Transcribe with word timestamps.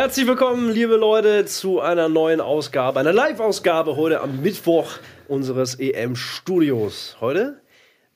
Herzlich 0.00 0.26
willkommen, 0.26 0.70
liebe 0.70 0.96
Leute, 0.96 1.44
zu 1.44 1.80
einer 1.80 2.08
neuen 2.08 2.40
Ausgabe, 2.40 2.98
einer 2.98 3.12
Live-Ausgabe 3.12 3.96
heute 3.96 4.22
am 4.22 4.40
Mittwoch 4.40 4.92
unseres 5.28 5.74
EM-Studios. 5.74 7.18
Heute 7.20 7.60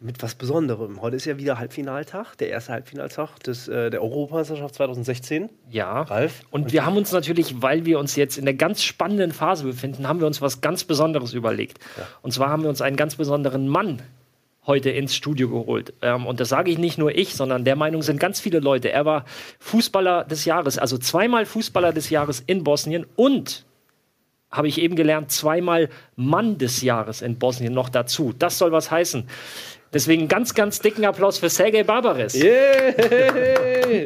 mit 0.01 0.23
was 0.23 0.34
Besonderem. 0.34 1.02
Heute 1.02 1.16
ist 1.16 1.27
ja 1.27 1.37
wieder 1.37 1.59
Halbfinaltag, 1.59 2.39
der 2.39 2.48
erste 2.48 2.73
Halbfinaltag 2.73 3.39
des, 3.41 3.69
äh, 3.69 3.91
der 3.91 4.02
Europameisterschaft 4.02 4.77
2016. 4.77 5.51
Ja. 5.69 6.01
Ralf. 6.01 6.41
Und, 6.51 6.62
und 6.62 6.73
wir 6.73 6.87
haben 6.87 6.97
uns 6.97 7.12
natürlich, 7.12 7.61
weil 7.61 7.85
wir 7.85 7.98
uns 7.98 8.16
jetzt 8.16 8.39
in 8.39 8.46
der 8.46 8.55
ganz 8.55 8.82
spannenden 8.82 9.32
Phase 9.32 9.64
befinden, 9.64 10.09
haben 10.09 10.21
wir 10.21 10.27
uns 10.27 10.41
was 10.41 10.62
ganz 10.62 10.85
Besonderes 10.85 11.35
überlegt. 11.35 11.80
Ja. 11.98 12.07
Und 12.23 12.32
zwar 12.32 12.48
haben 12.48 12.62
wir 12.62 12.71
uns 12.71 12.80
einen 12.80 12.96
ganz 12.96 13.16
besonderen 13.16 13.69
Mann 13.69 14.01
heute 14.66 14.91
ins 14.91 15.14
Studio 15.14 15.48
geholt. 15.48 15.95
Ähm, 16.02 16.27
und 16.27 16.41
das 16.41 16.48
sage 16.48 16.70
ich 16.70 16.78
nicht 16.78 16.98
nur 16.98 17.14
ich, 17.14 17.34
sondern 17.34 17.64
der 17.64 17.77
Meinung 17.77 18.02
sind 18.02 18.18
ganz 18.18 18.41
viele 18.41 18.60
Leute. 18.60 18.90
Er 18.90 19.04
war 19.04 19.24
Fußballer 19.59 20.24
des 20.24 20.45
Jahres, 20.45 20.78
also 20.78 20.98
zweimal 20.98 21.46
Fußballer 21.46 21.92
des 21.92 22.10
Jahres 22.10 22.42
in 22.46 22.64
Bosnien 22.64 23.06
und 23.16 23.64
habe 24.50 24.68
ich 24.68 24.80
eben 24.80 24.95
gelernt, 24.95 25.32
zweimal 25.32 25.88
Mann 26.16 26.59
des 26.59 26.82
Jahres 26.82 27.23
in 27.23 27.38
Bosnien 27.38 27.74
noch 27.74 27.88
dazu. 27.88 28.32
Das 28.38 28.59
soll 28.59 28.70
was 28.73 28.90
heißen. 28.90 29.28
Deswegen 29.92 30.28
ganz, 30.28 30.54
ganz 30.54 30.80
dicken 30.80 31.04
Applaus 31.04 31.38
für 31.38 31.48
Sergei 31.48 31.82
Barbares. 31.82 32.34
Yeah. 32.34 32.95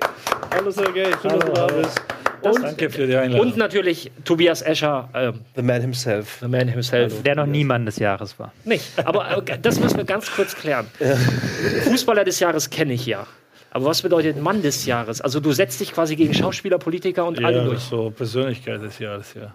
Hallo 0.55 0.71
Sergei, 0.71 1.11
schön, 1.23 1.31
dass 1.31 1.45
du 1.45 1.53
da 1.53 1.67
bist. 1.67 2.18
Und, 2.43 2.63
Danke 2.63 2.91
für 2.91 3.07
die 3.07 3.17
Einladung. 3.17 3.49
Und 3.49 3.57
natürlich 3.57 4.11
Tobias 4.25 4.63
Escher. 4.63 5.09
Ähm, 5.15 5.41
the 5.57 5.63
Man 5.63 5.81
himself. 5.81 6.39
The 6.41 6.49
Man 6.49 6.69
himself. 6.69 7.13
Hallo. 7.13 7.23
Der 7.23 7.35
noch 7.35 7.47
nie 7.47 7.65
Mann 7.65 7.87
des 7.87 7.99
Jahres 7.99 8.39
war. 8.39 8.53
Nicht. 8.65 8.85
Aber 9.05 9.39
äh, 9.47 9.59
das 9.61 9.81
müssen 9.81 9.97
wir 9.97 10.05
ganz 10.05 10.31
kurz 10.31 10.55
klären. 10.55 10.87
Ja. 11.01 11.17
Fußballer 11.85 12.25
des 12.25 12.41
Jahres 12.41 12.71
kenne 12.71 12.93
ich 12.95 13.07
ja. 13.07 13.27
Aber 13.71 13.87
was 13.87 14.03
bedeutet 14.03 14.41
Mann 14.41 14.63
des 14.63 14.87
Jahres? 14.87 15.21
Also 15.21 15.41
du 15.41 15.53
setzt 15.53 15.81
dich 15.81 15.93
quasi 15.93 16.17
gegen 16.17 16.33
Schauspieler, 16.33 16.79
Politiker 16.79 17.27
und 17.27 17.39
ja, 17.39 17.47
alle 17.47 17.65
durch. 17.65 17.81
so 17.81 18.11
Persönlichkeit 18.11 18.83
des 18.83 18.99
Jahres, 18.99 19.35
ja. 19.35 19.53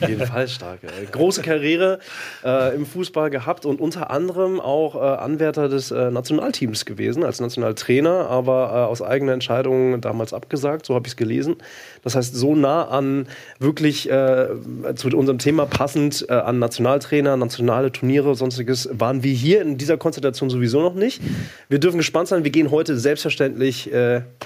Jedenfalls 0.00 0.52
stark. 0.52 0.80
Ey. 0.82 1.06
Große 1.10 1.42
Karriere 1.42 1.98
äh, 2.44 2.74
im 2.74 2.86
Fußball 2.86 3.30
gehabt 3.30 3.66
und 3.66 3.80
unter 3.80 4.10
anderem 4.10 4.60
auch 4.60 4.96
äh, 4.96 4.98
Anwärter 4.98 5.68
des 5.68 5.90
äh, 5.90 6.10
Nationalteams 6.10 6.84
gewesen, 6.84 7.24
als 7.24 7.40
Nationaltrainer, 7.40 8.28
aber 8.28 8.70
äh, 8.70 8.90
aus 8.90 9.02
eigener 9.02 9.32
Entscheidung 9.32 10.00
damals 10.00 10.32
abgesagt, 10.32 10.86
so 10.86 10.94
habe 10.94 11.06
ich 11.06 11.12
es 11.12 11.16
gelesen. 11.16 11.56
Das 12.02 12.16
heißt, 12.16 12.34
so 12.34 12.54
nah 12.54 12.88
an 12.88 13.26
wirklich 13.58 14.10
äh, 14.10 14.48
zu 14.96 15.08
unserem 15.08 15.38
Thema 15.38 15.66
passend 15.66 16.26
äh, 16.28 16.32
an 16.32 16.58
Nationaltrainer, 16.58 17.36
nationale 17.36 17.92
Turniere, 17.92 18.34
sonstiges, 18.34 18.88
waren 18.92 19.22
wir 19.22 19.32
hier 19.32 19.62
in 19.62 19.78
dieser 19.78 19.96
Konstellation 19.96 20.50
sowieso 20.50 20.82
noch 20.82 20.94
nicht. 20.94 21.22
Wir 21.68 21.78
dürfen 21.78 21.98
gespannt 21.98 22.28
sein. 22.28 22.44
Wir 22.44 22.50
gehen 22.50 22.70
heute 22.70 22.98
selbstverständlich 22.98 23.90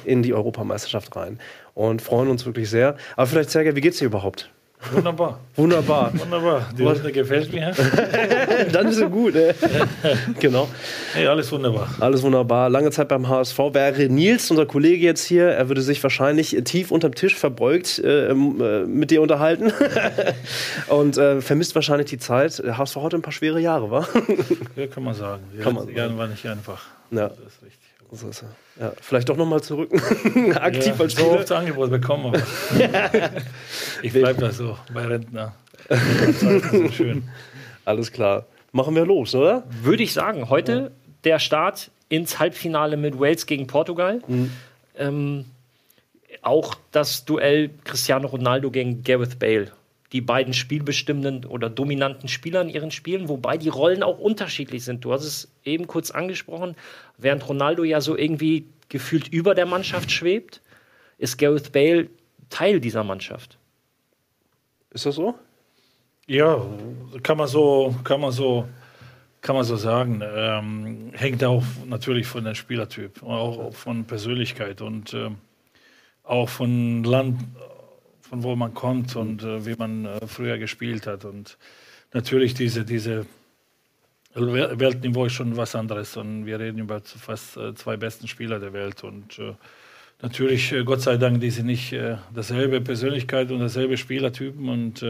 in 0.04 0.22
die 0.22 0.34
Europameisterschaft 0.34 1.14
rein 1.16 1.38
und 1.74 2.02
freuen 2.02 2.28
uns 2.28 2.44
wirklich 2.46 2.70
sehr. 2.70 2.96
Aber 3.16 3.26
vielleicht, 3.26 3.50
Sergej, 3.50 3.76
wie 3.76 3.80
geht's 3.80 3.98
dir 3.98 4.06
überhaupt? 4.06 4.50
Wunderbar. 4.92 5.40
Wunderbar. 5.56 6.12
Wunderbar. 6.14 6.68
Die 6.76 6.84
Runde 6.84 7.12
gefällt 7.12 7.52
mir. 7.52 7.72
Dann 8.72 8.86
ist 8.86 8.96
sie 8.96 9.08
gut. 9.08 9.34
Ne? 9.34 9.54
genau. 10.38 10.68
Hey, 11.12 11.26
alles 11.26 11.50
wunderbar. 11.50 11.88
Alles 11.98 12.22
wunderbar. 12.22 12.70
Lange 12.70 12.90
Zeit 12.90 13.08
beim 13.08 13.28
HSV 13.28 13.58
wäre 13.72 14.08
Nils, 14.08 14.50
unser 14.50 14.66
Kollege 14.66 15.04
jetzt 15.04 15.24
hier. 15.24 15.48
Er 15.48 15.68
würde 15.68 15.82
sich 15.82 16.02
wahrscheinlich 16.02 16.56
tief 16.64 16.92
unterm 16.92 17.14
Tisch 17.14 17.34
verbeugt 17.34 17.98
äh, 17.98 18.28
äh 18.28 18.34
mit 18.86 19.10
dir 19.10 19.20
unterhalten. 19.20 19.72
Und 20.88 21.18
äh, 21.18 21.40
vermisst 21.40 21.74
wahrscheinlich 21.74 22.08
die 22.08 22.18
Zeit. 22.18 22.58
Der 22.60 22.78
HSV 22.78 22.96
heute 22.96 23.16
ein 23.16 23.22
paar 23.22 23.32
schwere 23.32 23.60
Jahre, 23.60 23.90
war? 23.90 24.08
ja, 24.76 24.86
kann 24.86 25.02
man 25.02 25.14
sagen. 25.14 25.42
Die 25.52 25.58
kann 25.58 25.74
man 25.74 25.92
sagen. 25.92 26.18
War 26.18 26.28
nicht 26.28 26.46
einfach. 26.46 26.82
Ja. 27.10 27.28
Das 27.28 27.38
ist 27.38 27.62
richtig. 27.62 27.87
So 28.10 28.28
ist 28.28 28.42
er. 28.42 28.84
Ja, 28.84 28.92
vielleicht 29.00 29.28
doch 29.28 29.36
nochmal 29.36 29.62
zurück. 29.62 29.90
Aktiv 30.54 30.94
ja, 30.94 31.00
als 31.00 31.12
Spieler. 31.12 31.28
So 31.28 31.38
oft 31.38 31.52
Angebot 31.52 31.90
bekommen. 31.90 32.32
ich 34.02 34.12
bleibe 34.12 34.40
da 34.40 34.50
so 34.50 34.78
bei 34.92 35.06
Rentner. 35.06 35.54
schön. 36.92 37.28
Alles 37.84 38.12
klar. 38.12 38.46
Machen 38.72 38.94
wir 38.94 39.04
los, 39.04 39.34
oder? 39.34 39.64
Würde 39.82 40.02
ich 40.02 40.12
sagen. 40.12 40.48
Heute 40.48 40.72
ja. 40.72 40.90
der 41.24 41.38
Start 41.38 41.90
ins 42.08 42.38
Halbfinale 42.38 42.96
mit 42.96 43.18
Wales 43.18 43.46
gegen 43.46 43.66
Portugal. 43.66 44.22
Mhm. 44.26 44.52
Ähm, 44.96 45.44
auch 46.42 46.74
das 46.92 47.24
Duell 47.24 47.70
Cristiano 47.84 48.28
Ronaldo 48.28 48.70
gegen 48.70 49.02
Gareth 49.02 49.38
Bale 49.38 49.72
die 50.12 50.20
beiden 50.20 50.54
spielbestimmenden 50.54 51.44
oder 51.44 51.68
dominanten 51.68 52.28
Spieler 52.28 52.62
in 52.62 52.70
ihren 52.70 52.90
Spielen, 52.90 53.28
wobei 53.28 53.58
die 53.58 53.68
Rollen 53.68 54.02
auch 54.02 54.18
unterschiedlich 54.18 54.84
sind. 54.84 55.04
Du 55.04 55.12
hast 55.12 55.24
es 55.24 55.48
eben 55.64 55.86
kurz 55.86 56.10
angesprochen, 56.10 56.76
während 57.18 57.46
Ronaldo 57.48 57.84
ja 57.84 58.00
so 58.00 58.16
irgendwie 58.16 58.66
gefühlt 58.88 59.28
über 59.28 59.54
der 59.54 59.66
Mannschaft 59.66 60.10
schwebt, 60.10 60.62
ist 61.18 61.36
Gareth 61.36 61.72
Bale 61.72 62.08
Teil 62.48 62.80
dieser 62.80 63.04
Mannschaft. 63.04 63.58
Ist 64.90 65.04
das 65.04 65.16
so? 65.16 65.34
Ja, 66.26 66.64
kann 67.22 67.36
man 67.36 67.48
so, 67.48 67.94
kann 68.04 68.20
man 68.20 68.32
so, 68.32 68.66
kann 69.40 69.56
man 69.56 69.64
so 69.64 69.76
sagen. 69.76 70.22
Ähm, 70.22 71.10
hängt 71.12 71.44
auch 71.44 71.62
natürlich 71.86 72.26
von 72.26 72.44
dem 72.44 72.54
Spielertyp, 72.54 73.22
auch 73.22 73.74
von 73.74 74.04
Persönlichkeit 74.04 74.80
und 74.80 75.12
ähm, 75.14 75.36
auch 76.22 76.48
von 76.48 77.04
Land, 77.04 77.40
von 78.28 78.42
wo 78.42 78.54
man 78.56 78.74
kommt 78.74 79.16
und 79.16 79.42
äh, 79.42 79.64
wie 79.64 79.74
man 79.76 80.04
äh, 80.04 80.26
früher 80.26 80.58
gespielt 80.58 81.06
hat. 81.06 81.24
Und 81.24 81.56
natürlich 82.12 82.54
diese, 82.54 82.84
diese 82.84 83.26
Weltniveau 84.34 85.24
ist 85.24 85.32
schon 85.32 85.56
was 85.56 85.74
anderes. 85.74 86.16
Und 86.16 86.46
wir 86.46 86.60
reden 86.60 86.78
über 86.78 87.00
fast 87.00 87.56
äh, 87.56 87.74
zwei 87.74 87.96
besten 87.96 88.28
Spieler 88.28 88.60
der 88.60 88.72
Welt. 88.72 89.02
Und 89.02 89.38
äh, 89.38 89.54
natürlich, 90.20 90.72
äh, 90.72 90.84
Gott 90.84 91.00
sei 91.00 91.16
Dank, 91.16 91.40
die 91.40 91.50
sind 91.50 91.66
nicht 91.66 91.92
äh, 91.92 92.16
dasselbe 92.34 92.80
Persönlichkeit 92.80 93.50
und 93.50 93.60
dasselbe 93.60 93.96
Spielertypen. 93.96 94.68
Und 94.68 95.02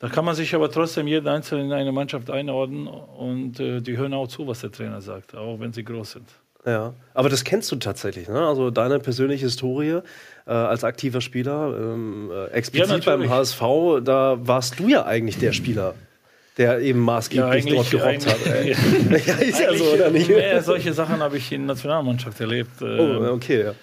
da 0.00 0.08
kann 0.08 0.24
man 0.24 0.34
sich 0.34 0.54
aber 0.54 0.70
trotzdem 0.70 1.06
jeden 1.08 1.28
Einzelnen 1.28 1.66
in 1.66 1.72
eine 1.72 1.92
Mannschaft 1.92 2.30
einordnen. 2.30 2.86
Und 2.86 3.58
die 3.58 3.96
hören 3.96 4.14
auch 4.14 4.28
zu, 4.28 4.46
was 4.46 4.60
der 4.60 4.70
Trainer 4.70 5.00
sagt, 5.00 5.34
auch 5.34 5.58
wenn 5.58 5.72
sie 5.72 5.84
groß 5.84 6.12
sind. 6.12 6.28
Ja, 6.64 6.94
aber 7.14 7.28
das 7.28 7.44
kennst 7.44 7.70
du 7.72 7.76
tatsächlich, 7.76 8.28
ne? 8.28 8.46
Also 8.46 8.70
deine 8.70 8.98
persönliche 8.98 9.46
Historie 9.46 10.00
äh, 10.48 10.52
als 10.52 10.82
aktiver 10.82 11.20
Spieler, 11.20 11.74
ähm, 11.78 12.30
äh, 12.32 12.46
explizit 12.52 13.04
ja, 13.04 13.16
beim 13.16 13.28
HSV, 13.28 13.60
da 14.02 14.38
warst 14.40 14.80
du 14.80 14.88
ja 14.88 15.04
eigentlich 15.04 15.38
der 15.38 15.52
Spieler, 15.52 15.94
der 16.56 16.80
eben 16.80 17.00
maßgeblich 17.00 17.66
ja, 17.66 17.74
dort 17.74 17.90
gerockt 17.90 18.26
hat. 18.26 18.38
ja, 19.26 19.34
ist 19.34 19.60
ja 19.60 19.74
so, 19.74 19.84
oder 19.84 20.10
nicht? 20.10 20.28
Mehr 20.28 20.62
solche 20.62 20.94
Sachen 20.94 21.18
habe 21.18 21.36
ich 21.36 21.52
in 21.52 21.62
der 21.62 21.74
Nationalmannschaft 21.74 22.40
erlebt. 22.40 22.70
Oh, 22.80 23.32
okay, 23.34 23.64
ja. 23.64 23.74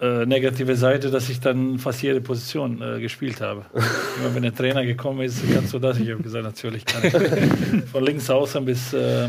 Äh, 0.00 0.26
negative 0.26 0.76
Seite, 0.76 1.10
dass 1.10 1.28
ich 1.28 1.40
dann 1.40 1.78
fast 1.78 2.02
jede 2.02 2.20
Position 2.20 2.80
äh, 2.80 3.00
gespielt 3.00 3.40
habe. 3.40 3.64
Immer 3.74 4.34
wenn 4.34 4.42
der 4.42 4.54
Trainer 4.54 4.84
gekommen 4.84 5.22
ist, 5.22 5.42
kannst 5.52 5.72
du 5.72 5.78
das? 5.78 5.98
Ich 5.98 6.10
habe 6.10 6.22
gesagt, 6.22 6.44
natürlich 6.44 6.84
kann 6.84 7.04
ich. 7.04 7.84
Von 7.90 8.04
links 8.04 8.30
außen 8.30 8.64
bis 8.64 8.92
äh, 8.92 9.28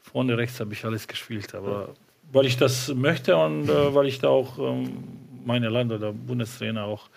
vorne 0.00 0.36
rechts 0.36 0.60
habe 0.60 0.72
ich 0.72 0.84
alles 0.84 1.08
gespielt, 1.08 1.54
aber 1.54 1.94
weil 2.32 2.46
ich 2.46 2.56
das 2.56 2.94
möchte 2.94 3.36
und 3.36 3.68
äh, 3.68 3.94
weil 3.94 4.06
ich 4.06 4.18
da 4.18 4.28
auch 4.28 4.58
ähm, 4.58 4.92
meine 5.44 5.68
Land- 5.68 5.92
oder 5.92 6.12
Bundestrainer 6.12 6.84
auch 6.84 7.08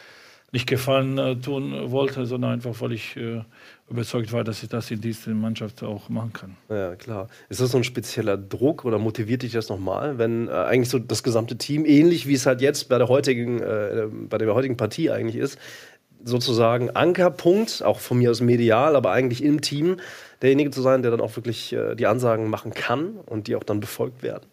nicht 0.52 0.68
gefallen 0.68 1.18
äh, 1.18 1.36
tun 1.38 1.92
wollte, 1.92 2.26
sondern 2.26 2.52
einfach, 2.52 2.82
weil 2.82 2.92
ich 2.92 3.16
äh, 3.16 3.42
überzeugt 3.90 4.34
war, 4.34 4.44
dass 4.44 4.62
ich 4.64 4.70
das 4.70 4.92
in 4.92 5.00
dieser 5.00 5.32
Mannschaft 5.32 5.82
auch 5.82 6.10
machen 6.10 6.34
kann. 6.34 6.58
Ja, 6.70 6.96
klar. 6.96 7.30
Ist 7.50 7.62
das 7.62 7.72
so 7.72 7.78
ein 7.78 7.84
spezieller 7.84 8.38
Druck 8.38 8.84
oder 8.84 8.98
motiviert 8.98 9.44
dich 9.44 9.54
das 9.54 9.70
nochmal, 9.70 10.18
wenn 10.18 10.48
äh, 10.48 10.52
eigentlich 10.52 10.90
so 10.90 11.00
das 11.00 11.24
gesamte 11.24 11.58
Team, 11.58 11.86
ähnlich 11.86 12.28
wie 12.28 12.34
es 12.34 12.46
halt 12.46 12.62
jetzt 12.62 12.90
bei 12.90 12.98
der 12.98 13.08
heutigen, 13.08 13.62
äh, 13.62 14.08
bei 14.12 14.38
der 14.38 14.54
heutigen 14.54 14.76
Partie 14.76 15.10
eigentlich 15.10 15.38
ist, 15.38 15.58
sozusagen 16.24 16.90
Ankerpunkt, 16.92 17.84
auch 17.84 18.00
von 18.00 18.18
mir 18.18 18.30
aus 18.30 18.42
medial, 18.42 18.96
aber 18.96 19.12
eigentlich 19.12 19.44
im 19.44 19.62
Team, 19.62 19.98
derjenige 20.42 20.72
zu 20.72 20.82
sein, 20.82 21.02
der 21.02 21.12
dann 21.12 21.22
auch 21.22 21.36
wirklich 21.36 21.74
äh, 21.74 21.96
die 21.96 22.08
Ansagen 22.08 22.50
machen 22.50 22.74
kann 22.74 23.16
und 23.26 23.48
die 23.48 23.56
auch 23.56 23.64
dann 23.64 23.80
befolgt 23.80 24.22
werden? 24.22 24.46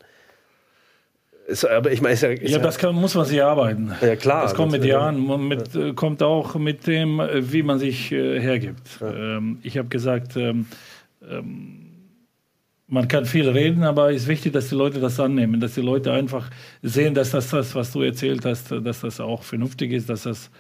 Ist, 1.49 1.65
aber 1.65 1.91
ich 1.91 2.03
meine, 2.03 2.15
ja, 2.15 2.29
ja, 2.29 2.59
das 2.59 2.77
kann, 2.77 2.95
muss 2.95 3.15
man 3.15 3.25
sich 3.25 3.43
arbeiten. 3.43 3.91
Ja, 4.03 4.17
klar. 4.17 4.43
Das 4.43 4.55
kommt 4.55 4.73
mit 4.73 4.85
Jahren, 4.85 5.49
mit, 5.49 5.75
ja. 5.75 5.95
kommt 5.95 6.23
auch 6.23 6.57
mit 6.57 6.87
dem, 6.87 7.23
wie 7.35 7.63
man 7.63 7.79
sich 7.79 8.13
äh, 8.13 8.39
hergibt. 8.39 9.01
Ja. 9.01 9.39
Ähm, 9.39 9.59
ich 9.63 9.79
habe 9.79 9.89
gesagt, 9.89 10.37
ähm, 10.37 10.67
ähm, 11.27 11.89
man 12.87 13.09
kann 13.09 13.25
viel 13.25 13.49
reden, 13.49 13.83
aber 13.85 14.11
es 14.11 14.25
ist 14.25 14.29
wichtig, 14.29 14.53
dass 14.53 14.69
die 14.69 14.75
Leute 14.75 15.01
das 15.01 15.19
annehmen, 15.19 15.59
dass 15.59 15.73
die 15.73 15.81
Leute 15.81 16.13
einfach 16.13 16.51
sehen, 16.83 17.15
dass 17.15 17.31
das, 17.31 17.49
das 17.49 17.75
was 17.75 17.93
du 17.93 18.03
erzählt 18.03 18.45
hast, 18.45 18.71
dass 18.71 19.01
das 19.01 19.19
auch 19.19 19.43
vernünftig 19.43 19.93
ist, 19.93 20.11
dass 20.11 20.25
das 20.25 20.51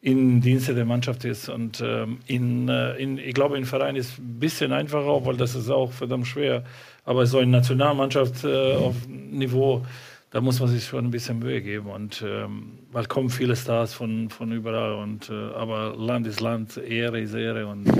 in 0.00 0.40
Dienste 0.40 0.76
der 0.76 0.84
Mannschaft 0.84 1.24
ist. 1.24 1.48
Und 1.48 1.82
ähm, 1.84 2.20
in, 2.28 2.68
äh, 2.68 2.94
in, 2.98 3.18
ich 3.18 3.34
glaube, 3.34 3.58
im 3.58 3.64
Verein 3.64 3.96
ist 3.96 4.12
es 4.12 4.18
ein 4.18 4.38
bisschen 4.38 4.72
einfacher, 4.72 5.26
weil 5.26 5.36
das 5.36 5.56
ist 5.56 5.70
auch 5.70 5.90
verdammt 5.90 6.28
schwer. 6.28 6.62
Aber 7.04 7.26
so 7.26 7.40
in 7.40 7.50
Nationalmannschaft 7.50 8.44
äh, 8.44 8.74
auf 8.74 8.94
Niveau 9.08 9.84
da 10.30 10.40
muss 10.40 10.60
man 10.60 10.68
sich 10.68 10.84
schon 10.84 11.06
ein 11.06 11.10
bisschen 11.10 11.40
Mühe 11.40 11.60
geben. 11.60 11.90
Und 11.90 12.22
ähm, 12.26 12.78
weil 12.92 13.06
kommen 13.06 13.30
viele 13.30 13.56
Stars 13.56 13.94
von, 13.94 14.30
von 14.30 14.52
überall. 14.52 14.94
Und, 14.94 15.28
äh, 15.28 15.52
aber 15.54 15.94
Land 15.96 16.26
ist 16.26 16.40
Land, 16.40 16.76
Ehre 16.76 17.20
ist 17.20 17.34
Ehre. 17.34 17.66
Und 17.66 17.88
äh, 17.88 17.92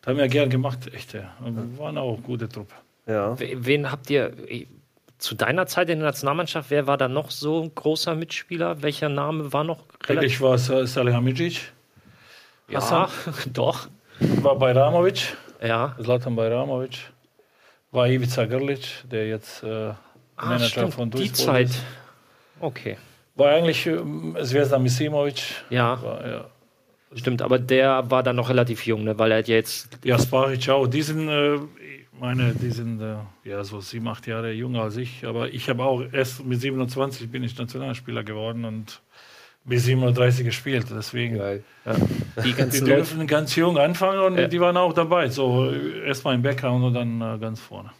das 0.00 0.06
haben 0.06 0.16
wir 0.16 0.28
gern 0.28 0.48
gemacht, 0.48 0.92
echt. 0.92 1.12
Ja. 1.12 1.34
Und 1.44 1.56
wir 1.56 1.78
waren 1.78 1.98
auch 1.98 2.18
gute 2.22 2.48
Truppe. 2.48 2.74
Ja. 3.06 3.36
Wen 3.38 3.90
habt 3.90 4.10
ihr, 4.10 4.32
zu 5.18 5.34
deiner 5.34 5.66
Zeit 5.66 5.90
in 5.90 5.98
der 5.98 6.08
Nationalmannschaft, 6.08 6.70
wer 6.70 6.86
war 6.86 6.96
da 6.96 7.08
noch 7.08 7.30
so 7.30 7.62
ein 7.62 7.74
großer 7.74 8.14
Mitspieler? 8.14 8.82
Welcher 8.82 9.08
Name 9.08 9.52
war 9.52 9.64
noch 9.64 9.84
Eigentlich 10.06 10.40
war 10.40 10.54
es 10.54 10.68
äh, 10.70 10.86
Salihamidzic. 10.86 11.72
Ja, 12.68 13.08
doch. 13.52 13.88
War 14.20 14.56
Bajramovic. 14.56 15.36
Ja. 15.62 15.96
Zlatan 16.02 16.36
Bajramovic. 16.36 17.10
War 17.90 18.08
Ivica 18.08 18.44
Grlic, 18.44 19.04
der 19.10 19.28
jetzt 19.28 19.62
äh, 19.62 19.92
Ah, 20.38 20.46
Manager 20.46 20.66
stimmt, 20.68 20.94
von 20.94 21.10
die 21.10 21.18
Duisburg 21.18 21.36
Zeit. 21.46 21.68
ist. 21.68 21.82
Okay. 22.60 22.96
War 23.36 23.50
eigentlich 23.50 23.86
ähm, 23.86 24.36
Zvezda 24.42 24.78
Misimovic. 24.78 25.42
Ja, 25.70 26.02
War, 26.02 26.26
ja. 26.28 26.44
stimmt. 27.14 27.42
Aber 27.42 27.58
der 27.58 28.10
war 28.10 28.22
dann 28.22 28.36
noch 28.36 28.48
relativ 28.48 28.84
jung, 28.86 29.04
ne? 29.04 29.18
weil 29.18 29.30
er 29.32 29.38
hat 29.38 29.48
jetzt. 29.48 29.98
Jasparic 30.04 30.68
auch. 30.70 30.86
Die 30.86 31.02
sind, 31.02 31.28
äh, 31.28 31.58
meine, 32.18 32.52
die 32.54 32.70
sind 32.70 33.00
äh, 33.00 33.16
ja 33.48 33.62
so 33.62 33.80
sieben, 33.80 34.08
acht 34.08 34.26
Jahre 34.26 34.50
jünger 34.52 34.82
als 34.82 34.96
ich. 34.96 35.24
Aber 35.24 35.48
ich 35.52 35.68
habe 35.68 35.84
auch 35.84 36.02
erst 36.12 36.44
mit 36.44 36.60
27 36.60 37.30
bin 37.30 37.44
ich 37.44 37.56
Nationalspieler 37.56 38.24
geworden 38.24 38.64
und 38.64 39.00
bis 39.64 39.84
37 39.84 40.44
gespielt. 40.44 40.86
Deswegen. 40.90 41.38
Geil. 41.38 41.62
Die 42.44 42.52
Die 42.54 42.80
dürfen 42.84 43.26
ganz 43.28 43.54
jung 43.54 43.78
anfangen 43.78 44.18
und 44.20 44.38
Ja. 44.38 44.48
die 44.48 44.60
waren 44.60 44.76
auch 44.76 44.92
dabei. 44.92 45.28
So 45.28 45.70
äh, 45.70 46.06
erstmal 46.06 46.34
im 46.34 46.42
Background 46.42 46.84
und 46.84 46.94
dann 46.94 47.20
äh, 47.20 47.38
ganz 47.38 47.60
vorne. 47.60 47.90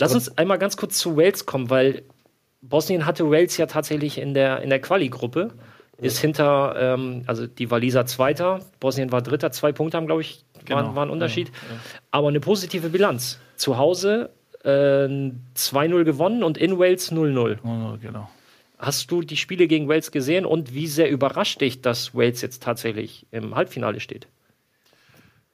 Lass 0.00 0.14
uns 0.14 0.36
einmal 0.38 0.58
ganz 0.58 0.76
kurz 0.76 0.98
zu 0.98 1.16
Wales 1.16 1.46
kommen, 1.46 1.70
weil 1.70 2.02
Bosnien 2.62 3.06
hatte 3.06 3.30
Wales 3.30 3.56
ja 3.56 3.66
tatsächlich 3.66 4.18
in 4.18 4.34
der, 4.34 4.62
in 4.62 4.70
der 4.70 4.80
Quali-Gruppe. 4.80 5.52
Ist 5.98 6.18
hinter, 6.18 6.76
ähm, 6.78 7.24
also 7.26 7.46
die 7.46 7.70
Waliser 7.70 8.06
Zweiter, 8.06 8.60
Bosnien 8.80 9.12
war 9.12 9.20
Dritter, 9.20 9.52
zwei 9.52 9.70
Punkte 9.70 9.98
haben, 9.98 10.06
glaube 10.06 10.22
ich, 10.22 10.46
waren, 10.54 10.84
Genau, 10.84 10.96
war 10.96 11.04
ein 11.04 11.10
Unterschied. 11.10 11.52
Aber 12.10 12.28
eine 12.28 12.40
positive 12.40 12.88
Bilanz. 12.88 13.38
Zu 13.56 13.76
Hause 13.76 14.30
äh, 14.64 14.68
2-0 14.68 16.04
gewonnen 16.04 16.42
und 16.42 16.56
in 16.56 16.78
Wales 16.78 17.12
0-0. 17.12 17.58
Oh, 17.62 17.98
genau. 18.00 18.30
Hast 18.78 19.10
du 19.10 19.20
die 19.20 19.36
Spiele 19.36 19.66
gegen 19.66 19.88
Wales 19.88 20.10
gesehen 20.10 20.46
und 20.46 20.72
wie 20.72 20.86
sehr 20.86 21.10
überrascht 21.10 21.60
dich, 21.60 21.82
dass 21.82 22.14
Wales 22.14 22.40
jetzt 22.40 22.62
tatsächlich 22.62 23.26
im 23.30 23.54
Halbfinale 23.54 24.00
steht? 24.00 24.26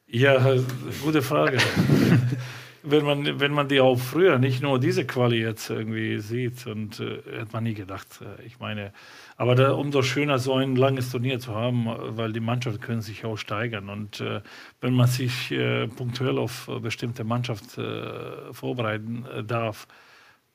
Ja, 0.06 0.54
gute 1.02 1.22
Frage. 1.22 1.58
wenn, 2.88 3.04
man, 3.04 3.40
wenn 3.40 3.52
man 3.52 3.68
die 3.68 3.80
auch 3.80 3.98
früher, 3.98 4.38
nicht 4.38 4.62
nur 4.62 4.78
diese 4.78 5.04
Quali 5.04 5.40
jetzt 5.40 5.70
irgendwie 5.70 6.18
sieht, 6.20 6.66
und 6.66 7.00
äh, 7.00 7.16
hätte 7.38 7.52
man 7.52 7.64
nie 7.64 7.74
gedacht. 7.74 8.20
Äh, 8.20 8.46
ich 8.46 8.60
meine, 8.60 8.92
aber 9.36 9.54
da, 9.54 9.72
umso 9.72 10.02
schöner, 10.02 10.38
so 10.38 10.54
ein 10.54 10.76
langes 10.76 11.10
Turnier 11.10 11.40
zu 11.40 11.54
haben, 11.54 11.86
weil 12.16 12.32
die 12.32 12.40
Mannschaften 12.40 12.80
können 12.80 13.02
sich 13.02 13.24
auch 13.24 13.36
steigern. 13.36 13.88
Und 13.88 14.20
äh, 14.20 14.40
wenn 14.80 14.94
man 14.94 15.08
sich 15.08 15.50
äh, 15.50 15.88
punktuell 15.88 16.38
auf 16.38 16.68
äh, 16.68 16.78
bestimmte 16.78 17.24
Mannschaft 17.24 17.76
äh, 17.76 18.52
vorbereiten 18.52 19.26
darf, 19.46 19.88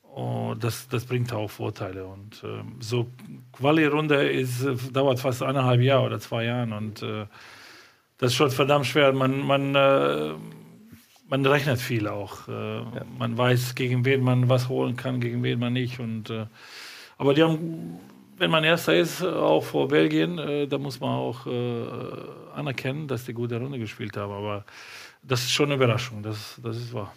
oh, 0.02 0.54
das, 0.58 0.88
das 0.88 1.04
bringt 1.04 1.32
auch 1.32 1.50
Vorteile. 1.50 2.06
Und 2.06 2.42
ähm, 2.44 2.76
so 2.80 3.08
Quali-Runde 3.52 4.30
ist, 4.30 4.66
dauert 4.92 5.20
fast 5.20 5.42
eineinhalb 5.42 5.82
Jahre 5.82 6.06
oder 6.06 6.18
zwei 6.18 6.44
Jahre. 6.44 6.74
Und 6.74 7.02
das 7.02 8.30
ist 8.30 8.34
schon 8.34 8.50
verdammt 8.50 8.86
schwer. 8.86 9.12
Man, 9.12 9.40
man, 9.40 9.74
man 11.32 11.46
rechnet 11.46 11.80
viel 11.80 12.08
auch. 12.08 12.46
Äh, 12.46 12.82
Man 13.18 13.38
weiß, 13.38 13.74
gegen 13.74 14.04
wen 14.04 14.22
man 14.22 14.50
was 14.50 14.68
holen 14.68 14.96
kann, 14.96 15.18
gegen 15.18 15.42
wen 15.42 15.58
man 15.58 15.72
nicht. 15.72 15.98
Und, 15.98 16.28
äh, 16.28 16.44
aber 17.16 17.32
die 17.32 17.42
haben, 17.42 17.98
wenn 18.36 18.50
man 18.50 18.64
Erster 18.64 18.94
ist, 18.94 19.24
auch 19.24 19.64
vor 19.64 19.88
Belgien, 19.88 20.38
äh, 20.38 20.66
da 20.68 20.76
muss 20.76 21.00
man 21.00 21.10
auch 21.10 21.46
äh, 21.46 21.86
anerkennen, 22.54 23.08
dass 23.08 23.24
die 23.24 23.32
gute 23.32 23.58
Runde 23.58 23.78
gespielt 23.78 24.14
haben. 24.18 24.30
Aber 24.30 24.66
das 25.22 25.40
ist 25.44 25.52
schon 25.52 25.66
eine 25.66 25.76
Überraschung, 25.76 26.22
das, 26.22 26.60
das 26.62 26.76
ist 26.76 26.92
wahr. 26.92 27.14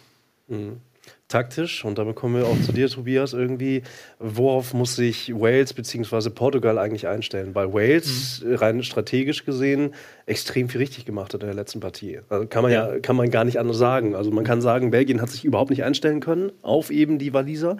Taktisch, 1.28 1.84
und 1.84 1.98
damit 1.98 2.14
kommen 2.14 2.36
wir 2.36 2.46
auch 2.46 2.60
zu 2.60 2.72
dir, 2.72 2.88
Tobias, 2.88 3.32
irgendwie, 3.32 3.82
worauf 4.18 4.74
muss 4.74 4.96
sich 4.96 5.32
Wales 5.34 5.72
bzw. 5.74 6.30
Portugal 6.30 6.78
eigentlich 6.78 7.08
einstellen? 7.08 7.54
Weil 7.54 7.72
Wales 7.72 8.42
äh, 8.42 8.54
rein 8.54 8.82
strategisch 8.82 9.44
gesehen 9.44 9.94
extrem 10.26 10.68
viel 10.68 10.80
richtig 10.80 11.04
gemacht 11.04 11.34
hat 11.34 11.42
in 11.42 11.48
der 11.48 11.56
letzten 11.56 11.80
Partie. 11.80 12.20
Also 12.28 12.46
kann 12.46 12.62
man 12.62 12.72
ja, 12.72 12.98
kann 13.00 13.16
man 13.16 13.30
gar 13.30 13.44
nicht 13.44 13.58
anders 13.58 13.78
sagen. 13.78 14.14
Also 14.14 14.30
man 14.30 14.44
kann 14.44 14.60
sagen, 14.60 14.90
Belgien 14.90 15.20
hat 15.20 15.30
sich 15.30 15.44
überhaupt 15.44 15.70
nicht 15.70 15.84
einstellen 15.84 16.20
können 16.20 16.52
auf 16.62 16.90
eben 16.90 17.18
die 17.18 17.32
Waliser, 17.32 17.76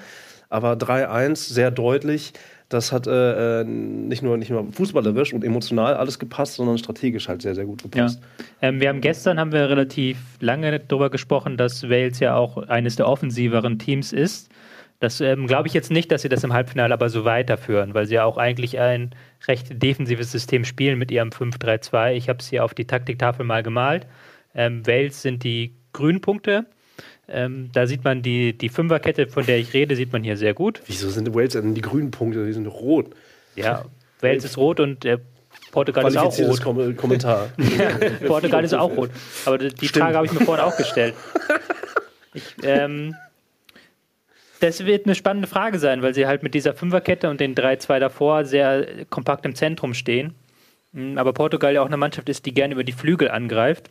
aber 0.49 0.73
3-1 0.73 1.37
sehr 1.37 1.71
deutlich. 1.71 2.33
Das 2.69 2.91
hat 2.91 3.07
äh, 3.07 3.61
äh, 3.61 3.65
nicht, 3.65 4.23
nur, 4.23 4.37
nicht 4.37 4.51
nur 4.51 4.73
fußballerisch 4.73 5.33
und 5.33 5.45
emotional 5.45 5.95
alles 5.95 6.19
gepasst, 6.19 6.55
sondern 6.55 6.79
strategisch 6.79 7.29
halt 7.29 7.43
sehr, 7.43 7.55
sehr 7.55 7.65
gut 7.65 7.83
Ja. 7.83 7.89
gepasst. 7.91 8.21
Ähm, 8.61 8.81
wir 8.81 8.89
haben 8.89 9.01
gestern 9.01 9.39
haben 9.39 9.53
wir 9.53 9.69
relativ 9.69 10.19
lange 10.41 10.81
darüber 10.81 11.09
gesprochen, 11.11 11.57
dass 11.57 11.89
Wales 11.89 12.19
ja 12.19 12.35
auch 12.37 12.57
eines 12.69 12.97
der 12.97 13.07
offensiveren 13.09 13.79
Teams 13.79 14.13
ist. 14.13 14.51
Das 14.99 15.21
ähm, 15.21 15.47
glaube 15.47 15.69
ich 15.69 15.75
jetzt 15.75 15.91
nicht, 15.93 16.11
dass 16.11 16.23
sie 16.23 16.29
das 16.29 16.43
im 16.43 16.53
Halbfinale 16.55 16.93
aber 16.93 17.09
so 17.11 17.25
weiterführen, 17.25 17.95
weil 17.95 18.07
sie 18.07 18.15
ja 18.15 18.25
auch 18.25 18.39
eigentlich 18.39 18.79
ein 18.81 19.11
recht 19.47 19.81
defensives 19.83 20.33
System 20.33 20.65
spielen 20.65 20.99
mit 20.99 21.11
ihrem 21.11 21.29
5-3-2. 21.29 22.15
Ich 22.15 22.29
habe 22.29 22.39
es 22.41 22.49
hier 22.49 22.65
auf 22.65 22.75
die 22.75 22.87
Taktiktafel 22.87 23.45
mal 23.45 23.63
gemalt. 23.63 24.07
Ähm, 24.55 24.85
Wales 24.87 25.23
sind 25.23 25.45
die 25.45 25.75
grünen 25.93 26.21
Punkte. 26.21 26.67
Ähm, 27.29 27.71
da 27.73 27.87
sieht 27.87 28.05
man 28.05 28.23
die, 28.23 28.57
die 28.57 28.69
Fünferkette, 28.69 29.27
von 29.27 29.45
der 29.45 29.59
ich 29.59 29.75
rede, 29.75 29.97
sieht 29.97 30.13
man 30.13 30.23
hier 30.23 30.37
sehr 30.37 30.55
gut. 30.55 30.81
Wieso 30.87 31.11
sind 31.11 31.35
Wales 31.35 31.55
denn 31.55 31.75
die 31.75 31.81
grünen 31.81 32.11
Punkte? 32.11 32.47
Die 32.47 32.53
sind 32.53 32.67
rot. 32.67 33.11
Ja, 33.57 33.85
Wales 34.21 34.45
ist 34.45 34.57
rot 34.57 34.81
und 34.81 35.05
äh, 35.05 35.19
Portugal 35.73 36.07
ist 36.07 36.17
auch 36.17 36.39
rot. 36.39 36.63
Kom 36.63 36.97
Kommentar. 36.97 37.49
Portugal 38.27 38.65
ist 38.65 38.75
auch 38.75 38.97
rot. 38.97 39.11
Aber 39.45 39.59
die 39.59 39.69
die 39.69 39.89
Stimmt. 39.89 40.05
Frage 40.05 40.17
habe 40.17 40.27
ich 40.27 40.33
mir 40.33 40.45
vorhin 40.45 40.65
auch 40.65 40.77
gestellt. 40.77 41.15
Ich, 42.37 42.55
ähm, 42.65 43.15
das 44.61 44.85
wird 44.85 45.07
eine 45.07 45.15
spannende 45.15 45.49
Frage 45.49 45.79
sein, 45.79 46.03
weil 46.03 46.15
sie 46.15 46.27
halt 46.27 46.43
mit 46.43 46.53
dieser 46.53 46.75
Fünferkette 46.75 47.31
und 47.31 47.41
den 47.41 47.55
3-2 47.55 47.99
davor 47.99 48.45
sehr 48.45 49.07
kompakt 49.07 49.47
im 49.47 49.55
Zentrum 49.55 49.95
stehen. 49.95 50.35
Mm, 50.93 51.17
Aber 51.19 51.33
Portugal 51.33 51.73
ja 51.73 51.83
auch 51.83 51.87
eine 51.87 51.97
Mannschaft 51.97 52.29
ist, 52.29 52.45
die 52.45 52.53
gerne 52.53 52.75
über 52.75 52.85
die 52.85 52.93
Flügel 52.93 53.31
angreift. 53.31 53.91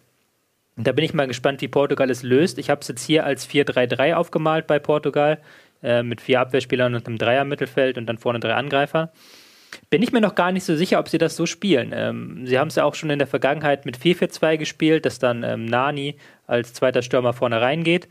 Da 0.78 0.92
bin 0.92 1.06
ich 1.06 1.14
mal 1.14 1.28
gespannt, 1.28 1.62
wie 1.62 1.70
Portugal 1.70 2.10
es 2.10 2.22
löst. 2.22 2.58
Ich 2.58 2.70
habe 2.70 2.82
es 2.82 2.88
jetzt 2.90 3.06
hier 3.06 3.26
als 3.26 3.48
4-3-3 3.50 4.14
aufgemalt 4.14 4.68
bei 4.68 4.78
Portugal, 4.78 5.40
äh, 5.82 6.04
mit 6.04 6.20
vier 6.20 6.42
Abwehrspielern 6.42 6.96
und 6.96 7.08
einem 7.08 7.18
Dreier-Mittelfeld 7.18 7.98
und 7.98 8.08
dann 8.08 8.18
vorne 8.18 8.40
drei 8.42 8.56
Angreifer. 8.56 9.12
Bin 9.90 10.02
ich 10.02 10.12
mir 10.12 10.22
noch 10.22 10.36
gar 10.36 10.52
nicht 10.52 10.66
so 10.66 10.76
sicher, 10.76 11.00
ob 11.00 11.08
sie 11.08 11.18
das 11.18 11.36
so 11.38 11.46
spielen. 11.46 11.92
Ähm, 11.94 12.46
sie 12.46 12.60
haben 12.60 12.68
es 12.68 12.76
ja 12.76 12.84
auch 12.84 12.96
schon 12.96 13.10
in 13.10 13.20
der 13.20 13.28
Vergangenheit 13.28 13.86
mit 13.86 13.98
4-4-2 13.98 14.58
gespielt, 14.58 15.06
dass 15.06 15.20
dann 15.20 15.44
ähm, 15.44 15.66
Nani 15.66 16.18
als 16.46 16.74
zweiter 16.74 17.02
Stürmer 17.02 17.34
vorne 17.34 17.62
reingeht. 17.62 18.10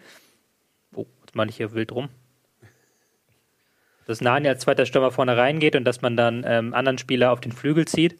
Oh, 0.94 1.06
jetzt 1.20 1.34
meine 1.34 1.50
ich 1.50 1.56
hier 1.56 1.72
wild 1.74 1.92
rum. 1.92 2.08
Dass 4.06 4.20
Nani 4.20 4.48
als 4.48 4.60
zweiter 4.60 4.86
Stürmer 4.86 5.10
vorne 5.10 5.36
reingeht 5.36 5.76
und 5.76 5.84
dass 5.84 6.00
man 6.00 6.16
dann 6.16 6.44
ähm, 6.46 6.72
anderen 6.72 6.98
Spieler 6.98 7.30
auf 7.30 7.40
den 7.40 7.52
Flügel 7.52 7.86
zieht. 7.86 8.18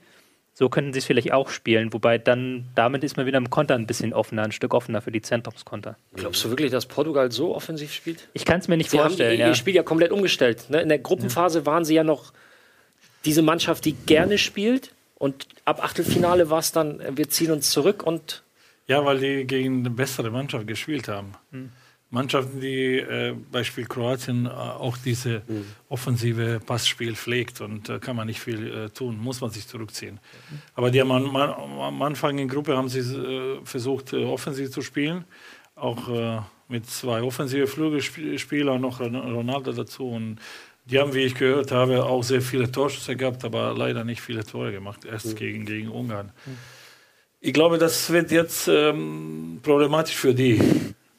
So 0.56 0.68
könnten 0.68 0.92
sie 0.92 1.00
es 1.00 1.04
vielleicht 1.04 1.32
auch 1.32 1.50
spielen, 1.50 1.92
wobei 1.92 2.16
dann 2.16 2.68
damit 2.76 3.02
ist 3.02 3.16
man 3.16 3.26
wieder 3.26 3.38
im 3.38 3.50
Konter 3.50 3.74
ein 3.74 3.88
bisschen 3.88 4.12
offener, 4.12 4.44
ein 4.44 4.52
Stück 4.52 4.72
offener 4.72 5.02
für 5.02 5.10
die 5.10 5.20
Zentrumskonter. 5.20 5.96
Glaubst 6.14 6.44
du 6.44 6.48
wirklich, 6.50 6.70
dass 6.70 6.86
Portugal 6.86 7.32
so 7.32 7.56
offensiv 7.56 7.92
spielt? 7.92 8.28
Ich 8.34 8.44
kann 8.44 8.60
es 8.60 8.68
mir 8.68 8.76
nicht 8.76 8.90
Sie 8.90 8.98
haben 9.00 9.08
vorstellen. 9.08 9.32
ihr, 9.32 9.38
ja. 9.40 9.48
ihr 9.48 9.54
Spiel 9.56 9.74
ja 9.74 9.82
komplett 9.82 10.12
umgestellt. 10.12 10.70
Ne? 10.70 10.80
In 10.80 10.88
der 10.88 11.00
Gruppenphase 11.00 11.66
waren 11.66 11.84
sie 11.84 11.94
ja 11.94 12.04
noch 12.04 12.32
diese 13.24 13.42
Mannschaft, 13.42 13.84
die 13.84 13.94
gerne 13.94 14.38
spielt. 14.38 14.92
Und 15.16 15.48
ab 15.64 15.82
Achtelfinale 15.82 16.50
war 16.50 16.60
es 16.60 16.70
dann, 16.70 17.00
äh, 17.00 17.16
wir 17.16 17.28
ziehen 17.28 17.50
uns 17.50 17.70
zurück 17.70 18.04
und 18.04 18.44
Ja, 18.86 19.04
weil 19.04 19.18
die 19.18 19.44
gegen 19.46 19.80
eine 19.80 19.90
bessere 19.90 20.30
Mannschaft 20.30 20.68
gespielt 20.68 21.08
haben. 21.08 21.32
Mannschaften, 22.14 22.60
die 22.60 22.96
äh, 22.98 23.34
Beispiel 23.52 23.84
Kroatien 23.86 24.46
äh, 24.46 24.50
auch 24.50 24.96
diese 24.96 25.42
offensive 25.88 26.60
Passspiel 26.64 27.14
pflegt 27.16 27.60
und 27.60 27.88
äh, 27.88 27.98
kann 27.98 28.16
man 28.16 28.26
nicht 28.28 28.40
viel 28.40 28.60
äh, 28.72 28.88
tun, 28.90 29.18
muss 29.18 29.40
man 29.40 29.50
sich 29.50 29.66
zurückziehen. 29.66 30.20
Aber 30.74 30.90
die 30.90 31.00
haben 31.00 31.10
am, 31.12 31.36
am 31.36 32.02
Anfang 32.02 32.38
in 32.38 32.48
Gruppe 32.48 32.76
haben 32.76 32.88
sie 32.88 33.00
äh, 33.00 33.60
versucht, 33.64 34.14
offensiv 34.14 34.70
zu 34.70 34.80
spielen, 34.80 35.24
auch 35.74 36.02
mit 36.68 36.86
zwei 36.88 37.20
offensive 37.22 37.66
Flügelspieler 37.66 38.72
und 38.74 38.80
noch 38.82 39.00
Ron- 39.00 39.16
Ronaldo 39.16 39.72
dazu. 39.72 40.08
Und 40.08 40.38
die 40.86 40.98
haben, 41.00 41.12
wie 41.14 41.24
ich 41.24 41.34
gehört 41.34 41.72
habe, 41.72 42.04
auch 42.04 42.22
sehr 42.22 42.40
viele 42.40 42.70
Torschüsse 42.70 43.16
gehabt, 43.16 43.44
aber 43.44 43.74
leider 43.76 44.04
nicht 44.04 44.20
viele 44.20 44.44
Tore 44.44 44.70
gemacht, 44.70 45.04
erst 45.04 45.36
gegen, 45.36 45.64
gegen 45.66 45.88
Ungarn. 45.88 46.30
Ich 47.40 47.52
glaube, 47.52 47.76
das 47.78 48.08
wird 48.10 48.30
jetzt 48.30 48.68
ähm, 48.68 49.58
problematisch 49.62 50.14
für 50.14 50.32
die, 50.34 50.60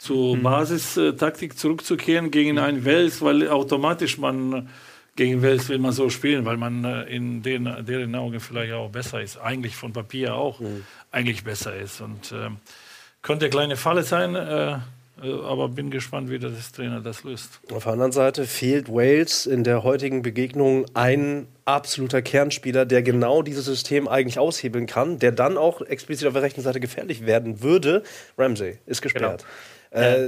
zur 0.06 0.38
Basistaktik 0.38 1.58
zurückzukehren 1.58 2.32
gegen 2.32 2.60
einen 2.60 2.86
Wels, 2.86 3.22
weil 3.22 3.48
automatisch 3.50 4.18
man 4.18 4.54
äh, 4.54 4.62
gegen 5.16 5.42
Wels 5.42 5.70
will 5.70 5.80
man 5.80 5.94
so 5.94 6.10
spielen, 6.10 6.46
weil 6.46 6.58
man 6.58 6.84
äh, 6.84 7.04
in 7.04 7.42
den, 7.42 7.70
deren 7.86 8.16
Augen 8.16 8.40
vielleicht 8.40 8.74
auch 8.74 8.90
besser 8.90 9.22
ist, 9.22 9.38
eigentlich 9.38 9.76
von 9.76 9.94
Papier 9.94 10.36
auch 10.36 10.60
eigentlich 11.12 11.44
besser 11.44 11.76
ist. 11.76 12.02
Und 12.02 12.34
ähm, 12.34 12.58
könnte 13.22 13.46
eine 13.46 13.52
kleine 13.52 13.78
Falle 13.78 14.04
sein, 14.04 14.36
äh, 14.36 14.78
äh, 15.24 15.32
aber 15.44 15.70
bin 15.70 15.90
gespannt, 15.90 16.30
wie 16.30 16.40
das 16.40 16.72
Trainer 16.72 17.00
das 17.00 17.24
löst. 17.24 17.62
Auf 17.74 17.84
der 17.84 17.94
anderen 17.94 18.12
Seite 18.12 18.46
fehlt 18.46 18.90
Wales 18.90 19.46
in 19.46 19.64
der 19.64 19.84
heutigen 19.84 20.22
Begegnung 20.22 20.86
ein 20.94 21.48
absoluter 21.64 22.22
Kernspieler, 22.22 22.86
der 22.86 23.02
genau 23.02 23.42
dieses 23.42 23.66
System 23.66 24.08
eigentlich 24.08 24.40
aushebeln 24.40 24.86
kann, 24.86 25.20
der 25.20 25.32
dann 25.32 25.58
auch 25.58 25.82
explizit 25.82 26.28
auf 26.28 26.34
der 26.34 26.44
rechten 26.44 26.62
Seite 26.62 26.80
gefährlich 26.80 27.26
werden 27.26 27.62
würde. 27.64 28.04
Ramsey 28.38 28.78
ist 28.86 29.02
gesperrt. 29.02 29.44
Äh, 29.44 29.75
Uh, 29.96 30.28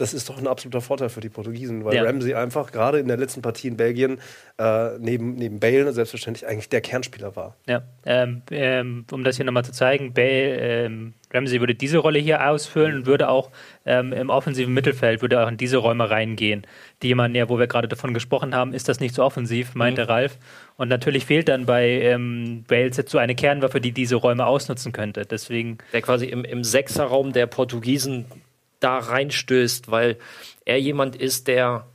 das 0.00 0.14
ist 0.14 0.28
doch 0.28 0.38
ein 0.38 0.46
absoluter 0.46 0.80
Vorteil 0.80 1.10
für 1.10 1.20
die 1.20 1.28
Portugiesen, 1.28 1.84
weil 1.84 1.94
Ja. 1.94 2.04
Ramsey 2.04 2.34
einfach 2.34 2.72
gerade 2.72 2.98
in 2.98 3.08
der 3.08 3.16
letzten 3.16 3.42
Partie 3.42 3.68
in 3.68 3.76
Belgien 3.76 4.18
äh, 4.58 4.98
neben, 4.98 5.34
neben 5.34 5.60
Bale 5.60 5.92
selbstverständlich 5.92 6.46
eigentlich 6.48 6.68
der 6.68 6.80
Kernspieler 6.80 7.36
war. 7.36 7.56
Ja, 7.68 7.82
ähm, 8.06 8.42
ähm, 8.50 9.04
um 9.10 9.24
das 9.24 9.36
hier 9.36 9.44
nochmal 9.44 9.64
zu 9.64 9.72
zeigen, 9.72 10.14
Bale, 10.14 10.56
ähm, 10.56 11.14
Ramsey 11.32 11.60
würde 11.60 11.74
diese 11.74 11.98
Rolle 11.98 12.18
hier 12.18 12.48
ausfüllen 12.48 12.96
und 12.96 13.06
würde 13.06 13.28
auch 13.28 13.50
ähm, 13.86 14.12
im 14.12 14.30
offensiven 14.30 14.72
Mittelfeld, 14.74 15.22
würde 15.22 15.44
auch 15.44 15.48
in 15.48 15.56
diese 15.56 15.76
Räume 15.76 16.10
reingehen. 16.10 16.66
Die 17.02 17.14
man 17.14 17.34
ja, 17.34 17.48
wo 17.48 17.58
wir 17.58 17.66
gerade 17.66 17.88
davon 17.88 18.14
gesprochen 18.14 18.54
haben, 18.54 18.72
ist 18.72 18.88
das 18.88 19.00
nicht 19.00 19.14
so 19.14 19.22
offensiv, 19.22 19.74
meinte 19.74 20.08
Ralf. 20.08 20.38
Und 20.76 20.88
natürlich 20.88 21.26
fehlt 21.26 21.48
dann 21.48 21.66
bei 21.66 21.86
ähm, 21.88 22.64
Bale 22.66 22.86
jetzt 22.86 23.10
so 23.10 23.18
eine 23.18 23.34
Kernwaffe, 23.34 23.80
die 23.80 23.92
diese 23.92 24.16
Räume 24.16 24.46
ausnutzen 24.46 24.92
könnte. 24.92 25.24
Deswegen, 25.26 25.78
der 25.92 26.02
quasi 26.02 26.26
im, 26.26 26.44
im 26.44 26.64
Sechserraum 26.64 27.32
der 27.32 27.46
Portugiesen 27.46 28.24
da 28.80 28.98
reinstößt, 28.98 29.90
weil 29.90 30.16
er 30.64 30.80
jemand 30.80 31.16
ist, 31.16 31.48
der, 31.48 31.86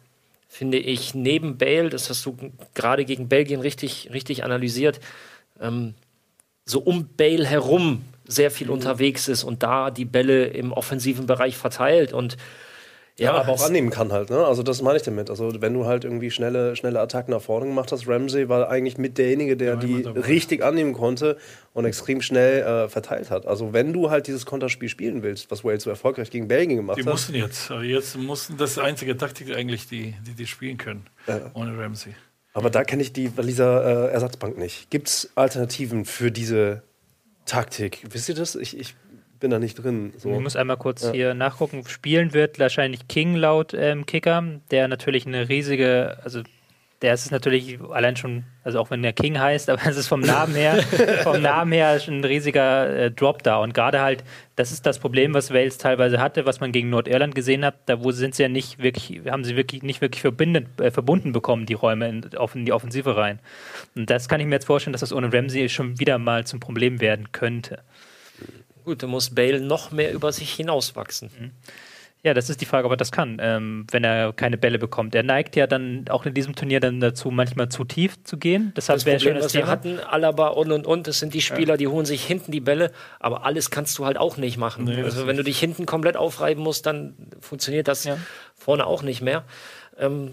finde 0.48 0.78
ich, 0.78 1.14
neben 1.14 1.58
Bale, 1.58 1.90
das 1.90 2.10
hast 2.10 2.26
du 2.26 2.38
gerade 2.74 3.06
gegen 3.06 3.28
Belgien 3.28 3.62
richtig, 3.62 4.10
richtig 4.14 4.44
analysiert, 4.44 5.00
ähm, 5.60 5.96
so 6.66 6.80
um 6.80 7.10
Bale 7.16 7.46
herum 7.46 8.04
sehr 8.28 8.50
viel 8.50 8.70
unterwegs 8.72 9.28
ist 9.28 9.44
und 9.44 9.62
da 9.62 9.92
die 9.92 10.06
Bälle 10.06 10.46
im 10.48 10.72
offensiven 10.72 11.28
Bereich 11.28 11.58
verteilt. 11.58 12.12
Und 12.12 12.38
Ja, 13.18 13.28
ja, 13.28 13.34
aber 13.40 13.54
auch 13.54 13.64
annehmen 13.64 13.92
kann 13.92 14.12
halt, 14.12 14.30
ne? 14.30 14.46
Also 14.46 14.62
das 14.62 14.82
meine 14.82 14.98
ich 14.98 15.04
damit. 15.04 15.30
Also 15.30 15.62
wenn 15.62 15.74
du 15.74 15.86
halt 15.86 16.04
irgendwie 16.04 16.32
schnelle, 16.32 16.76
schnelle 16.76 17.00
Attacken 17.00 17.32
nach 17.34 17.42
vorne 17.42 17.66
gemacht 17.66 17.94
hast, 17.94 18.10
Ramsey 18.10 18.50
war 18.50 18.70
eigentlich 18.70 18.98
mit 18.98 19.18
derjenige, 19.18 19.56
der 19.56 19.76
Ja, 19.76 19.76
die 19.78 20.02
richtig 20.04 20.62
annehmen 20.62 20.92
konnte 20.92 21.38
und 21.72 21.86
extrem 21.86 22.22
schnell 22.22 22.64
äh, 22.64 22.90
verteilt 22.90 23.32
hat. 23.32 23.46
Also 23.48 23.72
wenn 23.72 23.94
du 23.94 24.10
halt 24.10 24.28
dieses 24.28 24.46
Konterspiel 24.46 24.90
spielen 24.90 25.24
willst, 25.24 25.50
was 25.50 25.64
Wales 25.64 25.84
so 25.84 25.90
erfolgreich 25.90 26.30
gegen 26.30 26.50
Belgien 26.50 26.76
gemacht 26.76 26.98
Die 26.98 27.04
hat, 27.04 27.10
mussten 27.10 27.36
jetzt. 27.36 27.72
Aber 27.72 27.84
jetzt 27.84 28.18
mussten 28.18 28.58
das 28.58 28.72
ist 28.72 28.78
die 28.78 28.82
einzige 28.82 29.16
Taktik 29.16 29.56
eigentlich, 29.56 29.88
die 29.88 30.14
die, 30.28 30.34
die 30.34 30.46
spielen 30.48 30.78
können. 30.78 31.06
Ohne 31.54 31.78
Ramsey. 31.78 32.14
aber 32.54 32.70
da 32.70 32.84
kenne 32.84 33.02
ich 33.02 33.14
die 33.14 33.38
Waliser 33.38 34.10
äh, 34.10 34.12
Ersatzbank 34.14 34.58
nicht. 34.58 34.90
Gibt 34.90 35.08
es 35.08 35.30
Alternativen 35.36 36.04
für 36.04 36.32
diese 36.32 36.84
Taktik? 37.46 38.04
Wisst 38.10 38.28
ihr 38.28 38.36
das? 38.36 38.56
Ich, 38.56 38.78
ich 38.78 38.96
bin 39.40 39.52
da 39.52 39.60
nicht 39.60 39.76
drin. 39.76 40.14
ich 40.16 40.22
So. 40.22 40.30
muss 40.40 40.56
einmal 40.56 40.78
kurz 40.78 41.12
hier 41.12 41.34
nachgucken. 41.34 41.84
Spielen 41.88 42.34
wird 42.34 42.60
wahrscheinlich 42.60 43.08
King 43.08 43.36
laut 43.36 43.74
ähm, 43.74 44.06
Kicker, 44.06 44.44
der 44.72 44.88
natürlich 44.88 45.26
eine 45.26 45.50
riesige, 45.50 46.18
also 46.24 46.42
der 47.02 47.14
ist 47.14 47.26
es 47.26 47.32
natürlich 47.32 47.78
allein 47.92 48.16
schon, 48.16 48.46
also 48.64 48.80
auch 48.80 48.90
wenn 48.90 49.04
der 49.04 49.14
King 49.14 49.38
heißt, 49.38 49.70
aber 49.72 49.86
es 49.86 49.98
ist 49.98 50.08
vom 50.08 50.22
Namen 50.22 50.56
her, 50.56 50.82
vom 51.24 51.42
Namen 51.42 51.72
her 51.72 52.02
ein 52.08 52.24
riesiger 52.24 52.90
äh, 52.90 53.12
Drop 53.12 53.44
da. 53.44 53.58
Und 53.58 53.74
gerade 53.74 54.02
halt, 54.02 54.24
das 54.56 54.72
ist 54.72 54.86
das 54.86 55.00
Problem, 55.00 55.34
was 55.34 55.54
Wales 55.54 55.78
teilweise 55.78 56.20
hatte, 56.20 56.46
was 56.46 56.60
man 56.62 56.72
gegen 56.72 56.90
Nordirland 56.90 57.36
gesehen 57.36 57.66
hat. 57.66 57.76
Da 57.86 58.04
wo 58.04 58.12
sind 58.12 58.34
sie 58.34 58.44
ja 58.44 58.50
nicht 58.50 58.82
wirklich, 58.82 59.22
haben 59.30 59.44
sie 59.44 59.56
wirklich 59.56 59.84
nicht 59.84 60.02
wirklich 60.02 60.24
äh, 60.24 60.92
verbunden 60.92 61.32
bekommen, 61.32 61.66
die 61.66 61.74
Räume 61.74 62.08
in, 62.08 62.38
auf, 62.38 62.56
in 62.56 62.66
die 62.66 62.74
Offensive 62.74 63.16
rein. 63.16 63.40
Und 63.96 64.10
das 64.10 64.30
kann 64.30 64.40
ich 64.40 64.48
mir 64.48 64.56
jetzt 64.56 64.66
vorstellen, 64.66 64.94
dass 64.94 65.02
das 65.02 65.14
ohne 65.14 65.32
Ramsey 65.32 65.70
schon 65.70 66.00
wieder 66.00 66.18
mal 66.18 66.48
zum 66.48 66.60
Problem 66.60 67.02
werden 67.02 67.32
könnte. 67.32 67.84
Gut, 68.86 69.04
da 69.04 69.08
muss 69.08 69.30
Bale 69.34 69.60
noch 69.60 69.92
mehr 69.92 70.14
über 70.14 70.32
sich 70.32 70.54
hinauswachsen. 70.54 71.30
Ja, 72.24 72.34
das 72.34 72.50
ist 72.50 72.60
die 72.60 72.66
Frage, 72.66 72.88
ob 72.88 72.94
er 72.94 72.98
das 72.98 73.12
kann, 73.12 73.38
ähm, 73.40 73.86
wenn 73.92 74.04
er 74.04 74.34
keine 74.34 74.58
Bälle 74.58 74.80
bekommt. 74.80 75.14
Er 75.14 75.22
neigt 75.22 75.56
ja 75.56 75.68
dann 75.68 76.06
auch 76.10 76.26
in 76.26 76.34
diesem 76.34 76.56
Turnier 76.56 76.80
dann 76.80 77.00
dazu, 77.00 77.30
manchmal 77.30 77.70
zu 77.70 77.84
tief 77.84 78.24
zu 78.24 78.38
gehen. 78.38 78.74
Deshalb 78.76 78.98
Das 78.98 79.06
wäre 79.06 79.18
Problem, 79.18 79.34
schon 79.34 79.42
das 79.42 79.46
was 79.46 79.54
wir 79.54 79.68
hatten, 79.68 80.00
Alaba 80.00 80.48
und 80.48 80.72
und 80.72 80.88
und, 80.88 81.06
das 81.06 81.20
sind 81.20 81.36
die 81.36 81.42
Spieler, 81.42 81.78
die 81.78 81.88
holen 81.88 82.08
sich 82.08 82.26
hinten 82.26 82.52
die 82.52 82.62
Bälle, 82.62 82.92
aber 83.20 83.46
alles 83.46 83.70
kannst 83.70 84.00
du 84.00 84.06
halt 84.06 84.18
auch 84.18 84.38
nicht 84.38 84.58
machen. 84.58 84.86
Nee, 84.86 85.04
also 85.04 85.28
wenn 85.28 85.38
du 85.38 85.44
dich 85.44 85.60
hinten 85.60 85.86
komplett 85.86 86.18
aufreiben 86.18 86.64
musst, 86.64 86.88
dann 86.88 87.14
funktioniert 87.42 87.88
das 87.88 88.06
Ja. 88.06 88.18
vorne 88.56 88.88
auch 88.88 89.04
nicht 89.04 89.22
mehr. 89.22 89.44
Ähm, 90.00 90.32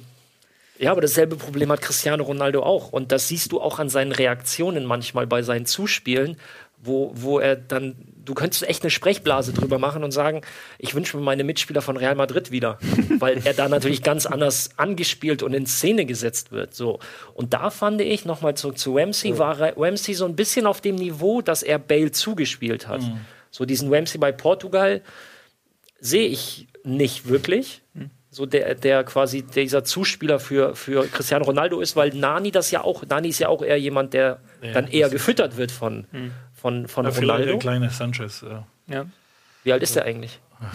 ja, 0.79 0.93
aber 0.93 1.03
dasselbe 1.03 1.37
Problem 1.37 1.71
hat 1.71 1.83
Cristiano 1.83 2.25
Ronaldo 2.25 2.63
auch. 2.63 2.89
Und 2.91 3.13
das 3.13 3.29
siehst 3.29 3.53
du 3.53 3.61
auch 3.61 3.79
an 3.79 3.91
seinen 3.91 4.13
Reaktionen 4.13 4.87
manchmal 4.87 5.27
bei 5.27 5.43
seinen 5.43 5.67
Zuspielen, 5.67 6.39
wo, 6.83 7.13
wo 7.15 7.39
er 7.39 7.55
dann, 7.55 7.95
du 8.25 8.35
könntest 8.35 8.63
echt 8.69 8.83
eine 8.83 8.91
Sprechblase 8.91 9.53
drüber 9.53 9.79
machen 9.79 10.05
und 10.05 10.11
sagen, 10.13 10.43
ich 10.79 10.95
wünsche 10.95 11.17
mir 11.17 11.23
meine 11.23 11.45
Mitspieler 11.45 11.83
von 11.83 11.97
Real 11.97 12.15
Madrid 12.15 12.51
wieder, 12.51 12.79
weil 13.19 13.41
er 13.45 13.55
da 13.55 13.69
natürlich 13.69 14.03
ganz 14.03 14.27
anders 14.27 14.71
angespielt 14.77 15.43
und 15.43 15.55
in 15.55 15.67
Szene 15.67 16.05
gesetzt 16.07 16.53
wird. 16.53 16.75
So. 16.75 16.99
Und 17.35 17.53
da 17.55 17.71
fand 17.71 18.01
ich, 18.01 18.25
nochmal 18.25 18.55
zurück 18.57 18.79
zu 18.79 18.97
Ramsey, 18.97 19.39
war 19.39 19.61
Ra- 19.61 19.73
Ramsey 19.77 20.15
so 20.15 20.25
ein 20.25 20.37
bisschen 20.37 20.67
auf 20.67 20.81
dem 20.81 20.95
Niveau, 20.97 21.43
dass 21.43 21.63
er 21.63 21.79
Bale 21.79 22.11
zugespielt 22.13 22.89
hat. 22.89 23.03
So 23.51 23.65
diesen 23.65 23.93
Ramsey 23.93 24.19
bei 24.19 24.33
Portugal 24.33 25.03
sehe 26.01 26.27
ich 26.29 26.69
nicht 26.85 27.29
wirklich. 27.29 27.83
So 28.35 28.47
der, 28.47 28.75
der 28.75 29.05
quasi 29.05 29.43
dieser 29.43 29.85
Zuspieler 29.85 30.41
für, 30.41 30.75
für 30.75 31.07
Cristiano 31.07 31.45
Ronaldo 31.45 31.81
ist, 31.83 31.97
weil 31.97 32.15
Nani 32.15 32.51
das 32.51 32.71
ja 32.71 32.83
auch, 32.83 33.05
Nani 33.07 33.29
ist 33.29 33.39
ja 33.41 33.49
auch 33.49 33.63
eher 33.63 33.77
jemand, 33.79 34.15
der 34.15 34.41
Ja, 34.63 34.73
dann 34.73 34.89
eher 34.89 35.11
gefüttert 35.11 35.59
wird 35.59 35.71
von, 35.71 36.07
von, 36.63 36.87
von 36.87 37.05
Ja, 37.05 37.11
vielleicht 37.11 37.49
der 37.49 37.59
kleine 37.59 37.91
Sanchez. 37.91 38.43
Ja. 38.43 38.65
Ja. 38.87 39.07
Wie 39.65 39.73
alt 39.73 39.83
ist 39.83 39.97
der 39.97 40.05
eigentlich? 40.05 40.39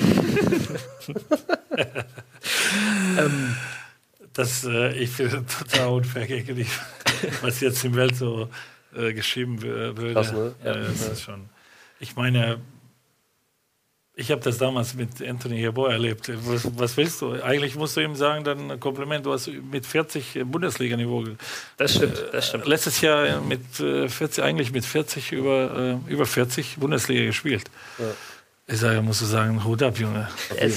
Das, 4.34 4.64
äh, 4.66 4.94
ich 4.94 5.10
finde 5.10 5.44
total 5.46 6.02
die, 6.02 6.68
was 7.42 7.62
jetzt 7.62 7.84
im 7.84 7.96
Welt 7.96 8.16
so 8.16 8.48
äh, 8.96 9.14
geschrieben 9.14 9.64
würde. 9.64 10.14
Krass, 10.14 10.32
ne? 10.32 10.54
Ja, 10.64 10.76
das 10.76 11.08
ist 11.08 11.24
schon. 11.24 11.50
Ich 12.00 12.16
meine, 12.16 12.60
ich 14.20 14.32
habe 14.32 14.42
das 14.42 14.58
damals 14.58 14.96
mit 14.96 15.22
Anthony 15.22 15.60
Jeboa 15.60 15.92
erlebt. 15.92 16.32
Was, 16.48 16.68
was 16.76 16.98
willst 16.98 17.22
du? 17.22 17.34
Eigentlich 17.44 17.76
musst 17.76 17.96
du 17.96 18.02
ihm 18.02 18.16
sagen, 18.16 18.44
dann 18.44 18.72
ein 18.72 18.80
Kompliment, 18.80 19.24
du 19.24 19.32
hast 19.32 19.48
mit 19.48 19.86
40 19.86 20.40
Bundesliga-Niveau. 20.44 21.24
Das 21.78 21.94
stimmt, 21.94 22.24
das 22.32 22.48
stimmt. 22.48 22.66
Letztes 22.66 23.00
Jahr 23.02 23.40
mit 23.42 23.80
äh, 23.80 24.10
40, 24.10 24.44
eigentlich 24.44 24.72
mit 24.72 24.86
40 24.86 25.34
über, 25.34 26.00
äh, 26.08 26.12
über 26.12 26.26
40 26.26 26.78
Bundesliga 26.78 27.26
gespielt. 27.26 27.70
Ich 28.66 28.80
sage, 28.80 29.04
musst 29.04 29.22
du 29.22 29.26
sagen, 29.26 29.64
Hut 29.64 29.84
ab, 29.84 30.00
Junge. 30.00 30.28
Ey. 30.58 30.74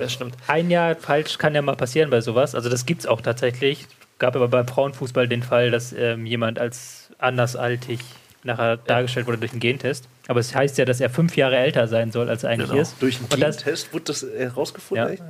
Das 0.00 0.12
stimmt. 0.12 0.34
Ein 0.48 0.68
Jahr 0.68 0.96
falsch 0.96 1.38
kann 1.38 1.54
ja 1.54 1.62
mal 1.62 1.76
passieren 1.76 2.10
bei 2.10 2.20
sowas. 2.20 2.56
Also 2.56 2.68
das 2.68 2.86
gibt 2.86 3.02
es 3.02 3.06
auch 3.06 3.20
tatsächlich. 3.20 3.86
Gab 4.18 4.34
aber 4.34 4.48
beim 4.48 4.66
Frauenfußball 4.66 5.28
den 5.28 5.44
Fall, 5.44 5.70
dass 5.70 5.92
ähm, 5.92 6.26
jemand 6.26 6.58
als 6.58 7.12
andersaltig 7.18 8.00
nachher 8.42 8.78
dargestellt 8.78 9.28
wurde 9.28 9.38
durch 9.38 9.52
einen 9.52 9.60
Gentest. 9.60 10.08
Aber 10.30 10.38
es 10.38 10.54
heißt 10.54 10.78
ja, 10.78 10.84
dass 10.84 11.00
er 11.00 11.10
fünf 11.10 11.36
Jahre 11.36 11.56
älter 11.56 11.88
sein 11.88 12.12
soll, 12.12 12.28
als 12.30 12.44
er 12.44 12.50
eigentlich 12.50 12.70
Genau. 12.70 12.80
ist. 12.82 12.94
Durch 13.02 13.16
einen 13.16 13.24
Und 13.32 13.42
das- 13.42 13.56
Teamtest 13.56 13.92
wurde 13.92 14.04
das 14.04 14.24
herausgefunden, 14.38 15.06
Ja. 15.08 15.12
echt? 15.12 15.22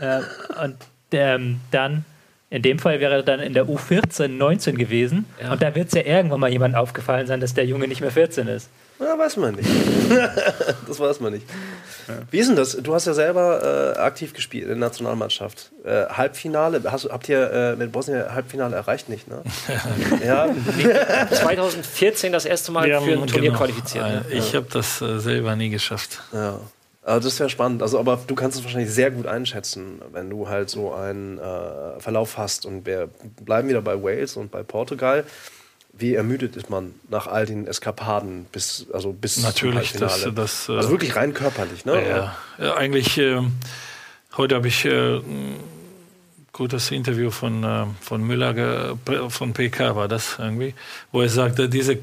Äh, 0.00 0.64
und 0.64 0.74
ähm, 1.12 1.60
dann, 1.70 2.04
in 2.50 2.62
dem 2.62 2.80
Fall 2.80 2.98
wäre 2.98 3.14
er 3.14 3.22
dann 3.22 3.38
in 3.38 3.52
der 3.52 3.66
U14 3.68 4.26
19 4.38 4.76
gewesen. 4.76 5.24
Ja. 5.40 5.52
Und 5.52 5.62
da 5.62 5.72
wird 5.76 5.86
es 5.86 5.94
ja 5.94 6.02
irgendwann 6.02 6.40
mal 6.40 6.50
jemand 6.50 6.74
aufgefallen 6.74 7.28
sein, 7.28 7.38
dass 7.40 7.54
der 7.54 7.64
Junge 7.64 7.86
nicht 7.86 8.00
mehr 8.00 8.10
14 8.10 8.48
ist. 8.48 8.68
Ja, 9.00 9.18
weiß 9.18 9.38
man 9.38 9.54
nicht. 9.54 9.68
das 10.86 11.00
weiß 11.00 11.20
man 11.20 11.32
nicht. 11.32 11.46
Wie 12.30 12.38
ist 12.38 12.48
denn 12.48 12.56
das? 12.56 12.76
Du 12.76 12.92
hast 12.94 13.06
ja 13.06 13.14
selber 13.14 13.94
äh, 13.96 13.98
aktiv 13.98 14.34
gespielt 14.34 14.64
in 14.64 14.68
der 14.70 14.76
Nationalmannschaft. 14.78 15.70
Äh, 15.84 16.06
Halbfinale, 16.06 16.82
hast, 16.90 17.04
du- 17.04 17.10
habt 17.10 17.28
ihr 17.28 17.50
äh, 17.50 17.76
mit 17.76 17.92
Bosnien 17.92 18.32
Halbfinale 18.34 18.76
erreicht, 18.76 19.08
nicht, 19.08 19.26
ne? 19.28 19.42
ja, 20.24 20.48
2014 21.30 22.32
das 22.32 22.44
erste 22.44 22.72
Mal 22.72 22.86
Wir 22.88 23.00
für 23.00 23.12
ein 23.12 23.20
haben- 23.20 23.26
Turnier 23.26 23.48
genau, 23.50 23.58
qualifiziert. 23.58 24.04
ne? 24.04 24.24
Ich 24.30 24.54
habe 24.54 24.66
das 24.72 25.00
äh, 25.00 25.18
selber 25.18 25.56
nie 25.56 25.70
geschafft. 25.70 26.20
ja. 26.32 26.58
Also 27.02 27.28
das 27.30 27.40
wäre 27.40 27.48
spannend. 27.48 27.82
Also, 27.82 27.98
aber 27.98 28.20
du 28.26 28.34
kannst 28.34 28.58
es 28.58 28.62
wahrscheinlich 28.62 28.90
sehr 28.92 29.10
gut 29.10 29.26
einschätzen, 29.26 30.02
wenn 30.12 30.28
du 30.28 30.48
halt 30.50 30.68
so 30.68 30.92
einen 30.92 31.38
äh, 31.38 31.98
Verlauf 31.98 32.36
hast. 32.36 32.66
Und 32.66 32.84
wir 32.84 33.08
bleiben 33.42 33.70
wieder 33.70 33.80
bei 33.80 34.00
Wales 34.02 34.36
und 34.36 34.50
bei 34.50 34.62
Portugal. 34.62 35.24
Wie 36.00 36.14
ermüdet 36.14 36.56
ist 36.56 36.70
man 36.70 36.94
nach 37.10 37.26
all 37.26 37.44
den 37.44 37.66
Eskapaden 37.66 38.46
bis, 38.50 38.86
also 38.92 39.12
bis 39.12 39.34
zum 39.34 39.44
Natürlich, 39.44 39.92
das, 39.92 40.24
Halbfinale? 40.24 40.32
das 40.32 40.68
äh, 40.68 40.72
also 40.72 40.90
wirklich 40.90 41.14
rein 41.14 41.34
körperlich, 41.34 41.84
ne? 41.84 42.08
ja, 42.08 42.36
ja, 42.58 42.74
eigentlich, 42.74 43.18
äh, 43.18 43.42
heute 44.38 44.54
habe 44.54 44.68
ich 44.68 44.86
äh, 44.86 45.20
gutes 46.52 46.90
Interview 46.90 47.30
von, 47.30 47.64
äh, 47.64 47.84
von 48.00 48.22
Müller, 48.22 48.96
von 49.28 49.52
PK 49.52 49.94
war 49.94 50.08
das 50.08 50.36
irgendwie, 50.38 50.74
wo 51.12 51.20
er 51.20 51.28
sagte, 51.28 51.68
diese 51.68 51.98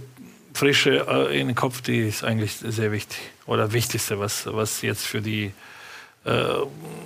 Frische 0.53 1.07
äh, 1.07 1.39
in 1.39 1.47
den 1.47 1.55
Kopf, 1.55 1.81
die 1.81 2.07
ist 2.07 2.23
eigentlich 2.23 2.53
sehr 2.57 2.91
wichtig 2.91 3.17
oder 3.47 3.73
wichtigste, 3.73 4.19
was, 4.19 4.45
was 4.45 4.81
jetzt 4.81 5.05
für 5.05 5.21
die 5.21 5.53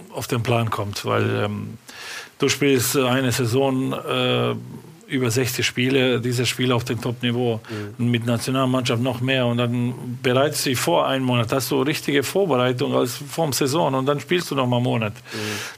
auf 0.09 0.25
den 0.25 0.41
Plan 0.41 0.71
kommt, 0.71 1.05
weil 1.05 1.43
ähm, 1.43 1.77
du 2.39 2.49
spielst 2.49 2.97
eine 2.97 3.31
Saison 3.31 3.93
über 5.11 5.29
60 5.29 5.65
Spiele, 5.65 6.21
diese 6.21 6.45
Spiele 6.45 6.73
auf 6.73 6.83
dem 6.83 7.01
Top-Niveau 7.01 7.59
und 7.97 8.09
mit 8.09 8.25
Nationalmannschaft 8.25 9.01
noch 9.01 9.21
mehr 9.21 9.45
und 9.45 9.57
dann 9.57 10.17
bereitest 10.23 10.65
du 10.65 10.69
dich 10.69 10.79
vor 10.79 11.07
einen 11.07 11.25
Monat, 11.25 11.51
hast 11.51 11.69
du 11.71 11.81
richtige 11.81 12.23
Vorbereitung 12.23 12.95
als 12.95 13.15
vorm 13.15 13.53
Saison 13.53 13.93
und 13.93 14.05
dann 14.05 14.19
spielst 14.19 14.49
du 14.51 14.55
noch 14.55 14.67
mal 14.67 14.77
einen 14.77 14.85
Monat. 14.85 15.13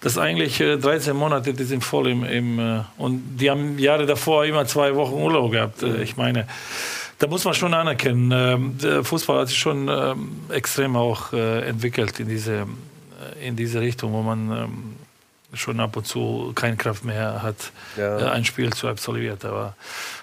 Das 0.02 0.14
ist 0.14 0.18
eigentlich 0.18 0.60
äh, 0.62 0.78
13 0.78 1.16
Monate, 1.16 1.54
die 1.54 1.64
sind 1.64 1.84
voll 1.84 2.08
im, 2.08 2.24
im 2.24 2.60
äh, 2.60 2.82
und 2.98 3.38
die 3.38 3.50
haben 3.50 3.80
Jahre 3.80 4.06
davor 4.06 4.46
immer 4.46 4.66
zwei 4.66 4.96
Wochen 4.96 5.14
Urlaub 5.14 5.52
gehabt. 5.52 5.84
Äh, 5.84 6.04
ich 6.04 6.16
meine, 6.16 6.48
da 7.20 7.28
muss 7.28 7.46
man 7.46 7.54
schon 7.54 7.74
anerkennen, 7.74 8.32
ähm, 8.32 8.78
der 8.82 9.04
Fußball 9.04 9.42
hat 9.42 9.48
sich 9.48 9.58
schon 9.58 9.88
ähm, 9.90 10.32
extrem 10.50 10.96
auch 10.96 11.34
äh, 11.34 11.68
entwickelt 11.68 12.20
in 12.20 12.28
diese 12.28 12.68
in 13.42 13.56
diese 13.56 13.82
Richtung, 13.82 14.14
wo 14.14 14.22
man 14.22 14.52
ähm, 14.52 14.96
schon 15.54 15.80
ab 15.80 15.96
und 15.98 16.06
zu 16.08 16.52
keine 16.56 16.76
Kraft 16.78 17.04
mehr 17.06 17.42
hat, 17.44 17.56
Ja. 17.98 18.20
äh, 18.20 18.30
ein 18.32 18.46
Spiel 18.46 18.72
zu 18.74 18.88
absolvieren. 18.88 19.38
Aber 19.44 19.76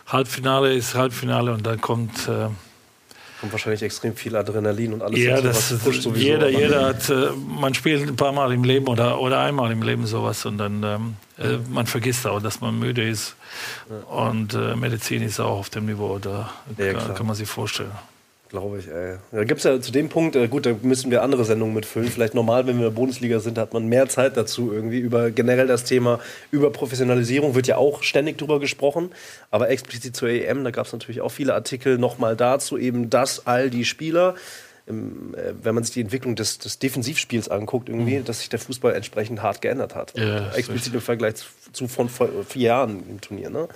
Halbfinale 0.06 0.74
ist 0.74 0.94
Halbfinale 0.94 1.52
und 1.52 1.64
dann 1.66 1.80
kommt 1.80 2.28
äh, 2.28 2.48
Kommt 3.40 3.52
wahrscheinlich 3.52 3.82
extrem 3.82 4.14
viel 4.14 4.36
Adrenalin 4.36 4.92
und 4.92 5.02
alles. 5.02 5.18
ja, 5.18 5.40
das 5.40 5.72
was 5.72 5.78
pusht 5.82 6.02
sowieso. 6.02 6.22
jeder, 6.26 6.48
aber- 6.48 6.50
jeder 6.50 6.84
hat, 6.88 7.08
äh, 7.08 7.30
man 7.58 7.72
spielt 7.72 8.06
ein 8.06 8.14
paar 8.16 8.32
Mal 8.32 8.52
im 8.52 8.64
Leben 8.64 8.86
oder, 8.86 9.18
oder 9.18 9.40
einmal 9.40 9.72
im 9.72 9.82
Leben 9.82 10.06
sowas 10.06 10.44
und 10.44 10.58
dann 10.58 10.82
ähm, 10.82 11.16
äh, 11.38 11.56
man 11.70 11.86
vergisst 11.86 12.26
auch, 12.26 12.42
dass 12.42 12.60
man 12.60 12.78
müde 12.78 13.02
ist 13.08 13.36
und 14.10 14.52
äh, 14.52 14.76
Medizin 14.76 15.22
ist 15.22 15.40
auch 15.40 15.58
auf 15.60 15.70
dem 15.70 15.86
Niveau, 15.86 16.18
da 16.18 16.50
Ja, 16.76 16.92
kann, 16.92 17.14
kann 17.14 17.26
man 17.26 17.34
sich 17.34 17.48
vorstellen. 17.48 17.92
Glaube 18.50 18.80
ich, 18.80 18.88
ey. 18.88 19.14
Da 19.30 19.44
gibt 19.44 19.58
es 19.58 19.64
ja 19.64 19.80
zu 19.80 19.92
dem 19.92 20.08
Punkt, 20.08 20.34
äh, 20.34 20.48
gut, 20.48 20.66
da 20.66 20.74
müssen 20.82 21.12
wir 21.12 21.22
andere 21.22 21.44
Sendungen 21.44 21.72
mitfüllen. 21.72 22.08
Vielleicht 22.08 22.34
normal, 22.34 22.66
wenn 22.66 22.78
wir 22.78 22.86
in 22.86 22.92
der 22.92 23.00
Bundesliga 23.00 23.38
sind, 23.38 23.56
hat 23.58 23.72
man 23.72 23.86
mehr 23.86 24.08
Zeit 24.08 24.36
dazu 24.36 24.72
irgendwie. 24.72 24.98
Über 24.98 25.30
generell 25.30 25.68
das 25.68 25.84
Thema 25.84 26.18
über 26.50 26.70
Professionalisierung 26.70 27.54
wird 27.54 27.68
ja 27.68 27.76
auch 27.76 28.02
ständig 28.02 28.38
drüber 28.38 28.58
gesprochen. 28.58 29.10
Aber 29.52 29.70
explizit 29.70 30.16
zur 30.16 30.30
EM, 30.30 30.64
da 30.64 30.72
gab 30.72 30.86
es 30.86 30.92
natürlich 30.92 31.20
auch 31.20 31.28
viele 31.28 31.54
Artikel 31.54 31.96
nochmal 31.96 32.34
dazu, 32.34 32.76
eben, 32.76 33.08
dass 33.08 33.46
all 33.46 33.70
die 33.70 33.84
Spieler, 33.84 34.34
im, 34.90 35.34
äh, 35.34 35.54
wenn 35.62 35.74
man 35.74 35.84
sich 35.84 35.94
die 35.94 36.00
Entwicklung 36.00 36.36
des, 36.36 36.58
des 36.58 36.78
Defensivspiels 36.78 37.48
anguckt, 37.48 37.88
irgendwie, 37.88 38.20
dass 38.20 38.40
sich 38.40 38.48
der 38.48 38.58
Fußball 38.58 38.94
entsprechend 38.94 39.40
hart 39.42 39.62
geändert 39.62 39.94
hat. 39.94 40.16
Mhm. 40.16 40.22
Ja, 40.22 40.52
explizit 40.52 40.92
im 40.92 41.00
Vergleich 41.00 41.36
zu, 41.72 41.88
von 41.88 42.08
vor 42.08 42.28
vier 42.46 42.62
Jahren 42.62 43.02
im 43.08 43.20
Turnier. 43.20 43.48
Ne? 43.48 43.68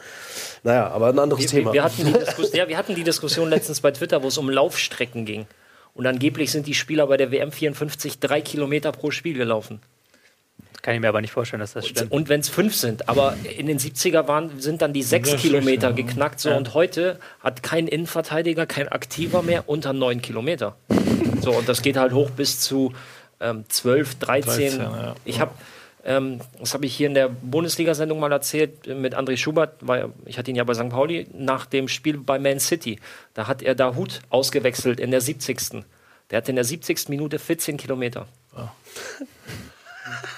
Naja, 0.63 0.89
aber 0.89 1.09
ein 1.09 1.19
anderes 1.19 1.43
Wir, 1.43 1.49
Thema. 1.49 1.73
wir, 1.73 1.85
hatten 1.85 2.05
die 2.05 2.13
ja, 2.57 2.69
wir 2.69 2.77
hatten 2.77 2.95
die 2.95 3.05
Diskussion 3.05 3.49
letztens 3.49 3.81
bei 3.81 3.91
Twitter, 3.93 4.23
wo 4.23 4.29
es 4.29 4.37
um 4.37 4.51
Laufstrecken 4.51 5.25
ging. 5.25 5.47
Und 5.95 6.07
angeblich 6.07 6.51
sind 6.51 6.67
die 6.67 6.75
Spieler 6.75 7.07
bei 7.07 7.17
der 7.17 7.31
WM 7.31 7.53
54 7.53 8.19
drei 8.19 8.41
Kilometer 8.41 8.93
pro 8.93 9.11
Spiel 9.11 9.35
gelaufen. 9.35 9.81
Kann 10.85 10.95
ich 10.95 11.01
mir 11.01 11.09
aber 11.09 11.23
nicht 11.23 11.33
vorstellen, 11.33 11.61
dass 11.61 11.73
das 11.73 11.89
stimmt. 11.89 12.13
Und 12.13 12.29
wenn 12.29 12.41
es 12.41 12.51
fünf 12.51 12.75
sind, 12.75 13.09
aber 13.09 13.39
in 13.57 13.67
den 13.69 13.79
70er 13.79 14.29
waren, 14.29 14.61
sind 14.61 14.83
dann 14.83 14.93
die 14.93 15.03
sechs 15.03 15.35
Kilometer 15.37 15.89
ja. 15.89 15.95
geknackt. 15.95 16.41
So, 16.41 16.55
Und 16.55 16.75
heute 16.75 17.19
hat 17.41 17.63
kein 17.63 17.89
Innenverteidiger, 17.89 18.67
kein 18.67 18.89
Aktiver 18.89 19.41
mehr 19.41 19.67
unter 19.67 19.95
neun 19.95 20.21
Kilometer. 20.21 20.77
So, 21.41 21.53
und 21.53 21.71
das 21.71 21.81
geht 21.81 21.97
halt 21.97 22.13
hoch 22.13 22.29
bis 22.29 22.61
zu 22.61 22.93
ähm, 23.41 23.65
12, 23.67 24.17
13. 24.17 24.53
13, 24.53 24.81
ja. 24.81 25.17
Ich 25.25 25.41
habe, 25.41 25.53
ähm, 26.05 26.43
das 26.61 26.75
habe 26.75 26.85
ich 26.85 26.95
hier 26.95 27.07
in 27.07 27.15
der 27.15 27.31
Bundesliga-Sendung 27.31 28.21
mal 28.21 28.31
erzählt 28.31 28.87
äh, 28.87 28.95
mit 28.95 29.17
André 29.17 29.39
Schubert, 29.39 29.77
weil 29.81 30.11
ich 30.27 30.37
hatte 30.37 30.51
ihn 30.51 30.57
ja 30.57 30.65
bei 30.65 30.75
St. 30.75 30.91
Pauli 30.91 31.29
nach 31.33 31.65
dem 31.65 31.89
Spiel 31.89 32.19
bei 32.19 32.39
Man 32.39 32.61
City. 32.61 33.01
Da 33.33 33.47
hat 33.47 33.63
er 33.63 33.75
Dahut 33.75 34.21
ausgewechselt 34.29 35.01
in 35.01 35.13
der 35.13 35.23
70. 35.23 35.83
Der 36.31 36.37
hatte 36.37 36.53
in 36.53 36.57
der 36.57 36.65
70. 36.65 37.09
Minute 37.09 37.39
14 37.39 37.79
Kilometer. 37.79 38.27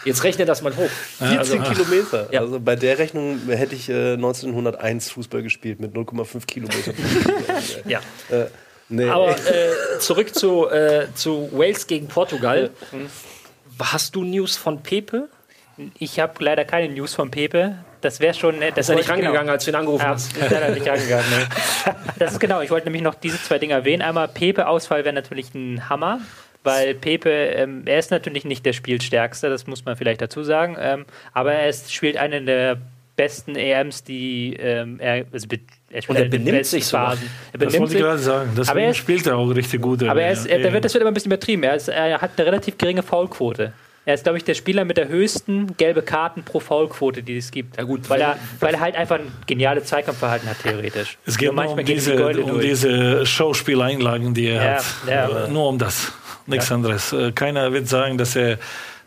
Jetzt 0.04 0.22
rechne 0.24 0.44
das 0.44 0.62
mal 0.62 0.76
hoch. 0.76 0.88
14 1.18 1.62
Kilometer. 1.64 2.28
Ja. 2.32 2.40
Also 2.40 2.60
bei 2.60 2.76
der 2.76 2.98
Rechnung 2.98 3.40
hätte 3.48 3.74
ich 3.74 3.88
äh, 3.88 4.12
1901 4.14 5.10
Fußball 5.10 5.42
gespielt 5.42 5.80
mit 5.80 5.94
0,5 5.94 6.46
Kilometer. 6.46 6.92
Ja. 7.86 7.98
äh, 8.30 8.46
nee. 8.88 9.08
Aber 9.08 9.30
äh, 9.30 9.98
zurück 9.98 10.34
zu, 10.34 10.68
äh, 10.68 11.06
zu 11.14 11.48
Wales 11.52 11.86
gegen 11.86 12.06
Portugal. 12.08 12.70
Hast 13.80 14.14
du 14.14 14.24
News 14.24 14.56
von 14.56 14.82
Pepe? 14.82 15.28
Ich 15.98 16.18
habe 16.20 16.32
leider 16.42 16.64
keine 16.64 16.88
News 16.92 17.14
von 17.14 17.30
Pepe. 17.30 17.76
Das 18.00 18.20
wäre 18.20 18.34
schon. 18.34 18.62
äh, 18.62 18.70
Das 18.72 18.86
Ist 18.86 18.90
er 18.90 18.96
nicht 18.96 19.08
wollte- 19.08 19.20
genau. 19.20 19.30
rangegangen, 19.32 19.50
als 19.50 19.64
du 19.64 19.70
ihn 19.72 19.74
angerufen 19.74 20.02
Ja, 20.04 20.10
hast? 20.10 20.36
ist 20.36 20.50
leider 20.50 20.68
nicht 20.70 20.86
rangegangen. 20.88 21.24
Nee. 21.30 21.92
Das 22.18 22.32
ist 22.32 22.40
genau. 22.40 22.62
Ich 22.62 22.70
wollte 22.70 22.86
nämlich 22.86 23.02
noch 23.02 23.14
diese 23.14 23.42
zwei 23.42 23.58
Dinge 23.58 23.74
erwähnen. 23.74 24.00
Einmal 24.02 24.28
Pepe-Ausfall 24.28 25.04
wäre 25.04 25.14
natürlich 25.14 25.54
ein 25.54 25.88
Hammer, 25.90 26.20
weil 26.66 26.94
Pepe, 26.94 27.30
ähm, 27.30 27.82
er 27.86 27.98
ist 27.98 28.10
natürlich 28.10 28.44
nicht 28.44 28.66
der 28.66 28.74
Spielstärkste, 28.74 29.48
das 29.48 29.66
muss 29.66 29.84
man 29.86 29.96
vielleicht 29.96 30.20
dazu 30.20 30.42
sagen. 30.42 30.76
Ähm, 30.78 31.06
aber 31.32 31.54
er 31.54 31.68
ist, 31.70 31.94
spielt 31.94 32.18
eine 32.18 32.42
der 32.42 32.76
besten 33.16 33.56
EMs, 33.56 34.04
die 34.04 34.54
ähm, 34.60 35.00
er, 35.00 35.24
also 35.32 35.46
er 35.90 36.02
spielt 36.02 36.18
Und 36.18 36.24
er 36.24 36.28
benimmt 36.28 36.58
besten 36.58 36.76
sich 36.76 36.84
sogar. 36.86 37.12
Phasen. 37.12 37.30
Er 37.54 37.58
Das 37.58 37.72
benimmt 37.72 37.80
wollte 37.80 37.94
ich 37.94 38.00
gerade 38.02 38.18
sagen. 38.18 38.48
Aber 38.50 38.56
Deswegen 38.58 38.78
er 38.80 38.90
ist- 38.90 38.96
spielt 38.98 39.26
er 39.26 39.36
auch 39.38 39.48
richtig 39.48 39.80
gut. 39.80 40.02
Aber 40.02 40.20
er 40.20 40.32
ist, 40.32 40.44
er, 40.46 40.58
da 40.58 40.66
Ja. 40.68 40.72
wird, 40.74 40.84
das 40.84 40.92
wird 40.92 41.00
immer 41.00 41.10
ein 41.10 41.14
bisschen 41.14 41.32
übertrieben. 41.32 41.62
Er, 41.62 41.74
ist, 41.76 41.88
er 41.88 42.20
hat 42.20 42.32
eine 42.36 42.46
relativ 42.46 42.76
geringe 42.76 43.02
Foulquote. 43.02 43.72
Er 44.04 44.14
ist, 44.14 44.22
glaube 44.22 44.38
ich, 44.38 44.44
der 44.44 44.54
Spieler 44.54 44.84
mit 44.84 44.98
der 44.98 45.08
höchsten 45.08 45.76
gelbe 45.78 46.00
Karten 46.02 46.44
pro 46.44 46.60
Foulquote, 46.60 47.24
die 47.24 47.38
es 47.38 47.50
gibt. 47.50 47.76
Ja, 47.76 47.82
gut, 47.82 48.08
weil 48.08 48.20
er, 48.20 48.36
weil 48.60 48.74
er 48.74 48.80
halt 48.80 48.94
einfach 48.94 49.16
ein 49.18 49.32
geniales 49.48 49.86
Zweikampfverhalten 49.86 50.48
hat, 50.48 50.58
theoretisch. 50.62 51.18
Es 51.26 51.36
geht 51.38 51.52
Nur 51.52 51.64
nur 51.64 51.72
um 51.72 51.84
diese, 51.84 52.14
die 52.32 52.40
um 52.42 52.60
diese 52.60 53.26
Schauspieleinlagen, 53.26 54.32
die 54.34 54.46
er 54.48 54.62
Ja, 54.64 54.74
hat. 54.76 54.84
ja. 55.08 55.48
Nur 55.48 55.68
um 55.70 55.78
das. 55.78 56.12
Nichts 56.46 56.70
anderes. 56.70 57.12
Äh, 57.12 57.32
Keiner 57.32 57.72
wird 57.72 57.88
sagen, 57.88 58.18
dass 58.18 58.36
er 58.36 58.58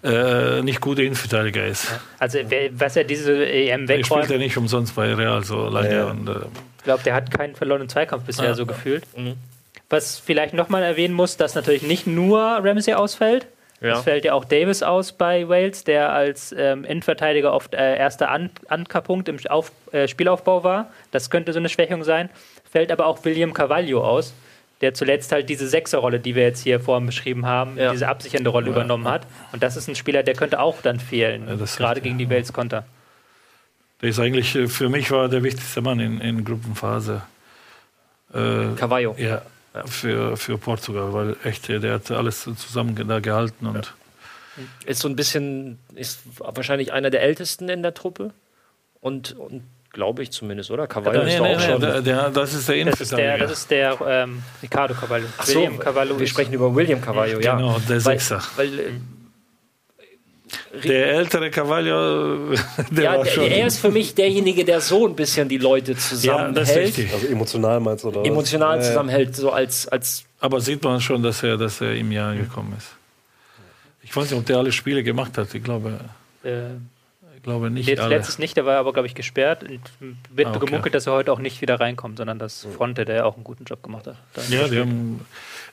äh, 0.04 0.62
nicht 0.62 0.80
guter 0.82 1.02
Innenverteidiger 1.02 1.66
ist. 1.66 1.88
Also, 2.20 2.40
was 2.72 2.96
er 2.96 3.04
diese 3.04 3.46
EM 3.46 3.82
Er 3.82 3.88
spielt 3.88 3.90
wegräumt, 4.06 4.30
ja 4.30 4.38
nicht 4.38 4.58
umsonst 4.58 4.96
bei 4.96 5.14
Real 5.14 5.44
so 5.44 5.68
lange. 5.70 5.94
Ja. 5.94 6.06
Und, 6.06 6.28
äh, 6.30 6.34
ich 6.78 6.84
glaube, 6.84 7.04
der 7.04 7.14
hat 7.14 7.32
keinen 7.32 7.56
verlorenen 7.56 7.90
Zweikampf 7.90 8.24
bisher 8.24 8.46
Ja. 8.46 8.54
so 8.54 8.66
gefühlt. 8.66 9.04
Mhm. 9.18 9.34
Was 9.90 10.20
vielleicht 10.20 10.54
nochmal 10.54 10.84
erwähnen 10.84 11.14
muss, 11.14 11.36
dass 11.38 11.56
natürlich 11.56 11.82
nicht 11.82 12.08
nur 12.08 12.40
Ramsey 12.40 12.94
ausfällt. 12.94 13.48
Ja. 13.82 13.98
Es 13.98 14.04
fällt 14.04 14.26
ja 14.26 14.34
auch 14.34 14.44
Davis 14.46 14.84
aus 14.84 15.14
bei 15.14 15.48
Wales, 15.48 15.84
der 15.86 16.12
als 16.12 16.54
ähm, 16.58 16.84
Innenverteidiger 16.84 17.54
oft 17.54 17.74
äh, 17.74 17.98
erster 17.98 18.30
An 18.30 18.50
Ankerpunkt 18.68 19.30
im 19.30 19.38
Auf 19.48 19.72
äh, 19.94 20.08
Spielaufbau 20.08 20.64
war. 20.64 20.92
Das 21.12 21.30
könnte 21.30 21.54
so 21.54 21.60
eine 21.60 21.70
Schwächung 21.70 22.04
sein. 22.04 22.30
Fällt 22.70 22.92
aber 22.92 23.06
auch 23.08 23.24
William 23.24 23.54
Carvalho 23.54 24.04
aus, 24.06 24.34
der 24.82 24.94
zuletzt 24.94 25.32
halt 25.32 25.50
diese 25.50 25.68
Sechserrolle, 25.68 26.20
die 26.20 26.36
wir 26.36 26.44
jetzt 26.44 26.62
hier 26.64 26.80
vorhin 26.80 27.06
beschrieben 27.06 27.46
haben, 27.46 27.78
Ja. 27.78 27.92
diese 27.92 28.08
absichernde 28.08 28.50
Rolle 28.50 28.70
übernommen 28.70 29.08
hat. 29.08 29.28
Und 29.52 29.62
das 29.64 29.76
ist 29.76 29.88
ein 29.88 29.96
Spieler, 29.96 30.24
der 30.24 30.36
könnte 30.36 30.60
auch 30.60 30.82
dann 30.82 31.00
fehlen, 31.00 31.48
Ja, 31.48 31.56
gerade 31.78 32.02
gegen 32.02 32.18
die 32.18 32.30
Wales-Konter. 32.30 32.86
der 34.02 34.10
ist 34.10 34.20
eigentlich, 34.20 34.56
äh, 34.56 34.68
für 34.68 34.88
mich 34.90 35.12
war 35.12 35.28
der 35.28 35.44
wichtigste 35.44 35.82
Mann 35.82 36.00
in, 36.00 36.22
in 36.22 36.46
Gruppenphase. 36.46 37.22
Äh, 38.34 38.76
Cavallo. 38.76 39.16
ja, 39.18 39.42
für, 39.86 40.38
für 40.38 40.58
Portugal, 40.58 41.14
weil 41.14 41.36
echt, 41.44 41.68
der 41.68 41.94
hat 41.94 42.10
alles 42.12 42.44
zusammen 42.44 42.96
da 43.08 43.20
gehalten 43.20 43.66
und 43.68 43.94
Ist 44.86 45.02
so 45.02 45.08
ein 45.10 45.16
bisschen, 45.16 45.80
ist 45.96 46.20
wahrscheinlich 46.38 46.92
einer 46.94 47.10
der 47.10 47.22
ältesten 47.24 47.70
in 47.70 47.82
der 47.84 47.94
Truppe. 47.94 48.32
Und, 49.02 49.32
und 49.34 49.64
glaube 49.92 50.24
ich 50.24 50.32
zumindest, 50.32 50.72
oder? 50.72 50.88
Cavallo 50.88 51.24
Nee, 51.24 51.34
ist 51.36 51.42
nee, 51.42 51.54
auch 51.56 51.58
nee, 51.60 51.66
schon. 51.66 51.82
der, 51.82 52.02
der, 52.02 52.30
das 52.30 52.54
ist 52.54 52.68
der 52.70 52.86
Das 52.86 53.02
ist 53.02 53.12
der, 53.12 53.20
Innenverteidiger. 53.36 53.38
das 53.48 53.52
ist 53.60 53.72
der 53.72 53.98
ähm, 54.08 54.44
Ricardo 54.62 54.94
Carvalho. 54.94 55.26
Ach 55.38 55.46
so, 55.46 55.56
William 55.60 55.80
Carvalho 55.80 56.20
wir 56.20 56.28
sprechen 56.28 56.54
über 56.54 56.74
William 56.76 57.02
Cavallo, 57.02 57.40
ja. 57.40 57.56
Genau, 57.56 57.74
der 57.80 57.90
weil, 57.90 58.00
Sechser. 58.20 58.42
weil, 58.56 58.80
äh, 58.80 58.92
Der 60.88 61.12
ältere 61.14 61.50
Cavallo, 61.52 62.54
der 62.92 63.04
ja, 63.04 63.18
war 63.18 63.26
schon. 63.26 63.44
er 63.46 63.68
ist 63.68 63.80
für 63.80 63.92
mich 63.92 64.16
derjenige, 64.16 64.64
der 64.66 64.82
so 64.82 65.08
ein 65.08 65.16
bisschen 65.16 65.48
die 65.50 65.58
Leute 65.58 65.92
ja, 65.92 65.96
das 65.98 66.04
ist 66.12 66.22
zusammenhält, 66.22 66.78
richtig. 66.88 67.14
also 67.14 67.28
emotional 67.28 67.80
meinst 67.80 68.04
du, 68.04 68.08
oder? 68.10 68.26
emotional 68.26 68.82
zusammenhält, 68.84 69.36
so 69.36 69.52
als, 69.52 69.88
als 69.88 70.24
Aber 70.40 70.62
sieht 70.62 70.84
man 70.84 71.02
schon, 71.02 71.22
dass 71.24 71.44
er, 71.44 71.58
dass 71.58 71.82
er 71.82 71.96
im 71.96 72.12
Jahr 72.12 72.36
gekommen 72.36 72.74
ist. 72.78 72.88
Ich 74.04 74.16
weiß 74.16 74.30
nicht, 74.32 74.40
ob 74.40 74.46
der 74.46 74.58
alle 74.58 74.72
Spiele 74.72 75.04
gemacht 75.04 75.38
hat. 75.38 75.54
Ich 75.54 75.64
glaube, 75.64 76.00
Äh, 76.44 76.62
glaube 77.44 77.70
nicht 77.70 78.00
alle. 78.00 78.16
letztes 78.16 78.40
nicht, 78.40 78.56
der 78.58 78.66
war 78.66 78.78
aber, 78.78 78.94
glaube 78.94 79.08
ich, 79.08 79.16
gesperrt 79.16 79.64
und 79.64 79.80
wird 80.30 80.48
Ah, 80.48 80.52
okay. 80.56 80.66
gemunkelt, 80.66 80.94
dass 80.96 81.08
er 81.08 81.14
heute 81.14 81.32
auch 81.32 81.40
nicht 81.40 81.62
wieder 81.62 81.80
reinkommt, 81.80 82.18
sondern 82.18 82.40
dass 82.40 82.68
Fronte, 82.76 83.06
der 83.06 83.26
auch 83.26 83.36
einen 83.36 83.44
guten 83.44 83.64
Job 83.66 83.82
gemacht 83.84 84.08
hat. 84.08 84.16
Ja, 84.50 84.68
die 84.68 84.80
haben, 84.80 85.26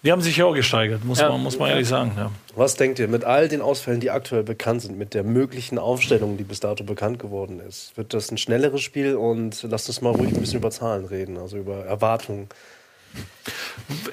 die 0.03 0.13
haben 0.13 0.21
sich 0.23 0.37
ja 0.37 0.45
auch 0.45 0.55
gesteigert, 0.55 1.05
muss, 1.05 1.21
Ja. 1.21 1.29
man, 1.31 1.43
muss 1.43 1.59
man 1.59 1.71
ehrlich 1.71 1.89
sagen. 1.89 2.13
Ja. 2.17 2.31
Was 2.55 2.77
denkt 2.77 2.99
ihr, 2.99 3.09
mit 3.09 3.25
all 3.25 3.49
den 3.49 3.61
Ausfällen, 3.61 4.01
die 4.01 4.11
aktuell 4.11 4.43
bekannt 4.43 4.83
sind, 4.83 4.99
mit 4.99 5.15
der 5.15 5.25
möglichen 5.25 5.79
Aufstellung, 5.79 6.37
die 6.37 6.45
bis 6.45 6.61
dato 6.61 6.85
bekannt 6.85 7.19
geworden 7.19 7.61
ist, 7.61 7.97
wird 7.97 8.15
das 8.15 8.31
ein 8.31 8.39
schnelleres 8.39 8.83
Spiel 8.83 9.17
und 9.17 9.63
lasst 9.69 9.89
uns 9.89 10.01
mal 10.01 10.11
ruhig 10.11 10.33
ein 10.35 10.41
bisschen 10.41 10.59
über 10.59 10.71
Zahlen 10.71 11.05
reden, 11.05 11.37
also 11.39 11.57
über 11.57 11.85
Erwartungen. 11.85 12.49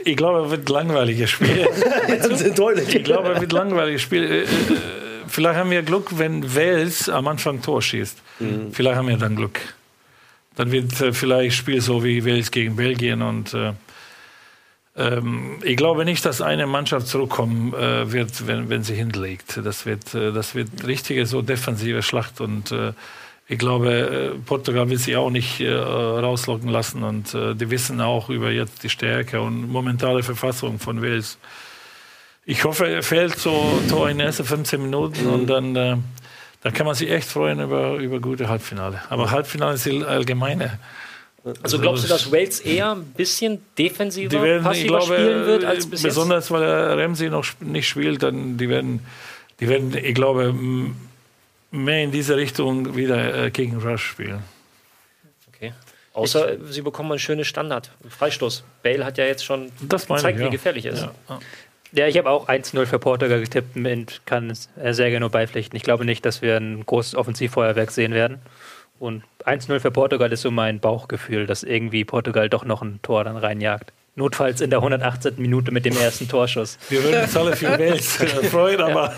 Ich 0.06 0.16
glaube, 0.16 0.46
es 0.46 0.52
wird 0.52 0.70
ein 0.70 0.74
langweiliges 0.74 1.30
Spiel. 1.30 1.68
Deutlich. 2.56 2.96
ich 2.96 3.04
glaube, 3.04 3.34
es 3.34 3.42
wird 3.42 3.52
ein 3.54 3.56
langweiliges 3.58 4.02
Spiel. 4.02 4.46
Vielleicht 5.28 5.58
haben 5.58 5.72
wir 5.72 5.82
Glück, 5.82 6.18
wenn 6.18 6.56
Wales 6.56 7.10
am 7.10 7.28
Anfang 7.28 7.62
Tor 7.62 7.82
schießt. 7.82 8.22
Vielleicht 8.72 8.96
haben 8.96 9.08
wir 9.08 9.18
dann 9.18 9.36
Glück. 9.36 9.60
Dann 10.56 10.72
wird 10.72 11.00
äh, 11.02 11.14
vielleicht 11.14 11.56
Spiel 11.56 11.82
so 11.82 12.04
wie 12.04 12.26
Wales 12.26 12.52
gegen 12.52 12.76
Belgien 12.76 13.22
und 13.22 13.54
äh, 13.54 13.74
ähm, 14.96 15.58
ich 15.64 15.76
glaube 15.78 16.06
nicht, 16.06 16.24
dass 16.26 16.42
eine 16.42 16.68
Mannschaft 16.68 17.08
zurückkommen 17.08 17.74
äh, 17.74 18.12
wird, 18.12 18.46
wenn, 18.48 18.70
wenn 18.70 18.84
sie 18.84 18.94
hinlegt. 18.94 19.60
Das 19.64 19.86
wird, 19.86 20.14
äh, 20.14 20.32
das 20.32 20.54
wird 20.54 20.86
richtige 20.86 21.26
so 21.26 21.42
defensive 21.42 22.04
Schlacht 22.04 22.42
und 22.42 22.72
äh, 22.72 22.94
ich 23.48 23.58
glaube, 23.60 23.92
äh, 23.92 24.40
Portugal 24.46 24.90
will 24.90 24.98
sich 24.98 25.16
auch 25.16 25.30
nicht 25.30 25.60
äh, 25.60 25.74
rauslocken 25.74 26.70
lassen 26.70 27.04
und 27.04 27.34
äh, 27.34 27.56
die 27.56 27.70
wissen 27.70 28.00
auch 28.00 28.30
über 28.30 28.52
jetzt 28.52 28.84
die 28.84 28.90
Stärke 28.90 29.42
und 29.42 29.70
momentane 29.70 30.24
Verfassung 30.24 30.80
von 30.80 31.02
Wales. 31.02 31.38
Ich 32.46 32.64
hoffe, 32.64 32.88
er 32.88 33.04
fällt 33.04 33.38
so 33.38 33.82
Tor 33.90 34.10
in 34.10 34.18
den 34.18 34.28
ersten 34.28 34.44
15 34.44 34.82
Minuten 34.82 35.28
und 35.28 35.48
dann, 35.48 35.76
äh, 35.76 35.98
dann 36.62 36.74
kann 36.74 36.86
man 36.86 36.96
sich 36.96 37.10
echt 37.10 37.30
freuen 37.30 37.60
über, 37.60 37.96
über 37.96 38.20
gute 38.20 38.50
Halbfinale. 38.50 39.02
Aber 39.10 39.32
Halbfinale 39.32 39.76
ist 39.76 39.86
die 39.86 40.04
allgemeine. 40.04 40.80
Also 41.62 41.80
glaubst 41.80 42.06
du, 42.06 42.08
dass 42.08 42.32
Wales 42.32 42.62
eher 42.62 42.92
ein 42.92 43.04
bisschen 43.04 43.66
defensiver, 43.78 44.30
Die 44.30 44.42
werden, 44.42 44.60
ich 44.60 44.64
passiver 44.64 44.88
glaube, 44.88 45.14
spielen 45.14 45.46
wird 45.46 45.66
als 45.66 45.90
bis 45.90 46.02
besonders 46.02 46.52
weil 46.52 46.64
er 46.64 46.98
Ramsey 46.98 47.30
noch 47.30 47.46
nicht 47.60 47.88
spielt, 47.88 48.24
dann 48.24 48.58
die 48.58 48.70
werden 48.70 49.02
die 49.60 49.70
werden, 49.70 49.96
ich 49.96 50.16
glaube, 50.16 50.54
mehr 51.72 52.04
in 52.04 52.12
diese 52.12 52.36
Richtung 52.36 52.96
wieder 52.96 53.46
äh, 53.46 53.52
gegen 53.52 53.78
Rush 53.78 54.06
spielen. 54.06 54.44
Okay. 55.54 55.74
Außer 56.14 56.54
äh, 56.54 56.58
sie 56.70 56.82
bekommen 56.82 57.12
einen 57.12 57.20
schönen 57.20 57.46
Standard. 57.46 57.92
einen 58.02 58.12
Freistoß. 58.12 58.64
Bale 58.84 59.06
hat 59.06 59.18
ja 59.18 59.26
jetzt 59.26 59.46
schon 59.46 59.72
Das 59.82 60.08
gezeigt, 60.08 60.38
ich, 60.38 60.42
ja. 60.42 60.48
wie 60.48 60.52
gefährlich 60.52 60.86
er 60.86 60.94
ist. 60.94 61.08
Ja. 61.30 61.40
Ja, 61.96 62.08
ich 62.08 62.18
habe 62.18 62.30
auch 62.30 62.50
1-0 62.50 62.86
für 62.86 62.98
Portugal 63.00 63.40
getippt 63.40 63.76
und 63.76 64.22
kann 64.26 64.50
es 64.50 64.70
äh, 64.82 64.94
sehr 64.94 65.10
gerne 65.10 65.22
nur 65.22 65.30
beipflichten. 65.30 65.76
Ich 65.78 65.84
glaube 65.84 66.06
nicht, 66.06 66.26
dass 66.26 66.42
wir 66.42 66.58
ein 66.58 66.86
großes 66.86 67.16
Offensivfeuerwerk 67.16 67.92
sehen 67.92 68.14
werden. 68.14 68.40
Und 69.00 69.24
1-0 69.46 69.80
für 69.80 69.92
Portugal 69.92 70.32
ist 70.32 70.42
so 70.42 70.52
mein 70.52 70.80
Bauchgefühl, 70.80 71.46
dass 71.46 71.64
irgendwie 71.64 72.04
Portugal 72.06 72.50
doch 72.50 72.66
noch 72.66 72.82
ein 72.82 73.00
Tor 73.04 73.24
dann 73.24 73.38
reinjagt. 73.38 73.92
Notfalls 74.16 74.62
in 74.62 74.70
der 74.70 74.80
118. 74.80 75.34
Minute 75.38 75.72
mit 75.72 75.86
dem 75.86 75.98
ersten 75.98 76.28
Torschuss. 76.30 76.78
Wir 76.90 77.04
würden 77.04 77.24
uns 77.24 77.36
alle 77.36 77.56
für 77.56 77.68
Wales 77.80 78.20
äh, 78.22 78.28
freuen, 78.28 78.80
aber 78.80 79.12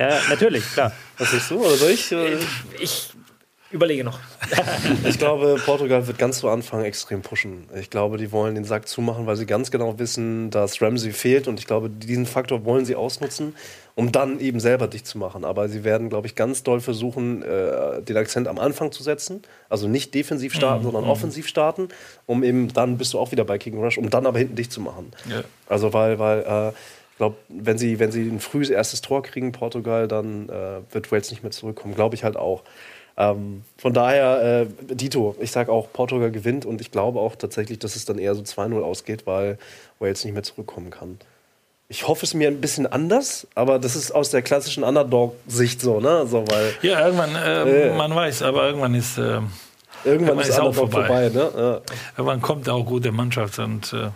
Ja, 0.00 0.18
natürlich, 0.30 0.64
klar. 0.72 0.92
Was 1.18 1.30
siehst 1.30 1.50
du? 1.50 1.60
Oder 1.64 1.76
soll 1.76 1.90
ich? 1.90 2.10
äh, 2.12 2.36
Ich 2.80 3.10
überlege 3.70 4.04
noch. 4.04 4.18
Ich 5.04 5.18
glaube, 5.18 5.60
Portugal 5.64 6.06
wird 6.06 6.18
ganz 6.18 6.38
zu 6.38 6.48
Anfang 6.48 6.84
extrem 6.84 7.22
pushen. 7.22 7.68
Ich 7.78 7.90
glaube, 7.90 8.16
die 8.16 8.32
wollen 8.32 8.54
den 8.54 8.64
Sack 8.64 8.88
zumachen, 8.88 9.26
weil 9.26 9.36
sie 9.36 9.46
ganz 9.46 9.70
genau 9.70 9.98
wissen, 9.98 10.50
dass 10.50 10.80
Ramsey 10.80 11.12
fehlt. 11.12 11.48
Und 11.48 11.58
ich 11.58 11.66
glaube, 11.66 11.90
diesen 11.90 12.26
Faktor 12.26 12.64
wollen 12.64 12.84
sie 12.84 12.94
ausnutzen, 12.94 13.54
um 13.94 14.12
dann 14.12 14.40
eben 14.40 14.60
selber 14.60 14.86
dicht 14.86 15.06
zu 15.06 15.18
machen. 15.18 15.44
Aber 15.44 15.68
sie 15.68 15.84
werden, 15.84 16.08
glaube 16.08 16.26
ich, 16.26 16.34
ganz 16.34 16.62
doll 16.62 16.80
versuchen, 16.80 17.42
äh, 17.42 18.02
den 18.02 18.16
Akzent 18.16 18.48
am 18.48 18.58
Anfang 18.58 18.92
zu 18.92 19.02
setzen. 19.02 19.42
Also 19.68 19.88
nicht 19.88 20.14
defensiv 20.14 20.54
starten, 20.54 20.84
sondern 20.84 21.04
offensiv 21.04 21.46
starten, 21.48 21.88
um 22.26 22.42
eben 22.44 22.72
dann 22.72 22.98
bist 22.98 23.12
du 23.12 23.18
auch 23.18 23.32
wieder 23.32 23.44
bei 23.44 23.58
King 23.58 23.78
Rush, 23.78 23.98
um 23.98 24.10
dann 24.10 24.26
aber 24.26 24.38
hinten 24.38 24.56
dicht 24.56 24.72
zu 24.72 24.80
machen. 24.80 25.12
Ja. 25.28 25.42
Also 25.68 25.92
weil, 25.92 26.18
weil 26.18 26.40
äh, 26.40 26.68
ich 26.70 27.16
glaube, 27.18 27.36
wenn 27.48 27.78
sie, 27.78 27.98
wenn 27.98 28.12
sie 28.12 28.22
ein 28.22 28.40
frühes 28.40 28.70
erstes 28.70 29.00
Tor 29.00 29.22
kriegen, 29.22 29.52
Portugal, 29.52 30.06
dann 30.06 30.48
äh, 30.48 30.80
wird 30.92 31.10
Wales 31.10 31.30
nicht 31.30 31.42
mehr 31.42 31.50
zurückkommen. 31.50 31.94
Glaube 31.94 32.14
ich 32.14 32.24
halt 32.24 32.36
auch. 32.36 32.62
Ähm, 33.20 33.64
von 33.76 33.92
daher, 33.92 34.66
äh, 34.90 34.94
Dito, 34.94 35.34
ich 35.40 35.50
sage 35.50 35.72
auch, 35.72 35.92
Portugal 35.92 36.30
gewinnt 36.30 36.64
und 36.64 36.80
ich 36.80 36.92
glaube 36.92 37.18
auch 37.18 37.34
tatsächlich, 37.34 37.80
dass 37.80 37.96
es 37.96 38.04
dann 38.04 38.16
eher 38.18 38.34
so 38.36 38.42
2-0 38.42 38.80
ausgeht, 38.80 39.26
weil 39.26 39.58
Wales 39.98 40.24
nicht 40.24 40.34
mehr 40.34 40.44
zurückkommen 40.44 40.90
kann. 40.90 41.18
Ich 41.88 42.06
hoffe 42.06 42.24
es 42.26 42.34
mir 42.34 42.48
ein 42.48 42.60
bisschen 42.60 42.86
anders, 42.86 43.46
aber 43.54 43.78
das 43.78 43.96
ist 43.96 44.12
aus 44.12 44.30
der 44.30 44.42
klassischen 44.42 44.84
Underdog-Sicht 44.84 45.80
so, 45.80 46.00
ne? 46.00 46.26
So, 46.28 46.44
weil 46.48 46.74
ja, 46.82 47.04
irgendwann, 47.06 47.34
äh, 47.34 47.88
Ja. 47.88 47.94
man 47.96 48.14
weiß, 48.14 48.42
aber 48.42 48.66
irgendwann 48.68 48.94
ist, 48.94 49.18
äh, 49.18 49.22
irgendwann 49.22 49.50
Irgendwann 50.04 50.38
ist 50.40 50.48
ist 50.50 50.60
auch 50.60 50.74
vorbei, 50.74 51.06
vorbei. 51.06 51.28
ne? 51.30 51.50
Ja. 51.56 51.80
irgendwann 52.16 52.40
kommt 52.42 52.68
auch 52.68 52.84
gute 52.84 53.10
Mannschaft 53.10 53.58
und 53.58 53.92
äh, 53.94 54.10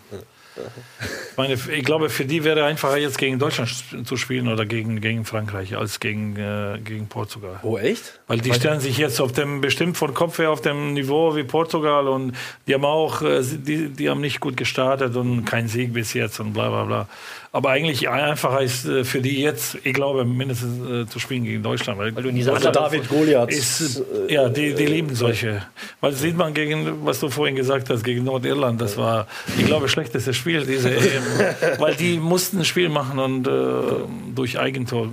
ich 1.32 1.38
meine, 1.38 1.54
ich 1.54 1.84
glaube, 1.84 2.10
für 2.10 2.26
die 2.26 2.44
wäre 2.44 2.64
einfacher 2.64 2.98
jetzt 2.98 3.16
gegen 3.16 3.38
Deutschland 3.38 3.72
zu 4.04 4.16
spielen 4.18 4.48
oder 4.48 4.66
gegen, 4.66 5.00
gegen 5.00 5.24
Frankreich 5.24 5.74
als 5.76 5.98
gegen, 5.98 6.36
äh, 6.36 6.78
gegen 6.84 7.06
Portugal. 7.08 7.58
Oh, 7.62 7.78
echt? 7.78 8.20
Weil 8.26 8.38
die 8.38 8.52
stellen 8.52 8.80
sich 8.80 8.98
jetzt 8.98 9.18
auf 9.18 9.32
dem, 9.32 9.62
bestimmt 9.62 9.96
von 9.96 10.12
Kopf 10.12 10.38
her 10.38 10.50
auf 10.50 10.60
dem 10.60 10.92
Niveau 10.92 11.34
wie 11.34 11.44
Portugal 11.44 12.06
und 12.06 12.36
die 12.66 12.74
haben 12.74 12.84
auch, 12.84 13.22
äh, 13.22 13.42
die, 13.42 13.88
die 13.88 14.10
haben 14.10 14.20
nicht 14.20 14.40
gut 14.40 14.58
gestartet 14.58 15.16
und 15.16 15.46
kein 15.46 15.68
Sieg 15.68 15.94
bis 15.94 16.12
jetzt 16.12 16.38
und 16.38 16.52
bla 16.52 16.68
bla 16.68 16.84
bla. 16.84 17.08
Aber 17.54 17.68
eigentlich 17.68 18.08
einfacher 18.08 18.62
ist 18.62 18.86
äh, 18.86 19.04
für 19.04 19.20
die 19.20 19.42
jetzt, 19.42 19.76
ich 19.84 19.92
glaube, 19.92 20.24
mindestens 20.24 20.88
äh, 20.88 21.06
zu 21.06 21.18
spielen 21.18 21.44
gegen 21.44 21.62
Deutschland. 21.62 21.98
Weil, 21.98 22.16
Weil 22.16 22.22
du 22.22 22.30
in 22.30 22.36
dieser 22.36 22.54
Also 22.54 22.70
David 22.70 23.06
Goliath. 23.10 23.50
ist, 23.50 24.02
ja, 24.28 24.48
die, 24.48 24.74
die 24.74 24.86
lieben 24.86 25.14
solche. 25.14 25.62
Weil 26.00 26.12
sieht 26.12 26.34
man 26.34 26.54
gegen, 26.54 27.04
was 27.04 27.20
du 27.20 27.28
vorhin 27.28 27.54
gesagt 27.54 27.90
hast, 27.90 28.04
gegen 28.04 28.24
Nordirland, 28.24 28.80
das 28.80 28.96
war, 28.96 29.26
ich 29.58 29.66
glaube, 29.66 29.90
schlechteste 29.90 30.32
Spiel 30.32 30.64
diese 30.64 30.90
EM. 30.96 31.22
Weil 31.78 31.94
die 31.94 32.16
mussten 32.16 32.60
ein 32.60 32.64
Spiel 32.64 32.88
machen 32.88 33.18
und 33.18 33.46
äh, 33.46 33.50
durch 34.34 34.58
Eigentor 34.58 35.10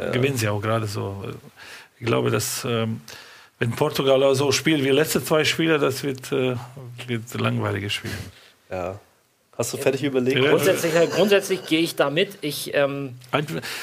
äh, 0.00 0.10
gewinnen 0.10 0.36
sie 0.36 0.48
auch 0.48 0.60
gerade 0.60 0.88
so. 0.88 1.24
Ich 2.00 2.06
glaube, 2.06 2.32
dass 2.32 2.66
ähm, 2.68 3.00
wenn 3.60 3.70
Portugal 3.70 4.34
so 4.34 4.50
spielt 4.50 4.82
wie 4.82 4.90
letzte 4.90 5.24
zwei 5.24 5.44
Spiele, 5.44 5.78
das 5.78 6.02
wird, 6.02 6.32
äh, 6.32 6.56
wird 7.06 7.22
ein 7.32 7.38
langweiliges 7.38 7.92
Spiel. 7.92 8.10
Ja. 8.70 8.98
Hast 9.58 9.72
du 9.72 9.78
fertig 9.78 10.02
überlegt? 10.02 10.38
Grundsätzlich, 10.38 10.92
grundsätzlich 11.10 11.64
gehe 11.66 11.80
ich 11.80 11.96
da 11.96 12.10
mit. 12.10 12.38
Ich, 12.42 12.74
ähm, 12.74 13.14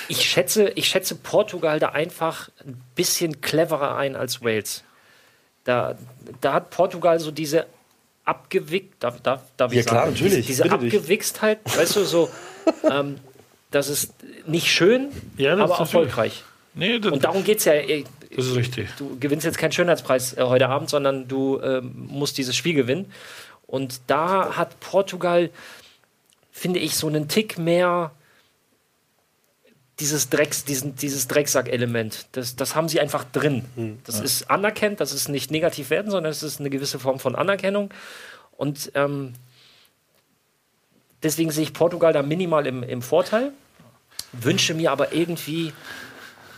ich, 0.07 0.21
schätze, 0.23 0.69
ich 0.69 0.87
schätze 0.87 1.15
Portugal 1.15 1.79
da 1.79 1.89
einfach 1.89 2.49
ein 2.65 2.79
bisschen 2.95 3.41
cleverer 3.41 3.95
ein 3.97 4.15
als 4.15 4.43
Wales. 4.43 4.83
Da, 5.63 5.97
da 6.41 6.53
hat 6.53 6.69
Portugal 6.69 7.19
so 7.19 7.31
diese 7.31 7.65
abgewickt, 8.25 9.03
darf, 9.03 9.19
darf, 9.21 9.41
darf 9.57 9.71
ich 9.71 9.79
Ja, 9.79 9.83
klar, 9.83 10.01
sagen, 10.05 10.13
natürlich. 10.13 10.45
diese. 10.45 10.69
Abgewichstheit, 10.71 11.59
weißt 11.65 11.95
du, 11.95 12.03
so, 12.05 12.29
ähm, 12.89 13.17
das 13.71 13.89
ist 13.89 14.13
nicht 14.45 14.67
schön, 14.67 15.09
Ja, 15.37 15.55
das 15.55 15.71
aber 15.71 15.79
erfolgreich. 15.79 16.43
nee, 16.73 16.99
das, 16.99 17.11
Und 17.11 17.23
darum 17.23 17.43
geht 17.43 17.59
es 17.59 17.65
ja. 17.65 17.73
äh, 17.73 18.03
das 18.35 18.47
ist 18.47 18.55
richtig. 18.55 18.89
Du 18.97 19.17
gewinnst 19.19 19.45
jetzt 19.45 19.57
keinen 19.57 19.71
Schönheitspreis 19.71 20.33
äh, 20.37 20.41
heute 20.43 20.67
Abend, 20.69 20.89
sondern 20.89 21.27
du 21.27 21.59
ähm, 21.61 21.91
musst 22.07 22.37
dieses 22.37 22.55
Spiel 22.55 22.73
gewinnen. 22.73 23.11
Und 23.73 24.01
da 24.05 24.55
hat 24.55 24.79
Portugal, 24.81 25.49
finde 26.51 26.77
ich, 26.77 26.95
so 26.95 27.07
einen 27.07 27.27
Tick 27.27 27.57
mehr 27.57 28.11
dieses, 29.97 30.29
Drecks, 30.29 30.63
diesen, 30.63 30.95
dieses 30.95 31.27
Drecksack-Element. 31.27 32.27
Das, 32.33 32.55
das 32.55 32.75
haben 32.75 32.87
sie 32.87 32.99
einfach 32.99 33.23
drin. 33.23 33.99
Das 34.03 34.19
ist 34.19 34.51
anerkennt, 34.51 34.99
das 34.99 35.11
ist 35.11 35.27
nicht 35.27 35.49
negativ 35.49 35.89
werden, 35.89 36.11
sondern 36.11 36.31
es 36.31 36.43
ist 36.43 36.59
eine 36.59 36.69
gewisse 36.69 36.99
Form 36.99 37.17
von 37.17 37.35
Anerkennung. 37.35 37.89
Und 38.57 38.91
ähm, 38.93 39.33
deswegen 41.23 41.49
sehe 41.49 41.63
ich 41.63 41.73
Portugal 41.73 42.13
da 42.13 42.21
minimal 42.21 42.67
im, 42.67 42.83
im 42.83 43.01
Vorteil. 43.01 43.53
Wünsche 44.33 44.75
mir 44.75 44.91
aber 44.91 45.13
irgendwie, 45.13 45.73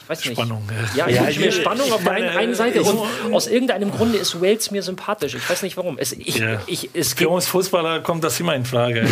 weiß 0.07 0.25
nicht. 0.25 0.33
Spannung. 0.33 0.67
Ja, 0.95 1.07
ich 1.07 1.15
Ja, 1.15 1.23
mir 1.23 1.47
ich- 1.49 1.55
Spannung 1.55 1.91
auf 1.91 2.03
der 2.03 2.11
einen, 2.13 2.53
Seite 2.55 2.79
ich- 2.79 2.87
und 2.87 3.33
aus 3.33 3.47
irgendeinem 3.47 3.91
Grunde 3.91 4.17
ist 4.17 4.41
Wales 4.41 4.71
mir 4.71 4.81
sympathisch. 4.83 5.33
Ich 5.35 5.49
weiß 5.49 5.61
nicht 5.63 5.77
warum. 5.77 5.97
Es, 5.97 6.11
ich, 6.13 6.37
Ja. 6.37 6.61
ich, 6.67 6.89
es 6.93 7.13
Für 7.13 7.29
uns 7.29 7.47
Fußballer 7.47 8.01
kommt 8.01 8.23
das 8.23 8.39
immer 8.39 8.55
in 8.55 8.65
Frage. 8.65 9.05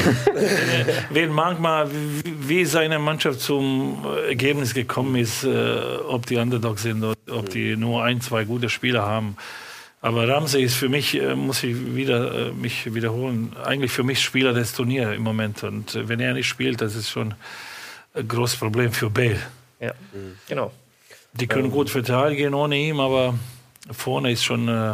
Wen 1.09 1.31
mag 1.31 1.59
mal, 1.59 1.89
wie- 1.91 2.49
wie 2.49 2.65
seine 2.65 2.99
Mannschaft 2.99 3.39
zum 3.41 4.05
Ergebnis 4.27 4.73
gekommen 4.73 5.15
ist, 5.15 5.43
äh, 5.43 5.49
ob 6.07 6.25
die 6.25 6.37
Underdogs 6.37 6.83
sind 6.83 7.03
oder 7.03 7.15
ob 7.31 7.49
die 7.49 7.75
nur 7.75 8.03
ein, 8.03 8.21
zwei 8.21 8.43
gute 8.43 8.69
Spieler 8.69 9.03
haben. 9.05 9.35
Aber 10.01 10.27
Ramsey 10.27 10.61
ist 10.63 10.75
für 10.75 10.89
mich, 10.89 11.15
äh, 11.19 11.33
muss 11.33 11.63
ich 11.63 11.95
wieder, 11.95 12.47
äh, 12.49 12.51
mich 12.51 12.93
wiederholen, 12.93 13.55
eigentlich 13.63 13.91
für 13.91 14.03
mich 14.03 14.21
Spieler 14.21 14.51
des 14.53 14.73
Turniers 14.73 15.15
im 15.15 15.21
Moment. 15.23 15.63
Und 15.63 15.95
äh, 15.95 16.09
wenn 16.09 16.19
er 16.19 16.33
nicht 16.33 16.47
spielt, 16.47 16.81
das 16.81 16.93
ist 16.95 17.09
schon 17.09 17.33
ein 18.13 18.27
großes 18.27 18.57
Problem 18.59 18.91
für 18.91 19.09
Bale. 19.09 19.39
ja, 19.79 19.93
genau. 20.47 20.71
Die 21.33 21.47
können 21.47 21.71
gut 21.71 21.89
verteidigen 21.89 22.53
ohne 22.53 22.77
ihn, 22.77 22.99
aber 22.99 23.33
vorne 23.91 24.31
ist 24.31 24.43
schon, 24.43 24.67
äh, 24.67 24.93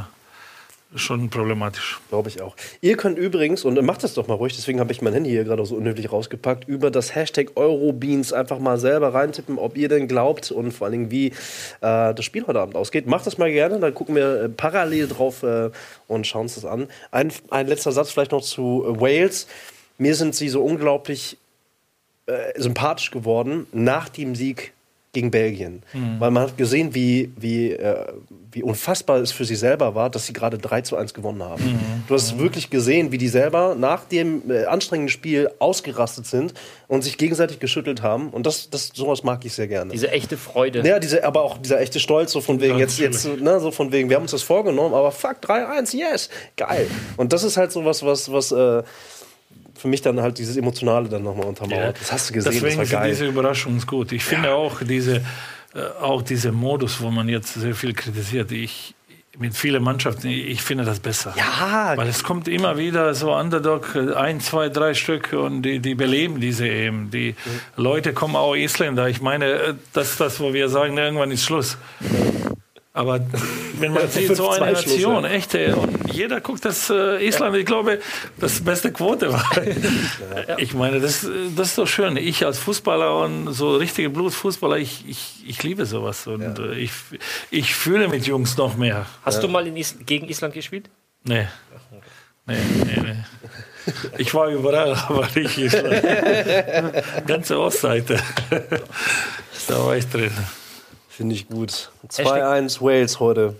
schon 0.95 1.29
problematisch. 1.29 1.99
Glaube 2.07 2.29
ich 2.29 2.41
auch. 2.41 2.55
Ihr 2.79 2.95
könnt 2.95 3.17
übrigens, 3.17 3.65
und 3.65 3.79
macht 3.83 4.03
das 4.03 4.13
doch 4.13 4.27
mal 4.27 4.35
ruhig, 4.35 4.55
deswegen 4.55 4.79
habe 4.79 4.93
ich 4.93 5.01
mein 5.01 5.11
Handy 5.11 5.31
hier 5.31 5.43
gerade 5.43 5.65
so 5.65 5.75
unnötig 5.75 6.09
rausgepackt, 6.11 6.65
über 6.65 6.91
das 6.91 7.13
Hashtag 7.13 7.57
Eurobeans 7.57 8.31
einfach 8.31 8.57
mal 8.57 8.79
selber 8.79 9.13
reintippen, 9.13 9.57
ob 9.57 9.75
ihr 9.75 9.89
denn 9.89 10.07
glaubt 10.07 10.49
und 10.49 10.71
vor 10.71 10.85
allen 10.85 10.93
Dingen, 10.93 11.11
wie 11.11 11.27
äh, 11.27 12.13
das 12.13 12.23
Spiel 12.23 12.47
heute 12.47 12.61
Abend 12.61 12.77
ausgeht. 12.77 13.05
Macht 13.05 13.27
das 13.27 13.37
mal 13.37 13.51
gerne, 13.51 13.77
dann 13.79 13.93
gucken 13.93 14.15
wir 14.15 14.43
äh, 14.43 14.49
parallel 14.49 15.09
drauf 15.09 15.43
äh, 15.43 15.71
und 16.07 16.25
schauen 16.25 16.43
uns 16.43 16.55
das 16.55 16.63
an. 16.63 16.87
Ein, 17.11 17.33
ein 17.49 17.67
letzter 17.67 17.91
Satz 17.91 18.11
vielleicht 18.11 18.31
noch 18.31 18.43
zu 18.43 18.85
äh, 18.87 19.01
Wales. 19.01 19.47
Mir 19.97 20.15
sind 20.15 20.35
sie 20.35 20.47
so 20.47 20.63
unglaublich 20.63 21.37
äh, 22.27 22.57
sympathisch 22.57 23.11
geworden 23.11 23.67
nach 23.73 24.07
dem 24.07 24.35
Sieg 24.35 24.71
gegen 25.19 25.31
Belgien. 25.31 25.83
Weil 26.19 26.31
man 26.31 26.43
hat 26.43 26.57
gesehen, 26.57 26.95
wie, 26.95 27.33
wie, 27.37 27.71
äh, 27.73 28.05
wie 28.51 28.63
unfassbar 28.63 29.17
es 29.17 29.33
für 29.33 29.43
sie 29.43 29.55
selber 29.55 29.95
war, 29.95 30.09
dass 30.09 30.25
sie 30.25 30.33
gerade 30.33 30.57
3 30.57 30.81
zu 30.81 30.95
1 30.95 31.13
gewonnen 31.13 31.43
haben. 31.43 31.79
Du 32.07 32.13
hast 32.13 32.39
wirklich 32.39 32.69
gesehen, 32.69 33.11
wie 33.11 33.17
die 33.17 33.27
selber 33.27 33.75
nach 33.77 34.05
dem 34.05 34.49
äh, 34.49 34.65
anstrengenden 34.65 35.09
Spiel 35.09 35.49
ausgerastet 35.59 36.25
sind 36.25 36.53
und 36.87 37.03
sich 37.03 37.17
gegenseitig 37.17 37.59
geschüttelt 37.59 38.01
haben. 38.01 38.29
Und 38.29 38.45
das, 38.45 38.69
das 38.69 38.91
sowas 38.93 39.23
mag 39.23 39.43
ich 39.43 39.53
sehr 39.53 39.67
gerne. 39.67 39.91
Diese 39.91 40.09
echte 40.09 40.37
Freude. 40.37 40.87
Ja, 40.87 40.99
diese, 40.99 41.25
aber 41.25 41.43
auch 41.43 41.57
dieser 41.57 41.81
echte 41.81 41.99
Stolz, 41.99 42.31
so 42.31 42.39
von 42.39 42.61
wegen, 42.61 42.75
Ja, 42.75 42.79
jetzt, 42.79 42.97
jetzt, 42.99 43.25
ne, 43.25 43.59
so 43.59 43.71
von 43.71 43.91
wegen, 43.91 44.09
wir 44.09 44.15
haben 44.15 44.23
uns 44.23 44.31
das 44.31 44.43
vorgenommen, 44.43 44.95
aber 44.95 45.11
fuck, 45.11 45.37
3-1, 45.43 45.97
yes, 45.97 46.29
geil. 46.55 46.87
Und 47.17 47.33
das 47.33 47.43
ist 47.43 47.57
halt 47.57 47.73
so 47.73 47.83
was, 47.83 48.03
was, 48.03 48.31
was 48.31 48.51
äh, 48.51 48.83
für 49.79 49.87
mich 49.87 50.01
dann 50.01 50.19
halt 50.21 50.37
dieses 50.37 50.57
Emotionale 50.57 51.07
dann 51.07 51.23
nochmal 51.23 51.47
untermauert. 51.47 51.97
Das 51.99 52.11
hast 52.11 52.29
du 52.29 52.33
gesehen, 52.33 52.51
Deswegen 52.51 52.79
das 52.79 52.91
war 52.91 53.03
sind 53.03 53.11
diese 53.11 53.23
geil. 53.23 53.33
Überraschungen 53.33 53.81
gut. 53.87 54.11
Ich 54.11 54.23
finde 54.23 54.53
auch 54.53 54.81
diese, 54.81 55.17
äh, 55.73 55.79
auch 56.01 56.21
diese 56.21 56.51
Modus, 56.51 57.01
wo 57.01 57.09
man 57.09 57.29
jetzt 57.29 57.53
sehr 57.53 57.73
viel 57.73 57.93
kritisiert, 57.93 58.51
ich, 58.51 58.93
mit 59.37 59.55
vielen 59.55 59.81
Mannschaften, 59.81 60.27
ich 60.27 60.61
finde 60.61 60.83
das 60.83 60.99
besser. 60.99 61.33
Ja, 61.37 61.93
Weil 61.95 62.09
es 62.09 62.23
kommt 62.23 62.49
immer 62.49 62.77
wieder 62.77 63.13
so 63.13 63.33
Underdog, 63.33 63.95
äh, 63.95 64.13
ein, 64.13 64.41
zwei, 64.41 64.67
drei 64.67 64.93
Stück 64.93 65.31
und 65.31 65.61
die, 65.61 65.79
die 65.79 65.95
beleben 65.95 66.41
diese 66.41 66.67
eben. 66.67 67.09
Die 67.09 67.35
Leute 67.77 68.11
kommen 68.11 68.35
auch 68.35 68.55
Isländer. 68.55 69.07
Ich 69.07 69.21
meine, 69.21 69.45
äh, 69.45 69.73
das 69.93 70.11
ist 70.11 70.19
das, 70.19 70.39
wo 70.41 70.53
wir 70.53 70.67
sagen, 70.67 70.97
irgendwann 70.97 71.31
ist 71.31 71.45
Schluss. 71.45 71.77
Aber 72.99 73.21
wenn 73.79 73.93
man 73.93 74.09
sieht, 74.09 74.35
so 74.35 74.49
eine 74.49 74.73
5-2 74.73 74.81
Schluss, 74.81 74.93
Nation, 74.93 75.23
ja. 75.23 75.29
echt, 75.29 75.55
ey, 75.55 75.71
und 75.71 76.13
jeder 76.13 76.41
guckt 76.41 76.65
das 76.65 76.89
äh, 76.89 77.25
Island, 77.25 77.55
ich 77.55 77.65
glaube, 77.65 77.99
das 78.37 78.61
beste 78.61 78.91
Quote 78.91 79.31
war. 79.31 79.49
Ich 80.57 80.73
meine, 80.73 80.99
das, 80.99 81.25
das 81.55 81.69
ist 81.69 81.77
doch 81.77 81.87
schön. 81.87 82.17
Ich 82.17 82.45
als 82.45 82.59
Fußballer 82.59 83.23
und 83.23 83.53
so 83.53 83.77
richtige 83.77 84.09
Blutfußballer, 84.09 84.77
ich, 84.77 85.05
ich, 85.07 85.43
ich 85.47 85.63
liebe 85.63 85.85
sowas. 85.85 86.27
Und 86.27 86.59
äh, 86.59 86.73
ich, 86.73 86.91
ich 87.51 87.73
fühle 87.73 88.09
mit 88.09 88.27
Jungs 88.27 88.57
noch 88.57 88.75
mehr. 88.75 89.05
Hast 89.23 89.41
du 89.41 89.47
mal 89.47 89.65
in 89.65 89.77
Is 89.77 89.95
gegen 90.05 90.27
Island 90.27 90.53
gespielt? 90.53 90.89
Nee. 91.23 91.47
Nee, 92.45 92.57
nee, 92.85 93.01
nee. 93.01 93.93
Ich 94.17 94.33
war 94.33 94.49
überall, 94.49 94.93
aber 95.07 95.27
nicht 95.35 95.57
Island. 95.57 96.03
Ganze 97.25 97.59
Ostseite. 97.59 98.19
Da 99.67 99.85
war 99.85 99.95
ich 99.95 100.07
drin. 100.07 100.31
Finde 101.19 101.35
ich 101.35 101.49
gut. 101.49 101.91
2-1 102.07 102.81
Wales 102.81 103.19
heute. 103.19 103.55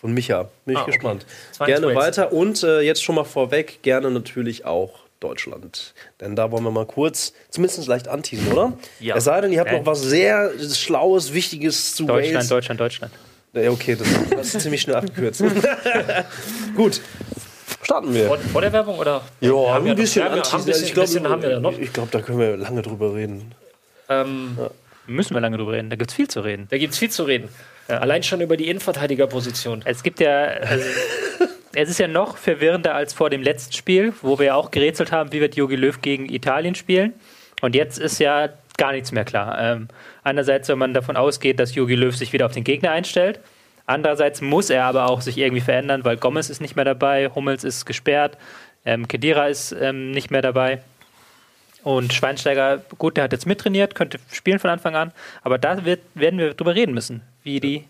Von 0.00 0.12
Micha. 0.12 0.48
Bin 0.64 0.72
ich 0.74 0.78
Ah, 0.78 0.82
okay. 0.82 0.90
gespannt. 0.90 1.24
2-1 1.56 1.66
Gerne 1.66 1.86
Wales. 1.86 1.96
weiter 1.96 2.32
und 2.32 2.60
äh, 2.64 2.80
jetzt 2.80 3.04
schon 3.04 3.14
mal 3.14 3.22
vorweg, 3.22 3.82
gerne 3.82 4.10
natürlich 4.10 4.64
auch 4.64 4.90
Deutschland. 5.20 5.94
Denn 6.20 6.34
da 6.34 6.50
wollen 6.50 6.64
wir 6.64 6.72
mal 6.72 6.84
kurz, 6.84 7.32
zumindest 7.50 7.86
leicht 7.86 8.08
anteasen, 8.08 8.50
oder? 8.52 8.72
Ja. 8.98 9.14
Es 9.14 9.22
sei 9.24 9.40
denn, 9.42 9.52
ihr 9.52 9.60
habt 9.60 9.70
Ja. 9.70 9.78
noch 9.78 9.86
was 9.86 10.02
sehr 10.02 10.50
Schlaues, 10.74 11.32
Wichtiges 11.32 11.94
zu 11.94 12.04
Deutschland, 12.04 12.34
Wales. 12.34 12.48
Deutschland, 12.48 12.80
Deutschland. 12.80 13.12
Ja, 13.52 13.70
okay, 13.70 13.94
das, 13.96 14.08
das 14.28 14.54
ist 14.56 14.60
ziemlich 14.62 14.80
schnell 14.82 14.96
abgekürzt. 14.96 15.42
Gut. 16.76 17.00
Starten 17.82 18.12
wir. 18.12 18.26
Vor, 18.26 18.38
vor 18.38 18.60
der 18.60 18.72
Werbung 18.72 18.98
oder? 18.98 19.22
Ja, 19.40 19.50
Wir 19.52 19.56
haben 19.72 19.84
ein 19.84 19.86
ja 19.86 19.92
noch- 19.92 19.96
bisschen 20.00 20.22
wir 20.24 20.30
haben 20.30 20.36
ja- 20.36 20.42
anteasen. 20.42 20.60
ein 20.60 20.66
bisschen- 20.66 20.84
ich 20.86 20.92
glaube, 20.92 21.30
haben 21.30 21.42
wir 21.42 22.06
da 22.10 22.20
können 22.20 22.38
wir 22.40 22.56
lange 22.56 22.82
drüber 22.82 23.14
reden. 23.14 23.54
Ähm, 24.08 24.58
Müssen 25.06 25.34
wir 25.34 25.40
lange 25.40 25.56
drüber 25.56 25.72
reden. 25.72 25.90
Da 25.90 25.96
gibt 25.96 26.10
es 26.10 26.16
viel 26.16 26.28
zu 26.28 26.40
reden. 26.40 26.66
Da 26.70 26.78
gibt 26.78 26.92
es 26.92 26.98
viel 26.98 27.10
zu 27.10 27.24
reden. 27.24 27.48
Allein 27.88 28.22
schon 28.22 28.40
über 28.40 28.56
die 28.56 28.68
Innenverteidigerposition. 28.68 29.82
Es 29.84 30.02
gibt 30.02 30.20
ja. 30.20 30.44
Also, 30.44 30.84
es 31.74 31.88
ist 31.88 31.98
ja 31.98 32.08
noch 32.08 32.36
verwirrender 32.36 32.94
als 32.94 33.12
vor 33.12 33.30
dem 33.30 33.42
letzten 33.42 33.72
Spiel, 33.72 34.12
wo 34.22 34.38
wir 34.38 34.46
ja 34.46 34.54
auch 34.54 34.70
gerätselt 34.70 35.12
haben, 35.12 35.32
wie 35.32 35.40
wird 35.40 35.56
Jogi 35.56 35.76
Löw 35.76 36.00
gegen 36.00 36.28
Italien 36.28 36.74
spielen. 36.74 37.12
Und 37.60 37.74
jetzt 37.74 37.98
ist 37.98 38.18
ja 38.18 38.48
gar 38.76 38.92
nichts 38.92 39.12
mehr 39.12 39.24
klar. 39.24 39.58
Ähm, 39.60 39.88
einerseits, 40.24 40.68
wenn 40.68 40.78
man 40.78 40.94
davon 40.94 41.16
ausgeht, 41.16 41.60
dass 41.60 41.74
Jogi 41.74 41.94
Löw 41.94 42.14
sich 42.14 42.32
wieder 42.32 42.46
auf 42.46 42.52
den 42.52 42.64
Gegner 42.64 42.90
einstellt. 42.90 43.40
Andererseits 43.86 44.40
muss 44.40 44.68
er 44.68 44.84
aber 44.84 45.08
auch 45.08 45.20
sich 45.20 45.38
irgendwie 45.38 45.60
verändern, 45.60 46.04
weil 46.04 46.16
Gomez 46.16 46.50
ist 46.50 46.60
nicht 46.60 46.74
mehr 46.74 46.84
dabei, 46.84 47.30
Hummels 47.34 47.62
ist 47.62 47.86
gesperrt, 47.86 48.36
ähm, 48.84 49.06
Kedira 49.06 49.46
ist 49.46 49.70
ähm, 49.72 50.10
nicht 50.10 50.32
mehr 50.32 50.42
dabei. 50.42 50.82
Und 51.86 52.12
Schweinsteiger, 52.12 52.78
gut, 52.98 53.16
der 53.16 53.22
hat 53.22 53.32
jetzt 53.32 53.46
mittrainiert, 53.46 53.94
könnte 53.94 54.18
spielen 54.32 54.58
von 54.58 54.70
Anfang 54.70 54.96
an, 54.96 55.12
aber 55.42 55.56
da 55.56 55.84
wird, 55.84 56.00
werden 56.14 56.36
wir 56.36 56.52
drüber 56.52 56.74
reden 56.74 56.92
müssen, 56.92 57.22
wie 57.44 57.60
die 57.60 57.84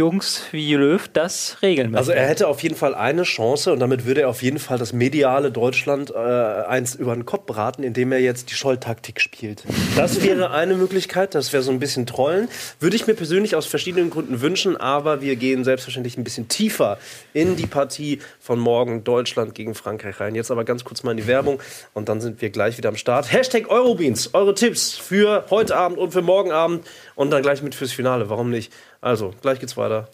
Jungs 0.00 0.44
wie 0.50 0.74
Löw 0.76 1.08
das 1.12 1.58
regeln 1.60 1.90
müssen. 1.90 1.98
Also 1.98 2.12
er 2.12 2.26
hätte 2.26 2.48
auf 2.48 2.62
jeden 2.62 2.74
Fall 2.74 2.94
eine 2.94 3.24
Chance 3.24 3.70
und 3.70 3.80
damit 3.80 4.06
würde 4.06 4.22
er 4.22 4.30
auf 4.30 4.42
jeden 4.42 4.58
Fall 4.58 4.78
das 4.78 4.94
mediale 4.94 5.52
Deutschland 5.52 6.10
äh, 6.10 6.16
eins 6.16 6.94
über 6.94 7.14
den 7.14 7.26
Kopf 7.26 7.44
braten, 7.44 7.82
indem 7.82 8.10
er 8.10 8.18
jetzt 8.18 8.50
die 8.50 8.54
Scholl-Taktik 8.54 9.20
spielt. 9.20 9.62
Das 9.96 10.22
wäre 10.22 10.52
eine 10.52 10.74
Möglichkeit, 10.74 11.34
das 11.34 11.52
wäre 11.52 11.62
so 11.62 11.70
ein 11.70 11.80
bisschen 11.80 12.06
Trollen. 12.06 12.48
Würde 12.78 12.96
ich 12.96 13.06
mir 13.06 13.12
persönlich 13.12 13.54
aus 13.56 13.66
verschiedenen 13.66 14.08
Gründen 14.08 14.40
wünschen, 14.40 14.78
aber 14.78 15.20
wir 15.20 15.36
gehen 15.36 15.64
selbstverständlich 15.64 16.16
ein 16.16 16.24
bisschen 16.24 16.48
tiefer 16.48 16.98
in 17.34 17.56
die 17.56 17.66
Partie 17.66 18.20
von 18.40 18.58
morgen 18.58 19.04
Deutschland 19.04 19.54
gegen 19.54 19.74
Frankreich 19.74 20.18
rein. 20.18 20.34
Jetzt 20.34 20.50
aber 20.50 20.64
ganz 20.64 20.82
kurz 20.82 21.02
mal 21.02 21.10
in 21.10 21.18
die 21.18 21.26
Werbung 21.26 21.60
und 21.92 22.08
dann 22.08 22.22
sind 22.22 22.40
wir 22.40 22.48
gleich 22.48 22.78
wieder 22.78 22.88
am 22.88 22.96
Start. 22.96 23.30
Hashtag 23.30 23.68
Eurobeans, 23.68 24.30
eure 24.32 24.54
Tipps 24.54 24.94
für 24.96 25.44
heute 25.50 25.76
Abend 25.76 25.98
und 25.98 26.12
für 26.12 26.22
morgen 26.22 26.52
Abend 26.52 26.86
und 27.16 27.30
dann 27.30 27.42
gleich 27.42 27.62
mit 27.62 27.74
fürs 27.74 27.92
Finale. 27.92 28.30
Warum 28.30 28.48
nicht? 28.48 28.72
Also, 29.02 29.32
gleich 29.40 29.58
geht's 29.58 29.78
weiter. 29.78 30.08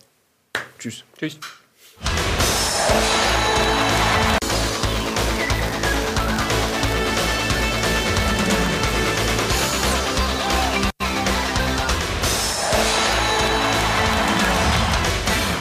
Tschüss. 0.79 1.03
Tschüss. 1.19 1.41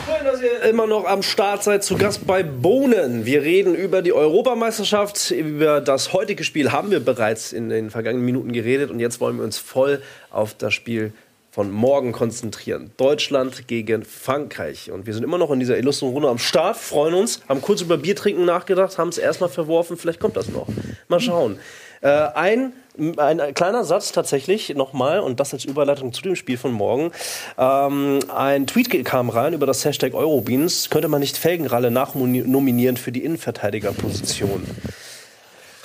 Schön, 0.06 0.24
dass 0.24 0.40
ihr 0.44 0.62
immer 0.70 0.86
noch 0.86 1.06
am 1.06 1.24
Start 1.24 1.64
seid, 1.64 1.84
zu 1.84 1.98
Gast 1.98 2.28
bei 2.28 2.44
Bohnen. 2.44 3.26
Wir 3.26 3.42
reden 3.42 3.74
über 3.74 4.04
die 4.04 4.14
Europameisterschaft. 4.14 5.32
Über 5.32 5.82
das 5.82 6.14
heutige 6.14 6.44
Spiel 6.44 6.72
haben 6.72 6.92
wir 6.92 7.00
bereits 7.00 7.54
in 7.54 7.70
den 7.70 7.90
vergangenen 7.90 8.26
Minuten 8.26 8.52
geredet 8.52 8.92
und 8.92 9.00
jetzt 9.00 9.20
wollen 9.20 9.38
wir 9.38 9.44
uns 9.44 9.58
voll 9.58 10.04
auf 10.30 10.54
das 10.54 10.76
Spiel 10.76 11.12
von 11.56 11.72
morgen 11.72 12.12
konzentrieren. 12.12 12.92
Deutschland 12.98 13.70
gegen 13.70 14.04
Frankreich. 14.04 14.92
Und 14.92 15.06
wir 15.06 15.14
sind 15.14 15.24
immer 15.24 15.38
noch 15.38 15.52
in 15.52 15.62
dieser 15.62 15.78
illustren 15.78 16.10
Runde 16.10 16.28
am 16.28 16.38
Start, 16.38 16.76
freuen 16.76 17.14
uns, 17.14 17.40
haben 17.48 17.62
kurz 17.62 17.80
über 17.80 17.96
Biertrinken 17.96 18.44
nachgedacht, 18.44 18.98
haben 18.98 19.08
es 19.08 19.18
erstmal 19.18 19.50
verworfen, 19.50 19.96
vielleicht 19.96 20.20
kommt 20.20 20.36
das 20.36 20.50
noch. 20.50 20.68
Mal 21.08 21.22
schauen. 21.22 21.58
Äh, 22.02 22.10
ein, 22.10 22.74
ein 23.16 23.54
kleiner 23.54 23.86
Satz 23.86 24.12
tatsächlich 24.12 24.76
nochmal, 24.76 25.22
und 25.22 25.40
das 25.40 25.54
als 25.54 25.64
Überleitung 25.64 26.12
zu 26.12 26.24
dem 26.24 26.36
Spiel 26.36 26.58
von 26.58 26.74
morgen. 26.74 27.14
Ähm, 27.58 28.20
ein 28.36 28.68
Tweet 28.68 29.06
kam 29.06 29.30
rein 29.30 29.54
über 29.54 29.66
das 29.66 29.86
Hashtag 29.86 30.14
Eurobeans. 30.14 30.90
Könnte 30.90 31.08
man 31.08 31.22
nicht 31.22 31.38
Felgenralle 31.38 31.90
nachnominieren 31.90 32.98
für 32.98 33.14
die 33.14 33.24
Innenverteidigerposition? 33.24 34.66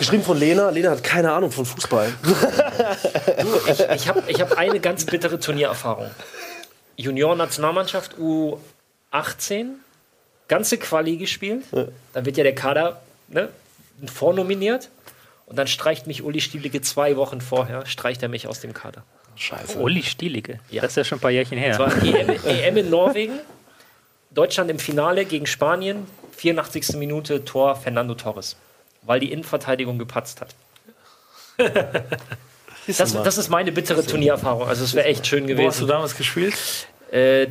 Geschrieben 0.00 0.22
von 0.22 0.38
Lena. 0.38 0.70
Lena 0.70 0.92
hat 0.92 1.04
keine 1.04 1.30
Ahnung 1.30 1.52
von 1.52 1.66
Fußball. 1.66 2.10
Ich 3.94 4.08
habe 4.08 4.22
ich 4.26 4.40
hab 4.40 4.56
eine 4.56 4.80
ganz 4.80 5.04
bittere 5.04 5.38
Turniererfahrung. 5.38 6.10
Junior-Nationalmannschaft 6.96 8.16
U18, 8.16 9.66
ganze 10.48 10.78
Quali 10.78 11.18
gespielt. 11.18 11.64
Dann 12.14 12.24
wird 12.24 12.38
ja 12.38 12.44
der 12.44 12.54
Kader 12.54 13.02
ne, 13.28 13.50
vornominiert. 14.06 14.88
Und 15.44 15.58
dann 15.58 15.66
streicht 15.66 16.06
mich 16.06 16.22
Uli 16.22 16.40
Stielicke 16.40 16.80
zwei 16.80 17.16
Wochen 17.16 17.42
vorher, 17.42 17.84
streicht 17.84 18.22
er 18.22 18.30
mich 18.30 18.46
aus 18.46 18.60
dem 18.60 18.72
Kader. 18.72 19.02
Scheiße. 19.36 19.78
Uli 19.78 20.02
Stielicke. 20.02 20.60
Ja. 20.70 20.80
Das 20.80 20.92
ist 20.92 20.96
ja 20.96 21.04
schon 21.04 21.18
ein 21.18 21.20
paar 21.20 21.30
Jährchen 21.30 21.58
her. 21.58 21.76
Das 21.76 21.78
war 21.78 22.02
EM, 22.02 22.30
EM 22.46 22.76
in 22.78 22.88
Norwegen, 22.88 23.38
Deutschland 24.30 24.70
im 24.70 24.78
Finale 24.78 25.26
gegen 25.26 25.46
Spanien, 25.46 26.06
84. 26.38 26.96
Minute 26.96 27.44
Tor 27.44 27.76
Fernando 27.76 28.14
Torres, 28.14 28.56
weil 29.02 29.20
die 29.20 29.32
Innenverteidigung 29.32 29.98
gepatzt 29.98 30.40
hat. 30.40 30.54
Das, 32.98 33.12
das 33.12 33.38
ist 33.38 33.50
meine 33.50 33.70
bittere 33.70 34.04
Turniererfahrung. 34.04 34.66
Also 34.66 34.82
es 34.82 34.94
wäre 34.94 35.06
echt 35.06 35.24
schön 35.26 35.44
Wo 35.44 35.50
hast 35.50 35.56
du 35.78 35.84
gewesen. 35.84 35.88
damals 35.88 36.16
gespielt? 36.16 36.54
Äh, 37.12 37.46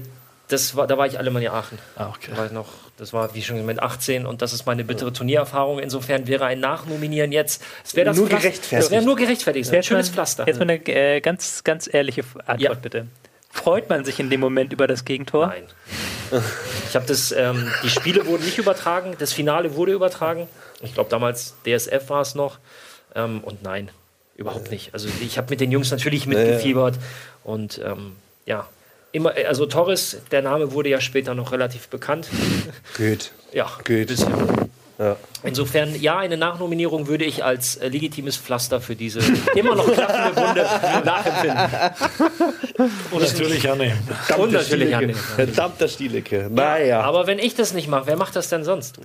das 0.50 0.76
war, 0.76 0.86
da 0.88 0.98
war 0.98 1.06
ich 1.06 1.18
Alemannia 1.18 1.54
Aachen. 1.54 1.78
Ah, 1.96 2.10
okay. 2.10 2.32
Da 2.32 2.38
war 2.38 2.46
ich 2.48 2.52
noch, 2.52 2.66
das 2.98 3.14
war 3.14 3.34
wie 3.36 3.42
schon 3.42 3.56
gesagt, 3.56 3.68
mit 3.68 3.82
18 3.82 4.26
und 4.26 4.42
das 4.42 4.52
ist 4.52 4.66
meine 4.66 4.84
bittere 4.84 5.14
Turniererfahrung. 5.14 5.80
Insofern 5.80 6.28
wäre 6.28 6.46
ein 6.46 6.60
Nachnominieren 6.60 7.32
jetzt, 7.32 7.64
es 7.86 7.96
wäre 7.96 8.06
das 8.08 8.18
Nur 8.18 8.28
Pflaster- 8.28 8.48
gerechtfertigt. 8.50 8.86
Es 8.88 8.92
wäre 8.92 9.04
nur 9.06 9.16
gerechtfertigt. 9.16 9.66
Es 9.68 9.72
wäre 9.72 9.80
ein 9.82 9.84
schönes 9.84 10.08
mal- 10.08 10.14
Pflaster. 10.16 10.48
Jetzt 10.48 10.58
mal 10.60 10.64
eine 10.64 10.86
äh, 10.88 11.22
ganz, 11.22 11.64
ganz 11.64 11.88
ehrliche 11.94 12.24
Antwort, 12.40 12.60
Ja. 12.60 12.74
bitte. 12.74 13.08
Freut 13.52 13.90
man 13.90 14.04
sich 14.04 14.20
in 14.20 14.30
dem 14.30 14.42
Moment 14.42 14.74
über 14.74 14.88
das 14.88 15.06
Gegentor? 15.06 15.48
Nein. 15.48 15.64
Ich 16.90 16.96
habe 16.96 17.06
das, 17.06 17.32
ähm, 17.32 17.72
die 17.84 17.90
Spiele 17.90 18.26
wurden 18.26 18.44
nicht 18.44 18.58
übertragen, 18.58 19.16
das 19.20 19.32
Finale 19.32 19.76
wurde 19.76 19.94
übertragen. 19.94 20.48
Ich 20.82 20.94
glaube 20.94 21.10
damals 21.10 21.56
DSF 21.66 22.10
war 22.10 22.22
es 22.22 22.36
noch. 22.36 22.60
Ähm, 23.16 23.44
und 23.44 23.64
nein, 23.64 23.90
überhaupt 24.36 24.72
nicht. 24.72 24.94
Also 24.94 25.10
ich 25.22 25.38
habe 25.38 25.50
mit 25.50 25.60
den 25.60 25.72
Jungs 25.72 25.92
natürlich 25.92 26.26
mitgefiebert 26.26 26.98
und 27.44 27.80
ähm, 27.84 28.16
ja. 28.46 28.68
Immer, 29.12 29.34
also 29.48 29.66
Torres, 29.66 30.18
der 30.30 30.44
Name 30.44 30.72
wurde 30.72 30.90
ja 30.90 31.02
später 31.02 31.34
noch 31.34 31.52
relativ 31.52 31.88
bekannt. 31.88 32.28
Gut. 32.98 33.32
Ja, 33.52 33.66
Gut. 33.84 34.06
bisschen. 34.06 34.70
Ja. 35.00 35.16
Insofern, 35.44 36.00
ja, 36.00 36.20
eine 36.20 36.36
Nachnominierung 36.36 37.08
würde 37.08 37.24
ich 37.24 37.44
als 37.44 37.78
äh, 37.78 37.88
legitimes 37.88 38.36
Pflaster 38.36 38.82
für 38.82 38.96
diese 38.96 39.22
immer 39.56 39.74
noch 39.74 39.92
klaffende 39.92 40.36
Wunde 40.36 40.62
nachempfinden. 41.06 42.92
Und 43.12 43.22
natürlich 43.22 43.70
annehmen. 43.70 43.98
Und 44.38 44.52
natürlich 44.52 44.94
annehmen. 44.94 45.16
Verdammter 45.16 45.88
Stielecke. 45.88 46.50
Naja. 46.52 47.02
Aber 47.02 47.28
wenn 47.28 47.40
ich 47.40 47.56
das 47.56 47.74
nicht 47.74 47.88
mache, 47.88 48.08
wer 48.08 48.18
macht 48.18 48.36
das 48.36 48.50
denn 48.50 48.66
sonst? 48.66 49.00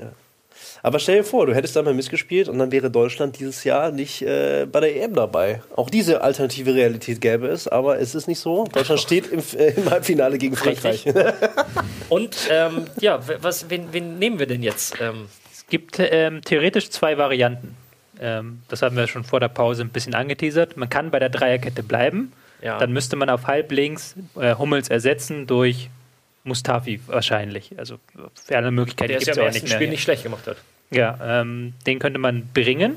Aber 0.85 0.99
stell 0.99 1.17
dir 1.17 1.25
vor, 1.25 1.47
du 1.47 1.55
hättest 1.55 1.75
da 1.77 1.83
mal 1.83 1.95
missgespielt 1.95 2.47
und 2.47 2.59
dann 2.59 2.71
wäre 2.71 2.91
Deutschland 2.91 3.39
dieses 3.39 3.65
Jahr 3.65 3.91
nicht 3.91 4.21
äh, 4.21 4.67
bei 4.71 4.81
der 4.81 4.95
EM 5.03 5.15
dabei. 5.15 5.63
Auch 5.75 5.89
diese 5.89 6.21
alternative 6.21 6.75
Realität 6.75 7.23
gäbe 7.23 7.47
es, 7.49 7.67
aber 7.67 7.99
es 8.01 8.15
ist 8.15 8.29
nicht 8.29 8.39
so. 8.39 8.65
Deutschland 8.71 9.01
steht 9.01 9.29
im, 9.29 9.41
äh, 9.59 9.71
im 9.71 9.89
Halbfinale 9.91 10.37
gegen 10.37 10.57
Frankreich. 10.57 11.07
Richtig. 11.07 11.25
Und 12.11 12.37
ähm, 12.51 12.85
ja, 13.01 13.19
was, 13.41 13.71
wen, 13.71 13.89
wen 13.93 14.19
nehmen 14.19 14.39
wir 14.39 14.47
denn 14.47 14.63
jetzt? 14.63 14.97
Ähm, 15.01 15.29
Es 15.51 15.67
gibt 15.69 15.97
ähm, 15.99 16.43
theoretisch 16.43 16.91
zwei 16.91 17.17
Varianten. 17.17 17.77
Ähm, 18.21 18.61
das 18.69 18.83
haben 18.83 18.95
wir 18.95 19.07
schon 19.07 19.25
vor 19.25 19.41
der 19.41 19.49
Pause 19.49 19.83
ein 19.85 19.89
bisschen 19.89 20.15
angeteasert. 20.15 20.77
Man 20.77 20.91
kann 20.91 21.11
bei 21.11 21.19
der 21.19 21.31
Dreierkette 21.31 21.83
bleiben. 21.83 22.33
ja. 22.61 22.77
Dann 22.79 22.93
müsste 22.93 23.17
man 23.17 23.31
auf 23.31 23.47
halblinks 23.47 24.17
äh, 24.39 24.55
Hummels 24.57 24.91
ersetzen 24.91 25.47
durch 25.47 25.89
Mustafi 26.45 27.01
wahrscheinlich. 27.07 27.73
Also 27.79 27.97
für 28.35 28.59
alle 28.59 28.71
Möglichkeiten 28.71 29.15
es 29.15 29.25
gibt 29.25 29.29
ja 29.29 29.33
es 29.33 29.39
im 29.39 29.49
auch 29.49 29.55
nicht 29.55 29.69
mehr. 29.69 29.77
Spiel 29.79 29.89
nicht 29.89 30.03
schlecht 30.03 30.25
gemacht 30.25 30.47
hat. 30.47 30.59
Ja, 30.95 31.19
ähm, 31.23 31.75
den 31.87 31.99
könnte 31.99 32.19
man 32.19 32.49
bringen. 32.55 32.97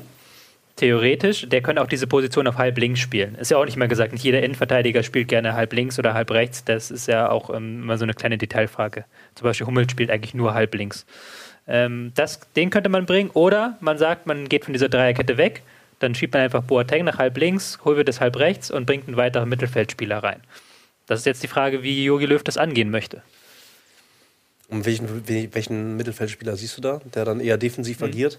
theoretisch, 0.76 1.48
der 1.48 1.60
könnte 1.60 1.82
auch 1.82 1.88
diese 1.88 2.06
Position 2.06 2.46
auf 2.46 2.56
halb 2.56 2.78
links 2.78 3.00
spielen. 3.00 3.34
Ist 3.34 3.50
ja 3.50 3.56
auch 3.56 3.64
nicht 3.64 3.76
mal 3.76 3.88
gesagt, 3.88 4.12
nicht 4.12 4.22
jeder 4.22 4.42
Innenverteidiger 4.42 5.02
spielt 5.02 5.26
gerne 5.26 5.54
halb 5.54 5.72
links 5.72 5.98
oder 5.98 6.14
halb 6.14 6.30
rechts. 6.30 6.64
Das 6.64 6.90
ist 6.90 7.08
ja 7.08 7.30
auch 7.30 7.50
ähm, 7.50 7.82
immer 7.82 7.98
so 7.98 8.04
eine 8.04 8.14
kleine 8.14 8.38
Detailfrage. 8.38 9.04
Zum 9.34 9.44
Beispiel 9.44 9.66
Hummel 9.66 9.90
spielt 9.90 10.10
eigentlich 10.10 10.34
nur 10.34 10.54
halb 10.54 10.74
links. 10.74 11.04
Ähm, 11.66 12.12
das, 12.14 12.40
den 12.54 12.70
könnte 12.70 12.88
man 12.88 13.06
bringen. 13.06 13.30
Oder 13.34 13.76
man 13.80 13.98
sagt, 13.98 14.26
man 14.26 14.48
geht 14.48 14.64
von 14.64 14.72
dieser 14.72 14.88
Dreierkette 14.88 15.36
weg, 15.36 15.62
dann 15.98 16.14
schiebt 16.14 16.34
man 16.34 16.44
einfach 16.44 16.62
Boateng 16.62 17.04
nach 17.04 17.18
halb 17.18 17.36
links, 17.38 17.78
holt 17.84 18.06
das 18.06 18.20
halb 18.20 18.36
rechts 18.36 18.70
und 18.70 18.86
bringt 18.86 19.08
einen 19.08 19.16
weiteren 19.16 19.48
Mittelfeldspieler 19.48 20.22
rein. 20.22 20.40
Das 21.06 21.20
ist 21.20 21.26
jetzt 21.26 21.42
die 21.42 21.48
Frage, 21.48 21.82
wie 21.82 22.04
Jogi 22.04 22.26
Löw 22.26 22.42
das 22.42 22.56
angehen 22.56 22.90
möchte. 22.90 23.22
Und 24.68 24.84
welchen, 24.84 25.26
welchen 25.26 25.96
Mittelfeldspieler 25.96 26.56
siehst 26.56 26.76
du 26.76 26.82
da, 26.82 27.00
der 27.14 27.24
dann 27.24 27.40
eher 27.40 27.56
defensiv 27.56 28.00
hm. 28.00 28.08
agiert? 28.08 28.38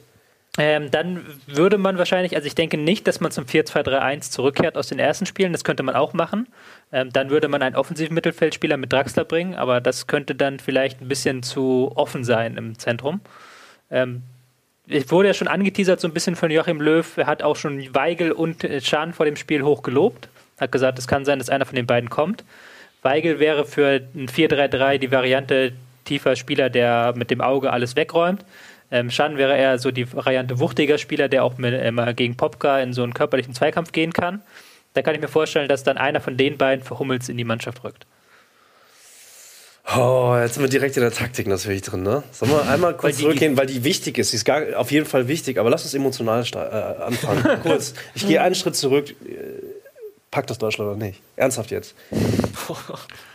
Ähm, 0.57 0.89
dann 0.91 1.25
würde 1.47 1.77
man 1.77 1.97
wahrscheinlich, 1.97 2.35
also 2.35 2.47
ich 2.47 2.55
denke 2.55 2.77
nicht, 2.77 3.07
dass 3.07 3.19
man 3.19 3.31
zum 3.31 3.45
4-2-3-1 3.45 4.31
zurückkehrt 4.31 4.77
aus 4.77 4.87
den 4.87 4.99
ersten 4.99 5.25
Spielen, 5.25 5.53
das 5.53 5.63
könnte 5.63 5.83
man 5.83 5.95
auch 5.95 6.13
machen. 6.13 6.47
Ähm, 6.91 7.13
dann 7.13 7.29
würde 7.29 7.47
man 7.47 7.61
einen 7.61 7.75
offensiven 7.75 8.15
Mittelfeldspieler 8.15 8.75
mit 8.77 8.91
Draxler 8.91 9.25
bringen, 9.25 9.55
aber 9.55 9.79
das 9.79 10.07
könnte 10.07 10.35
dann 10.35 10.59
vielleicht 10.59 11.01
ein 11.01 11.07
bisschen 11.07 11.43
zu 11.43 11.91
offen 11.95 12.23
sein 12.23 12.57
im 12.57 12.77
Zentrum. 12.79 13.21
Ähm, 13.91 14.23
es 14.87 15.11
wurde 15.11 15.29
ja 15.29 15.33
schon 15.35 15.47
angeteasert 15.47 16.01
so 16.01 16.07
ein 16.07 16.13
bisschen 16.13 16.35
von 16.35 16.49
Joachim 16.49 16.81
Löw, 16.81 17.17
er 17.17 17.27
hat 17.27 17.43
auch 17.43 17.55
schon 17.55 17.93
Weigel 17.93 18.31
und 18.31 18.67
Schahn 18.81 19.13
vor 19.13 19.27
dem 19.27 19.35
Spiel 19.35 19.61
hoch 19.61 19.83
gelobt, 19.83 20.29
hat 20.59 20.71
gesagt, 20.71 20.97
es 20.97 21.07
kann 21.07 21.25
sein, 21.25 21.37
dass 21.37 21.49
einer 21.49 21.65
von 21.65 21.75
den 21.75 21.85
beiden 21.85 22.09
kommt. 22.09 22.43
Weigel 23.03 23.39
wäre 23.39 23.65
für 23.65 24.01
ein 24.15 24.27
4-3-3 24.27 24.97
die 24.97 25.11
Variante 25.11 25.73
tiefer 26.09 26.35
Spieler, 26.35 26.69
der 26.69 27.13
mit 27.15 27.31
dem 27.31 27.41
Auge 27.41 27.71
alles 27.71 27.95
wegräumt. 27.95 28.43
Ähm, 28.91 29.11
Schan 29.11 29.37
wäre 29.37 29.57
eher 29.57 29.77
so 29.77 29.91
die 29.91 30.11
Variante 30.11 30.59
wuchtiger 30.59 30.97
Spieler, 30.97 31.29
der 31.29 31.43
auch 31.43 31.57
mit, 31.57 31.73
immer 31.73 32.13
gegen 32.13 32.35
Popka 32.35 32.79
in 32.79 32.93
so 32.93 33.03
einen 33.03 33.13
körperlichen 33.13 33.53
Zweikampf 33.53 33.91
gehen 33.91 34.13
kann. 34.13 34.41
Da 34.93 35.03
kann 35.03 35.13
ich 35.13 35.21
mir 35.21 35.27
vorstellen, 35.27 35.69
dass 35.69 35.83
dann 35.83 35.97
einer 35.97 36.19
von 36.19 36.35
den 36.35 36.57
beiden 36.57 36.83
für 36.83 36.97
Hummels 36.97 37.29
in 37.29 37.37
die 37.37 37.43
Mannschaft 37.43 37.83
rückt. 37.83 38.05
Oh, 39.95 40.35
jetzt 40.39 40.55
sind 40.55 40.63
wir 40.63 40.69
direkt 40.69 40.97
in 40.97 41.01
der 41.01 41.11
Taktik 41.11 41.47
natürlich 41.47 41.81
drin, 41.81 42.03
ne? 42.03 42.23
Sollen 42.31 42.51
wir 42.51 42.67
einmal 42.67 42.93
kurz 42.93 43.15
weil 43.15 43.21
zurückgehen, 43.21 43.57
weil 43.57 43.65
die 43.65 43.83
wichtig 43.83 44.17
ist. 44.19 44.31
Die 44.31 44.35
ist 44.35 44.45
gar, 44.45 44.61
auf 44.75 44.91
jeden 44.91 45.07
Fall 45.07 45.27
wichtig, 45.27 45.57
aber 45.57 45.69
lass 45.69 45.83
uns 45.83 45.93
emotional 45.95 46.43
äh, 46.43 47.03
anfangen. 47.03 47.43
kurz. 47.63 47.93
Ich 48.13 48.27
gehe 48.27 48.41
einen 48.41 48.53
Schritt 48.53 48.75
zurück. 48.75 49.15
Packt 50.29 50.49
das 50.49 50.59
Deutschland 50.59 50.91
oder 50.91 51.05
nicht? 51.05 51.21
Ernsthaft 51.37 51.71
jetzt. 51.71 51.95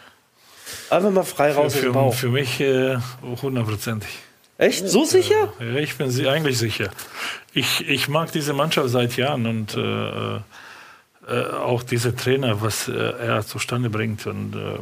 Einfach 0.90 1.10
mal 1.10 1.24
frei 1.24 1.52
raus 1.52 1.74
für, 1.74 1.86
im 1.86 1.92
Bauch. 1.92 2.14
Für 2.14 2.28
mich 2.28 2.60
äh, 2.60 2.96
hundertprozentig. 3.42 4.10
Äh, 4.58 4.66
Echt? 4.66 4.88
So 4.88 5.04
sicher? 5.04 5.52
Ja, 5.58 5.76
ich 5.76 5.96
bin 5.96 6.10
sie 6.10 6.28
eigentlich 6.28 6.58
sicher. 6.58 6.90
Ich, 7.52 7.88
ich 7.88 8.08
mag 8.08 8.32
diese 8.32 8.52
Mannschaft 8.52 8.88
seit 8.90 9.16
Jahren 9.16 9.46
und 9.46 9.76
äh, 9.76 10.36
äh, 10.36 11.46
auch 11.52 11.82
diese 11.82 12.14
Trainer, 12.14 12.60
was 12.62 12.88
äh, 12.88 12.92
er 12.92 13.46
zustande 13.46 13.90
bringt. 13.90 14.26
Und 14.26 14.54
äh, 14.54 14.78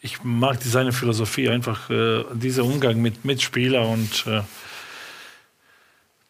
ich 0.00 0.22
mag 0.22 0.62
seine 0.62 0.92
Philosophie, 0.92 1.48
einfach 1.48 1.90
äh, 1.90 2.24
dieser 2.32 2.64
Umgang 2.64 3.00
mit 3.00 3.24
Mitspielern 3.24 3.86
und 3.86 4.26
äh, 4.26 4.42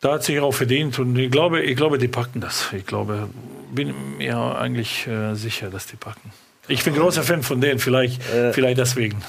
da 0.00 0.12
hat 0.12 0.24
sich 0.24 0.38
auch 0.38 0.52
verdient 0.52 0.98
und 0.98 1.16
ich 1.16 1.30
glaube, 1.30 1.62
ich 1.62 1.76
glaube, 1.76 1.96
die 1.96 2.08
packen 2.08 2.42
das. 2.42 2.70
Ich 2.72 2.84
glaube, 2.84 3.30
bin 3.72 4.18
mir 4.18 4.36
eigentlich 4.36 5.08
sicher, 5.32 5.70
dass 5.70 5.86
die 5.86 5.96
packen. 5.96 6.30
Ich 6.68 6.84
bin 6.84 6.94
großer 6.94 7.22
Fan 7.22 7.42
von 7.42 7.60
denen, 7.60 7.78
vielleicht, 7.78 8.22
vielleicht 8.22 8.78
deswegen. 8.78 9.22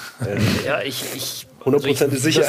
Ja, 0.66 0.82
ich, 0.82 1.04
ich 1.16 1.48
100% 1.66 2.04
also 2.04 2.18
sicher. 2.18 2.44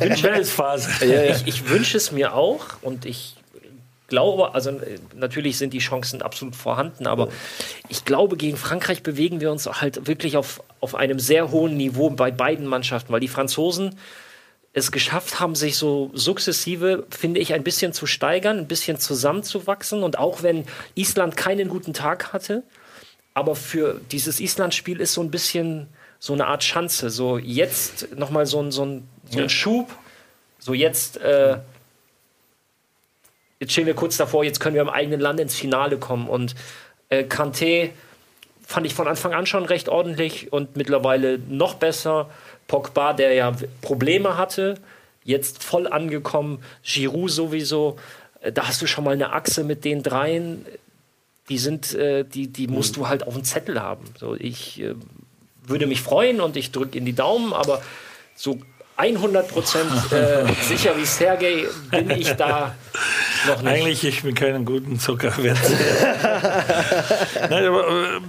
Wünschphase. 0.00 0.90
ich, 1.04 1.46
ich 1.46 1.68
wünsche 1.68 1.96
es 1.96 2.10
mir 2.10 2.34
auch 2.34 2.64
und 2.82 3.04
ich 3.04 3.36
glaube, 4.08 4.54
also 4.54 4.80
natürlich 5.14 5.58
sind 5.58 5.74
die 5.74 5.78
Chancen 5.78 6.22
absolut 6.22 6.56
vorhanden, 6.56 7.06
aber 7.06 7.28
ich 7.88 8.04
glaube, 8.06 8.36
gegen 8.36 8.56
Frankreich 8.56 9.02
bewegen 9.02 9.40
wir 9.40 9.52
uns 9.52 9.66
halt 9.66 10.06
wirklich 10.06 10.36
auf, 10.36 10.62
auf 10.80 10.94
einem 10.94 11.18
sehr 11.18 11.50
hohen 11.50 11.76
Niveau 11.76 12.08
bei 12.10 12.30
beiden 12.30 12.66
Mannschaften, 12.66 13.12
weil 13.12 13.20
die 13.20 13.28
Franzosen 13.28 13.96
es 14.72 14.92
geschafft 14.92 15.40
haben, 15.40 15.54
sich 15.54 15.76
so 15.76 16.10
sukzessive, 16.14 17.06
finde 17.10 17.40
ich, 17.40 17.52
ein 17.52 17.64
bisschen 17.64 17.92
zu 17.92 18.06
steigern, 18.06 18.58
ein 18.58 18.68
bisschen 18.68 18.98
zusammenzuwachsen. 18.98 20.02
Und 20.02 20.18
auch 20.18 20.42
wenn 20.42 20.64
Island 20.94 21.36
keinen 21.36 21.68
guten 21.68 21.94
Tag 21.94 22.32
hatte, 22.32 22.62
aber 23.38 23.54
für 23.54 24.00
dieses 24.10 24.40
Island-Spiel 24.40 25.00
ist 25.00 25.12
so 25.12 25.22
ein 25.22 25.30
bisschen 25.30 25.86
so 26.18 26.32
eine 26.32 26.48
Art 26.48 26.64
Schanze. 26.64 27.08
So 27.08 27.38
jetzt 27.38 28.16
nochmal 28.16 28.46
so 28.46 28.60
ein, 28.60 28.72
so 28.72 28.84
ein, 28.84 29.08
so 29.30 29.38
ein 29.38 29.44
ja. 29.44 29.48
Schub. 29.48 29.94
So 30.58 30.74
jetzt, 30.74 31.18
äh, 31.18 31.58
jetzt 33.60 33.70
stehen 33.72 33.86
wir 33.86 33.94
kurz 33.94 34.16
davor, 34.16 34.42
jetzt 34.42 34.58
können 34.58 34.74
wir 34.74 34.82
im 34.82 34.88
eigenen 34.88 35.20
Land 35.20 35.38
ins 35.38 35.54
Finale 35.54 35.98
kommen. 35.98 36.28
Und 36.28 36.56
äh, 37.10 37.22
Kanté 37.22 37.90
fand 38.66 38.86
ich 38.86 38.94
von 38.94 39.06
Anfang 39.06 39.34
an 39.34 39.46
schon 39.46 39.64
recht 39.64 39.88
ordentlich 39.88 40.52
und 40.52 40.76
mittlerweile 40.76 41.38
noch 41.38 41.74
besser. 41.74 42.28
Pogba, 42.66 43.12
der 43.12 43.34
ja 43.34 43.54
Probleme 43.82 44.36
hatte, 44.36 44.74
jetzt 45.22 45.62
voll 45.62 45.86
angekommen. 45.86 46.60
Giroud 46.82 47.30
sowieso. 47.30 47.98
Äh, 48.40 48.50
da 48.50 48.66
hast 48.66 48.82
du 48.82 48.88
schon 48.88 49.04
mal 49.04 49.12
eine 49.12 49.32
Achse 49.32 49.62
mit 49.62 49.84
den 49.84 50.02
dreien. 50.02 50.66
Die 51.48 51.58
sind, 51.58 51.94
äh, 51.94 52.24
die, 52.24 52.48
die 52.48 52.66
musst 52.66 52.96
mhm. 52.96 53.02
du 53.02 53.08
halt 53.08 53.26
auf 53.26 53.34
dem 53.34 53.44
Zettel 53.44 53.80
haben. 53.80 54.04
So, 54.18 54.34
ich 54.34 54.80
äh, 54.80 54.94
würde 55.66 55.86
mich 55.86 56.02
freuen 56.02 56.40
und 56.40 56.56
ich 56.56 56.72
drücke 56.72 56.98
in 56.98 57.04
die 57.04 57.14
Daumen, 57.14 57.52
aber 57.52 57.82
so 58.34 58.58
100 58.96 59.48
Prozent 59.48 59.90
äh, 60.12 60.44
sicher 60.62 60.96
wie 60.96 61.04
Sergej 61.04 61.66
bin 61.90 62.10
ich 62.10 62.32
da 62.32 62.74
noch 63.46 63.62
nicht. 63.62 63.72
Eigentlich, 63.72 64.04
ich 64.04 64.22
bin 64.22 64.34
keinen 64.34 64.64
guten 64.64 64.98
Zuckerwert. 64.98 65.58
Nein, 67.50 67.64
aber 67.64 67.88
äh, 67.88 68.20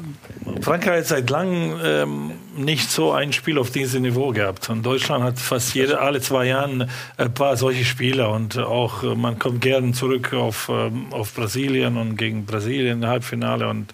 Frankreich 0.61 0.99
hat 0.99 1.05
seit 1.05 1.29
langem 1.29 1.79
ähm, 1.83 2.31
nicht 2.57 2.89
so 2.89 3.11
ein 3.11 3.33
Spiel 3.33 3.57
auf 3.57 3.71
diesem 3.71 4.03
Niveau 4.03 4.31
gehabt. 4.31 4.69
Und 4.69 4.83
Deutschland 4.85 5.23
hat 5.23 5.39
fast 5.39 5.73
jede, 5.73 5.99
alle 5.99 6.21
zwei 6.21 6.45
Jahre 6.45 6.87
ein 7.17 7.33
paar 7.33 7.57
solche 7.57 7.85
Spieler. 7.85 8.31
Und 8.31 8.57
auch 8.57 9.03
äh, 9.03 9.15
man 9.15 9.39
kommt 9.39 9.61
gerne 9.61 9.91
zurück 9.93 10.33
auf, 10.33 10.69
ähm, 10.71 11.07
auf 11.11 11.33
Brasilien 11.33 11.97
und 11.97 12.17
gegen 12.17 12.45
Brasilien 12.45 13.03
im 13.03 13.09
Halbfinale. 13.09 13.67
Und 13.67 13.93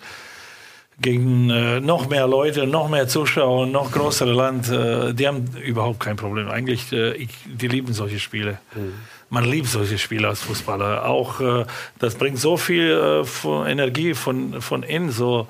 gegen 0.99 1.49
äh, 1.49 1.79
noch 1.81 2.07
mehr 2.07 2.27
Leute, 2.27 2.67
noch 2.67 2.89
mehr 2.89 3.07
Zuschauer, 3.07 3.67
noch 3.67 3.91
größere 3.91 4.31
Land, 4.31 4.69
äh, 4.69 5.13
die 5.13 5.27
haben 5.27 5.45
überhaupt 5.63 5.99
kein 5.99 6.15
Problem. 6.15 6.49
Eigentlich, 6.49 6.91
äh, 6.93 7.13
ich, 7.13 7.29
die 7.45 7.67
lieben 7.67 7.93
solche 7.93 8.19
Spiele. 8.19 8.59
Mhm. 8.73 8.93
Man 9.29 9.43
liebt 9.43 9.67
solche 9.67 9.97
Spiele 9.97 10.27
als 10.27 10.41
Fußballer. 10.41 11.05
Auch 11.05 11.41
äh, 11.41 11.65
das 11.99 12.15
bringt 12.15 12.39
so 12.39 12.57
viel 12.57 12.91
äh, 12.91 13.23
von 13.25 13.67
Energie 13.67 14.13
von, 14.13 14.61
von 14.61 14.83
innen 14.83 15.11
so. 15.11 15.47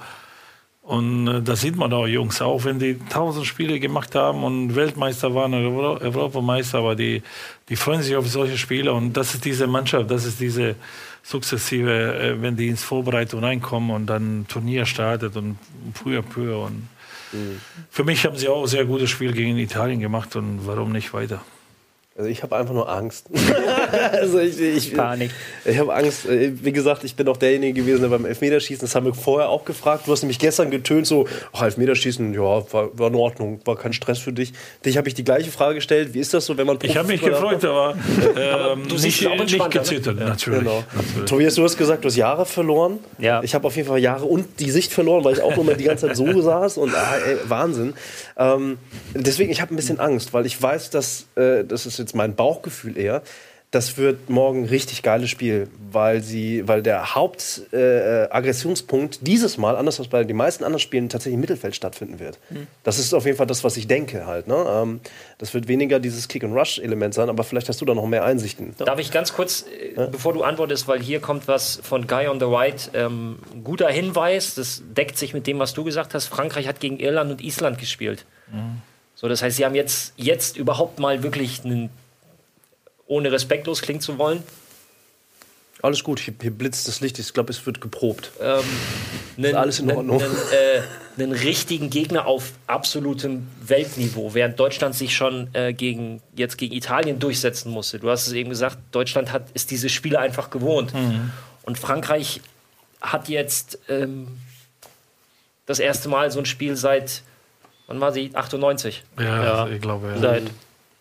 Und 0.86 1.28
äh, 1.28 1.41
das 1.41 1.62
sieht 1.62 1.76
man 1.76 1.91
auch, 1.93 2.06
Jungs, 2.06 2.41
auch 2.41 2.63
wenn 2.63 2.78
die 2.78 3.00
tausend 3.10 3.48
Spiele 3.48 3.80
gemacht 3.80 4.13
haben 4.13 4.43
und 4.43 4.76
Weltmeister 4.76 5.34
waren 5.34 5.54
oder 5.54 6.00
Europameister, 6.02 6.78
aber 6.78 6.95
die, 6.95 7.24
die 7.69 7.76
freuen 7.76 8.04
sich 8.04 8.15
auf 8.15 8.28
solche 8.28 8.58
Spiele. 8.58 8.93
Und 8.93 9.13
das 9.13 9.34
ist 9.34 9.45
diese 9.45 9.65
Mannschaft, 9.65 10.12
das 10.12 10.26
ist 10.26 10.39
diese 10.39 10.76
sukzessive, 11.24 11.91
äh, 11.91 12.41
wenn 12.41 12.56
die 12.56 12.67
ins 12.67 12.84
Vorbereitung 12.84 13.43
reinkommen 13.43 13.89
und 13.89 14.06
dann 14.06 14.45
Turnier 14.48 14.86
startet 14.86 15.36
und 15.38 15.58
früher 15.95 16.21
peu. 16.21 16.65
Und 16.65 16.88
mhm. 17.34 17.60
Für 17.89 18.04
mich 18.04 18.24
haben 18.24 18.38
sie 18.38 18.48
auch 18.48 18.62
ein 18.62 18.67
sehr 18.67 18.86
gutes 18.86 19.10
Spiel 19.10 19.34
gegen 19.34 19.58
Italien 19.58 20.00
gemacht 20.00 20.36
und 20.36 20.67
warum 20.67 20.91
nicht 20.91 21.13
weiter? 21.15 21.41
Also 22.17 22.30
ich 22.30 22.43
habe 22.43 22.56
einfach 22.56 22.73
nur 22.73 22.88
Angst. 22.88 23.25
also 24.13 24.39
ich, 24.39 24.58
ich, 24.58 24.93
Panik. 24.95 25.32
Ich 25.65 25.78
habe 25.78 25.93
Angst. 25.93 26.25
Äh, 26.25 26.54
wie 26.63 26.71
gesagt, 26.71 27.04
ich 27.04 27.13
bin 27.17 27.28
auch 27.28 27.36
derjenige 27.36 27.82
gewesen, 27.82 28.04
der 28.04 28.08
beim 28.08 28.23
Elfmeterschießen, 28.23 28.88
das 28.88 28.95
haben 28.95 29.06
wir 29.06 29.13
vorher 29.13 29.49
auch 29.49 29.65
gefragt. 29.65 30.08
Du 30.08 30.13
hast 30.13 30.21
nämlich 30.21 30.39
gestern 30.39 30.71
getönt, 30.71 31.08
so, 31.08 31.28
ach, 31.51 31.63
Elfmeterschießen, 31.63 32.34
ja, 32.34 32.39
war, 32.39 32.97
war 32.97 33.08
in 33.10 33.15
Ordnung, 33.15 33.60
war 33.65 33.75
kein 33.75 33.91
Stress 33.91 34.19
für 34.19 34.32
dich. 34.32 34.54
Dich 34.86 34.95
habe 34.95 35.10
ich 35.10 35.13
die 35.13 35.25
gleiche 35.25 35.51
Frage 35.51 35.75
gestellt. 35.75 36.13
Wie 36.13 36.21
ist 36.21 36.34
das 36.34 36.45
so, 36.45 36.56
wenn 36.58 36.65
man 36.65 36.80
Ich 36.84 36.95
habe 36.95 37.10
mich 37.10 37.19
gefreut, 37.19 37.65
aber, 37.65 37.97
ähm, 38.38 38.88
du 38.88 38.97
siehst 38.97 39.21
nicht, 39.21 39.51
nicht 39.51 39.71
gezittert, 39.71 40.15
ne? 40.15 40.23
natürlich, 40.23 40.60
genau. 40.60 40.86
natürlich. 40.95 41.30
Tobias, 41.30 41.56
du 41.56 41.65
hast 41.65 41.75
gesagt, 41.75 42.06
du 42.06 42.08
hast 42.08 42.15
Jahre 42.15 42.45
verloren. 42.45 42.99
Ja. 43.17 43.43
Ich 43.43 43.54
habe 43.54 43.67
auf 43.67 43.75
jeden 43.75 43.89
Fall 43.89 43.99
Jahre 43.99 44.23
und 44.23 44.62
die 44.62 44.71
Sicht 44.71 44.93
verloren, 44.93 45.25
weil 45.25 45.34
ich 45.34 45.41
auch 45.41 45.58
nur 45.58 45.65
mal 45.65 45.75
die 45.75 45.84
ganze 45.84 46.08
Zeit 46.08 46.15
so 46.15 46.41
saß 46.41 46.78
und 46.78 46.95
ah, 46.95 47.17
ey, 47.28 47.38
Wahnsinn. 47.49 47.93
Ähm, 48.38 48.78
deswegen, 49.13 49.51
ich 49.51 49.60
habe 49.60 49.73
ein 49.73 49.75
bisschen 49.75 49.99
Angst, 49.99 50.34
weil 50.34 50.45
ich 50.45 50.62
weiß, 50.62 50.91
dass 50.91 51.25
äh, 51.36 51.65
das 51.65 51.86
ist 51.86 52.05
jetzt 52.06 52.16
mein 52.16 52.36
Bauchgefühl 52.36 52.97
eher, 52.97 53.22
das 53.76 53.97
wird 53.97 54.30
morgen 54.30 54.64
ein 54.64 54.70
richtig 54.70 55.03
geiles 55.03 55.30
Spiel, 55.30 55.68
weil 55.91 56.24
sie, 56.24 56.66
weil 56.66 56.82
der 56.82 57.14
Hauptaggressionspunkt 57.14 59.16
äh, 59.16 59.18
dieses 59.22 59.58
Mal, 59.58 59.76
anders 59.76 59.99
als 59.99 60.08
bei 60.08 60.24
den 60.24 60.38
meisten 60.38 60.64
anderen 60.64 60.80
Spielen, 60.80 61.10
tatsächlich 61.10 61.34
im 61.34 61.41
Mittelfeld 61.41 61.76
stattfinden 61.76 62.20
wird. 62.20 62.39
Mhm. 62.49 62.68
Das 62.84 62.99
ist 62.99 63.14
auf 63.14 63.26
jeden 63.26 63.38
Fall 63.38 63.47
das, 63.47 63.66
was 63.66 63.76
ich 63.76 63.88
denke 63.88 64.26
halt. 64.26 64.47
Ne? 64.47 64.66
Ähm, 64.66 65.01
das 65.39 65.53
wird 65.53 65.68
weniger 65.68 65.99
dieses 65.99 66.30
Kick-and-Rush-Element 66.30 67.14
sein, 67.14 67.28
aber 67.28 67.43
vielleicht 67.43 67.68
hast 67.68 67.82
du 67.82 67.86
da 67.86 67.93
noch 67.93 68.08
mehr 68.08 68.24
Einsichten. 68.24 68.74
Darf 68.78 68.99
ich 68.99 69.12
ganz 69.12 69.34
kurz, 69.34 69.64
äh, 69.64 69.95
ja? 69.95 70.06
bevor 70.06 70.32
du 70.32 70.43
antwortest, 70.43 70.88
weil 70.88 71.01
hier 71.01 71.20
kommt 71.20 71.49
was 71.49 71.78
von 71.84 72.08
Guy 72.08 72.30
on 72.30 72.39
the 72.39 72.45
Right, 72.45 72.91
ähm, 72.93 73.39
guter 73.66 73.89
Hinweis, 73.89 74.56
das 74.56 74.84
deckt 74.95 75.18
sich 75.18 75.34
mit 75.34 75.47
dem, 75.47 75.60
was 75.60 75.74
du 75.74 75.84
gesagt 75.84 76.14
hast. 76.14 76.28
Frankreich 76.28 76.70
hat 76.70 76.80
gegen 76.80 76.97
Irland 76.97 77.30
und 77.30 77.43
Island 77.43 77.78
gespielt. 77.78 78.26
Mhm. 78.49 78.82
So, 79.16 79.28
das 79.28 79.41
heißt, 79.41 79.57
sie 79.57 79.66
haben 79.66 79.76
jetzt, 79.76 80.13
jetzt 80.18 80.57
überhaupt 80.57 80.99
mal 80.99 81.24
wirklich 81.24 81.63
einen 81.63 81.89
ohne 83.07 83.32
respektlos 83.32 83.82
klingen 83.82 84.01
zu 84.01 84.18
wollen, 84.18 84.43
Alles 85.82 86.03
gut, 86.03 86.20
hier, 86.20 86.34
hier 86.41 86.51
blitzt 86.51 86.88
das 86.88 86.99
Licht. 87.01 87.20
Ich 87.20 87.32
glaube, 87.34 87.51
es 87.51 87.63
wird 87.66 87.80
geprobt. 87.80 88.32
ähm, 88.41 88.63
einen, 89.38 89.55
alles 89.55 89.80
in 89.80 89.91
Ordnung. 89.91 90.22
Einen, 90.22 90.34
äh, 90.34 90.82
einen 91.22 91.32
richtigen 91.32 91.89
Gegner 91.91 92.26
auf 92.26 92.53
absolutem 92.66 93.47
Weltniveau, 93.61 94.34
während 94.34 94.59
Deutschland 94.59 94.95
sich 94.95 95.16
schon 95.16 95.49
äh, 95.53 95.74
gegen, 95.74 96.22
jetzt 96.36 96.57
gegen 96.57 96.74
Italien 96.74 97.20
durchsetzen 97.20 97.72
musste. 97.72 97.99
Du 97.99 98.09
hast 98.09 98.26
es 98.26 98.34
eben 98.34 98.49
gesagt, 98.49 98.78
Deutschland 98.91 99.32
hat, 99.32 99.51
ist 99.53 99.70
diese 99.70 99.89
Spiele 99.89 100.18
einfach 100.20 100.49
gewohnt. 100.49 100.91
Und 101.63 101.78
Frankreich 101.78 102.41
hat 103.01 103.30
jetzt 103.30 103.78
ähm, 103.88 104.39
das 105.68 105.80
erste 105.80 106.09
Mal 106.09 106.32
so 106.32 106.39
ein 106.39 106.45
Spiel 106.45 106.76
seit, 106.76 107.22
wann 107.88 108.00
war 108.02 108.12
sie? 108.12 108.32
98. 108.34 109.04
Ja, 109.20 109.44
Ja. 109.44 109.68
ich 109.68 109.82
glaube. 109.82 110.10
Ja. 110.10 110.18
Seit 110.18 110.44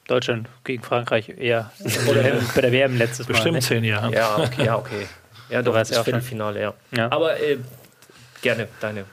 Deutschland 0.06 0.48
gegen 0.64 0.82
Frankreich 0.82 1.30
eher 1.38 1.70
oder 2.08 2.22
bei 2.54 2.60
der 2.60 2.72
WM 2.72 2.96
letztes 2.96 3.26
Mal. 3.28 3.34
Bestimmt 3.34 3.54
ne? 3.54 3.60
zehn 3.60 3.84
Jahre. 3.84 4.12
Ja, 4.12 4.38
okay, 4.38 4.64
ja, 4.64 4.76
okay. 4.76 5.06
Ja, 5.50 5.62
doch, 5.62 5.74
weißt 5.74 5.90
das 5.90 5.96
ja 5.96 6.00
auch 6.00 6.04
schon. 6.04 6.14
Viertelfinale, 6.14 6.60
ja. 6.60 6.74
Ja. 6.96 7.12
Aber 7.12 7.40
äh, 7.40 7.58
gerne 8.42 8.68
deine. 8.80 9.04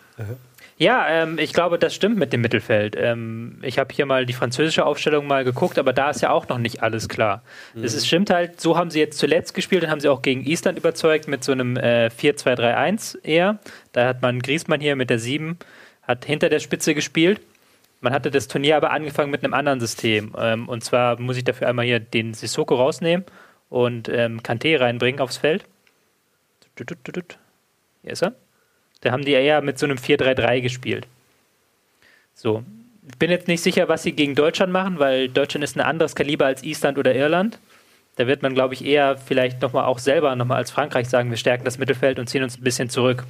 Ja, 0.78 1.08
ähm, 1.08 1.38
ich 1.38 1.54
glaube, 1.54 1.78
das 1.78 1.94
stimmt 1.94 2.18
mit 2.18 2.34
dem 2.34 2.42
Mittelfeld. 2.42 2.96
Ähm, 2.98 3.60
ich 3.62 3.78
habe 3.78 3.94
hier 3.94 4.08
mal 4.08 4.26
die 4.26 4.34
französische 4.34 4.84
Aufstellung 4.84 5.28
mal 5.28 5.44
geguckt, 5.44 5.78
aber 5.78 5.94
da 5.94 6.10
ist 6.10 6.22
ja 6.22 6.32
auch 6.32 6.48
noch 6.48 6.58
nicht 6.58 6.82
alles 6.82 7.08
klar. 7.08 7.44
Es 7.80 7.94
ist, 7.94 8.08
stimmt 8.08 8.32
halt, 8.32 8.60
so 8.60 8.78
haben 8.78 8.90
sie 8.90 9.00
jetzt 9.00 9.20
zuletzt 9.20 9.54
gespielt, 9.54 9.84
dann 9.84 9.92
haben 9.92 10.00
sie 10.00 10.10
auch 10.10 10.24
gegen 10.24 10.44
Island 10.44 10.80
überzeugt 10.80 11.28
mit 11.28 11.44
so 11.44 11.52
einem 11.52 11.78
äh, 11.78 12.08
4-2-3-1 12.08 13.24
eher. 13.24 13.60
Da 13.92 14.08
hat 14.08 14.24
man 14.24 14.40
Griesmann 14.42 14.82
hier 14.82 14.96
mit 14.96 15.12
der 15.12 15.20
7, 15.20 15.60
hat 16.02 16.26
hinter 16.26 16.50
der 16.50 16.60
Spitze 16.60 16.96
gespielt. 16.96 17.42
Man 18.02 18.14
hatte 18.14 18.32
das 18.32 18.48
Turnier 18.48 18.78
aber 18.78 18.92
angefangen 18.92 19.32
mit 19.32 19.44
einem 19.44 19.54
anderen 19.54 19.80
System. 19.80 20.36
Ähm, 20.38 20.68
und 20.68 20.84
zwar 20.84 21.20
muss 21.20 21.38
ich 21.38 21.44
dafür 21.44 21.70
einmal 21.70 21.86
hier 21.86 22.00
den 22.00 22.34
Sissoko 22.34 22.76
rausnehmen 22.76 23.26
und 23.70 24.10
ähm, 24.10 24.42
Kanté 24.42 24.80
reinbringen 24.80 25.22
aufs 25.22 25.38
Feld. 25.38 25.66
Hier 28.02 28.12
ist 28.12 28.24
er. 28.24 28.34
Da 29.02 29.12
haben 29.12 29.24
die 29.24 29.32
eher 29.32 29.62
mit 29.62 29.78
so 29.78 29.86
einem 29.86 29.98
4-3-3 29.98 30.62
gespielt. 30.62 31.08
So. 32.34 32.64
Ich 33.10 33.18
bin 33.18 33.32
jetzt 33.32 33.48
nicht 33.48 33.62
sicher, 33.62 33.88
was 33.88 34.04
sie 34.04 34.14
gegen 34.14 34.36
Deutschland 34.36 34.72
machen, 34.72 35.00
weil 35.00 35.28
Deutschland 35.28 35.64
ist 35.64 35.76
ein 35.76 35.82
anderes 35.82 36.16
Kaliber 36.16 36.46
als 36.46 36.64
Island 36.64 36.98
oder 36.98 37.16
Irland. 37.16 37.60
Da 38.16 38.28
wird 38.28 38.42
man, 38.42 38.54
glaube 38.54 38.74
ich, 38.74 38.86
eher 38.86 39.18
vielleicht 39.18 39.62
nochmal 39.62 39.86
auch 39.86 40.00
selber 40.00 40.36
nochmal 40.36 40.58
als 40.58 40.72
Frankreich 40.72 41.10
sagen, 41.10 41.30
wir 41.30 41.38
stärken 41.38 41.66
das 41.66 41.78
Mittelfeld 41.78 42.20
und 42.20 42.28
ziehen 42.28 42.44
uns 42.44 42.58
ein 42.58 42.64
bisschen 42.64 42.90
zurück. 42.90 43.26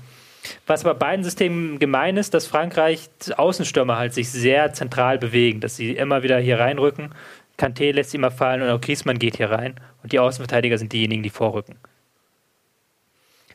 Was 0.65 0.83
bei 0.83 0.93
beiden 0.93 1.23
Systemen 1.23 1.79
gemein 1.79 2.17
ist, 2.17 2.33
dass 2.33 2.47
Frankreich 2.47 3.09
Außenstürmer 3.35 3.97
halt 3.97 4.13
sich 4.13 4.29
sehr 4.31 4.73
zentral 4.73 5.17
bewegen, 5.19 5.59
dass 5.59 5.75
sie 5.75 5.91
immer 5.91 6.23
wieder 6.23 6.39
hier 6.39 6.59
reinrücken. 6.59 7.13
Kanté 7.57 7.91
lässt 7.91 8.11
sie 8.11 8.17
immer 8.17 8.31
fallen 8.31 8.61
und 8.61 8.69
auch 8.69 8.81
Griezmann 8.81 9.19
geht 9.19 9.37
hier 9.37 9.51
rein 9.51 9.75
und 10.01 10.11
die 10.11 10.19
Außenverteidiger 10.19 10.77
sind 10.77 10.93
diejenigen, 10.93 11.21
die 11.23 11.29
vorrücken. 11.29 11.75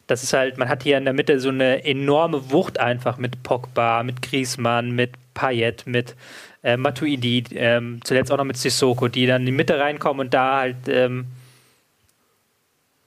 Das 0.06 0.22
ist 0.22 0.32
halt, 0.32 0.56
man 0.56 0.68
hat 0.68 0.84
hier 0.84 0.98
in 0.98 1.04
der 1.04 1.14
Mitte 1.14 1.40
so 1.40 1.48
eine 1.48 1.84
enorme 1.84 2.52
Wucht 2.52 2.78
einfach 2.78 3.18
mit 3.18 3.42
Pogba, 3.42 4.04
mit 4.04 4.22
Griezmann, 4.22 4.92
mit 4.92 5.12
Payet, 5.34 5.84
mit 5.86 6.14
äh, 6.62 6.76
Matuidi, 6.76 7.42
ähm, 7.54 8.00
zuletzt 8.04 8.30
auch 8.30 8.36
noch 8.36 8.44
mit 8.44 8.56
Sissoko, 8.56 9.08
die 9.08 9.26
dann 9.26 9.42
in 9.42 9.46
die 9.46 9.52
Mitte 9.52 9.80
reinkommen 9.80 10.26
und 10.26 10.34
da 10.34 10.58
halt 10.58 10.88
ähm, 10.88 11.26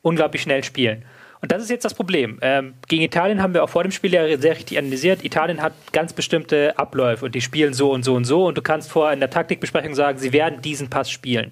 unglaublich 0.02 0.42
schnell 0.42 0.64
spielen. 0.64 1.06
Und 1.42 1.52
das 1.52 1.64
ist 1.64 1.70
jetzt 1.70 1.86
das 1.86 1.94
Problem. 1.94 2.38
Ähm, 2.42 2.74
gegen 2.88 3.04
Italien 3.04 3.42
haben 3.42 3.54
wir 3.54 3.64
auch 3.64 3.70
vor 3.70 3.84
dem 3.84 3.92
Spiel 3.92 4.14
ja 4.14 4.38
sehr 4.38 4.56
richtig 4.56 4.78
analysiert. 4.78 5.24
Italien 5.24 5.62
hat 5.62 5.74
ganz 5.94 6.12
bestimmte 6.12 6.78
Abläufe 6.78 7.26
und 7.26 7.36
die 7.36 7.42
spielen 7.42 7.74
so 7.74 7.92
und 7.92 8.04
so 8.04 8.16
und 8.16 8.26
so 8.26 8.48
und 8.48 8.58
du 8.58 8.62
kannst 8.62 8.92
vorher 8.92 9.14
in 9.14 9.20
der 9.20 9.30
Taktikbesprechung 9.30 9.96
sagen, 9.96 10.18
sie 10.18 10.34
werden 10.34 10.62
diesen 10.62 10.90
Pass 10.90 11.10
spielen. 11.10 11.52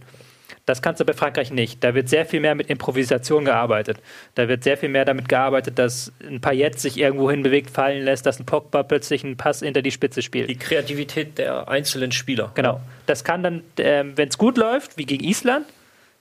Das 0.68 0.82
kannst 0.82 1.00
du 1.00 1.06
bei 1.06 1.14
Frankreich 1.14 1.50
nicht. 1.50 1.82
Da 1.82 1.96
wird 1.96 2.10
sehr 2.10 2.26
viel 2.26 2.42
mehr 2.42 2.54
mit 2.54 2.70
Improvisation 2.70 3.46
gearbeitet. 3.46 4.00
Da 4.36 4.50
wird 4.50 4.66
sehr 4.66 4.76
viel 4.76 4.90
mehr 4.90 5.06
damit 5.06 5.30
gearbeitet, 5.30 5.80
dass 5.80 6.12
ein 6.22 6.42
Payet 6.42 6.78
sich 6.78 6.98
irgendwo 6.98 7.32
hin 7.32 7.42
bewegt, 7.42 7.70
fallen 7.70 8.04
lässt, 8.04 8.26
dass 8.26 8.38
ein 8.38 8.46
Pogba 8.46 8.84
plötzlich 8.84 9.24
einen 9.24 9.38
Pass 9.38 9.62
hinter 9.62 9.82
die 9.82 9.92
Spitze 9.92 10.22
spielt. 10.22 10.50
Die 10.50 10.58
Kreativität 10.58 11.38
der 11.38 11.70
einzelnen 11.70 12.12
Spieler. 12.12 12.52
Genau. 12.56 12.82
Das 13.06 13.24
kann 13.24 13.44
dann, 13.44 13.64
ähm, 13.78 14.18
wenn 14.18 14.28
es 14.28 14.38
gut 14.38 14.58
läuft, 14.58 14.98
wie 14.98 15.06
gegen 15.06 15.24
Island, 15.24 15.66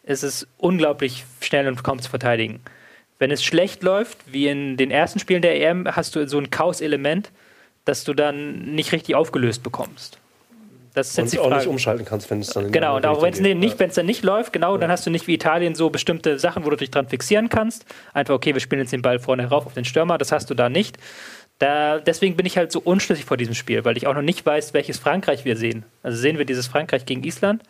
ist 0.05 0.23
es 0.23 0.47
unglaublich 0.59 1.25
schnell 1.41 1.67
und 1.67 1.83
kaum 1.83 2.01
zu 2.01 2.09
verteidigen. 2.09 2.61
Wenn 3.19 3.31
es 3.31 3.43
schlecht 3.43 3.83
läuft, 3.83 4.19
wie 4.31 4.49
in 4.49 4.77
den 4.77 4.91
ersten 4.91 5.19
Spielen 5.19 5.43
der 5.43 5.61
EM, 5.61 5.87
hast 5.89 6.14
du 6.17 6.29
so 6.29 6.39
ein 6.39 6.51
Chaos-Element, 6.51 7.31
das 7.85 8.05
du 8.05 8.14
dann 8.14 8.75
nicht 8.75 8.93
richtig 8.93 9.14
aufgelöst 9.14 9.62
bekommst. 9.62 10.19
Das 10.97 11.09
ist 11.09 11.19
jetzt 11.19 11.35
die 11.35 11.39
Und 11.39 11.53
auch 11.53 11.59
nicht 11.59 11.67
umschalten 11.67 12.07
kannst, 12.07 12.31
wenn 12.31 12.41
es 12.41 12.49
dann 12.49 12.73
Genau, 12.73 12.97
und 12.97 13.05
auch 13.05 13.21
wenn 13.21 13.33
es 13.33 13.41
nicht, 13.41 13.79
wenn 13.79 13.91
es 13.91 13.97
dann 13.97 14.07
nicht 14.07 14.25
läuft, 14.25 14.55
genau, 14.55 14.79
dann 14.79 14.91
hast 14.91 15.05
du 15.05 15.11
nicht 15.11 15.27
wie 15.27 15.35
Italien 15.35 15.75
so 15.75 15.91
bestimmte 15.91 16.39
Sachen, 16.39 16.64
wo 16.64 16.71
du 16.71 16.77
dich 16.77 16.91
dran 16.91 17.07
fixieren 17.07 17.51
kannst. 17.51 17.85
Einfach, 18.14 18.35
okay, 18.35 18.55
wir 18.55 18.62
spielen 18.62 18.81
jetzt 18.81 18.93
den 18.93 19.03
Ball 19.03 19.19
vorne 19.19 19.47
rauf 19.47 19.67
auf 19.67 19.75
den 19.75 19.85
Stürmer, 19.85 20.17
das 20.17 20.33
hast 20.33 20.49
du 20.49 20.55
da 20.55 20.71
nicht. 20.71 20.97
Da, 21.59 21.99
deswegen 21.99 22.37
bin 22.37 22.47
ich 22.47 22.57
halt 22.57 22.73
so 22.73 22.81
unschlüssig 22.81 23.27
vor 23.27 23.37
diesem 23.37 23.55
Spiel, 23.55 23.85
weil 23.85 23.99
ich 23.99 24.07
auch 24.07 24.14
noch 24.14 24.23
nicht 24.23 24.45
weiß, 24.45 24.73
welches 24.73 24.99
Frankreich 24.99 25.45
wir 25.45 25.57
sehen. 25.59 25.85
Also 26.03 26.17
sehen 26.19 26.39
wir 26.39 26.47
dieses 26.47 26.67
Frankreich 26.67 27.05
gegen 27.05 27.25
Island 27.25 27.62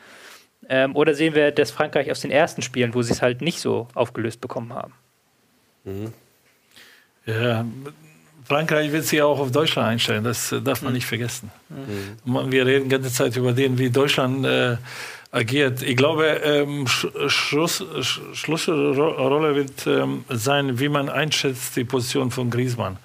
ähm, 0.68 0.94
oder 0.94 1.12
sehen 1.14 1.34
wir 1.34 1.50
das 1.50 1.72
Frankreich 1.72 2.12
aus 2.12 2.20
den 2.20 2.30
ersten 2.30 2.62
Spielen, 2.62 2.94
wo 2.94 3.02
sie 3.02 3.12
es 3.12 3.22
halt 3.22 3.42
nicht 3.42 3.60
so 3.60 3.88
aufgelöst 3.94 4.40
bekommen 4.40 4.72
haben. 4.72 4.92
Ja, 7.26 7.64
Frankreich 8.44 8.92
wird 8.92 9.04
sich 9.04 9.20
auch 9.22 9.38
auf 9.40 9.50
Deutschland 9.50 9.88
einstellen, 9.88 10.22
das 10.22 10.52
äh, 10.52 10.60
darf 10.60 10.82
man 10.82 10.92
nicht 10.92 11.06
vergessen. 11.06 11.50
Man- 12.24 12.52
Wir 12.52 12.64
reden 12.64 12.84
die 12.84 12.90
ganze 12.90 13.12
Zeit 13.12 13.36
über 13.36 13.52
den, 13.52 13.76
wie 13.78 13.90
Deutschland 13.90 14.44
äh, 14.46 14.76
agiert. 15.32 15.82
Ich 15.82 15.96
glaube, 15.96 16.24
ähm, 16.44 16.86
Sch 16.86 17.06
Schluss, 17.26 17.84
Sch 18.02 18.20
Schlussrolle 18.34 19.56
wird 19.56 19.86
ähm, 19.86 20.24
sein, 20.28 20.78
wie 20.78 20.88
man 20.88 21.08
einschätzt 21.08 21.74
die 21.76 21.84
Position 21.84 22.30
von 22.30 22.48
Griezmann. 22.50 22.96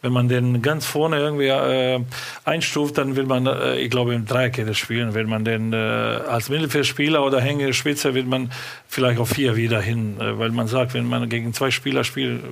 Wenn 0.00 0.12
man 0.12 0.28
den 0.28 0.62
ganz 0.62 0.86
vorne 0.86 1.18
irgendwie 1.18 1.48
äh, 1.48 2.00
einstuft, 2.44 2.98
dann 2.98 3.16
will 3.16 3.26
man, 3.26 3.46
äh, 3.46 3.80
ich 3.80 3.90
glaube, 3.90 4.14
im 4.14 4.26
Dreierkette 4.26 4.74
spielen. 4.74 5.14
Wenn 5.14 5.28
man 5.28 5.44
den 5.44 5.72
äh, 5.72 5.76
als 5.76 6.48
Mittelfeldspieler 6.48 7.24
oder 7.24 7.40
Hängespitze, 7.40 8.14
wird 8.14 8.28
man 8.28 8.50
vielleicht 8.86 9.18
auf 9.18 9.30
vier 9.30 9.56
wieder 9.56 9.80
hin, 9.80 10.20
äh, 10.20 10.38
weil 10.38 10.50
man 10.50 10.68
sagt, 10.68 10.94
wenn 10.94 11.06
man 11.06 11.28
gegen 11.28 11.52
zwei 11.52 11.72
Spieler 11.72 12.04
spielt, 12.04 12.42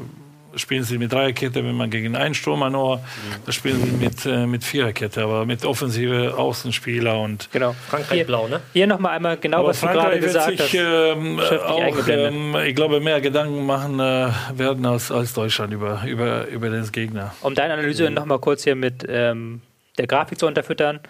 spielen 0.56 0.82
sie 0.82 0.98
mit 0.98 1.12
Dreierkette, 1.12 1.64
wenn 1.64 1.74
man 1.74 1.90
gegen 1.90 2.16
einen 2.16 2.34
Stürmer 2.34 2.70
nur, 2.70 3.00
dann 3.44 3.52
spielen 3.52 3.80
sie 3.84 3.90
mit, 3.92 4.26
äh, 4.26 4.46
mit 4.46 4.64
Viererkette, 4.64 5.22
aber 5.22 5.44
mit 5.46 5.64
offensive 5.64 6.34
Außenspieler 6.36 7.18
und 7.20 7.48
Genau. 7.52 7.74
Frankreich 7.88 8.16
Hier, 8.18 8.26
blau, 8.26 8.48
ne? 8.48 8.60
hier 8.72 8.86
nochmal 8.86 9.16
einmal 9.16 9.36
genau, 9.36 9.58
aber 9.60 9.68
was 9.68 9.80
du 9.80 9.86
gerade 9.86 9.98
Frankreich 10.00 10.22
wird 10.22 10.32
gesagt 10.32 10.58
sich 10.58 10.60
hast. 10.60 11.16
ähm, 11.16 11.40
auch, 11.40 12.08
ähm, 12.08 12.56
ich 12.66 12.74
glaube, 12.74 13.00
mehr 13.00 13.20
Gedanken 13.20 13.64
machen 13.66 14.00
äh, 14.00 14.28
werden 14.54 14.84
als, 14.86 15.10
als 15.10 15.34
Deutschland 15.34 15.72
über, 15.72 16.02
über, 16.06 16.46
über 16.48 16.68
den 16.70 16.90
Gegner. 16.90 17.34
Um 17.42 17.54
deine 17.54 17.74
Analyse 17.74 18.10
noch 18.10 18.24
mal 18.24 18.38
kurz 18.38 18.64
hier 18.64 18.74
mit 18.76 19.04
ähm, 19.08 19.60
der 19.98 20.06
Grafik 20.06 20.38
zu 20.38 20.46
unterfüttern. 20.46 21.00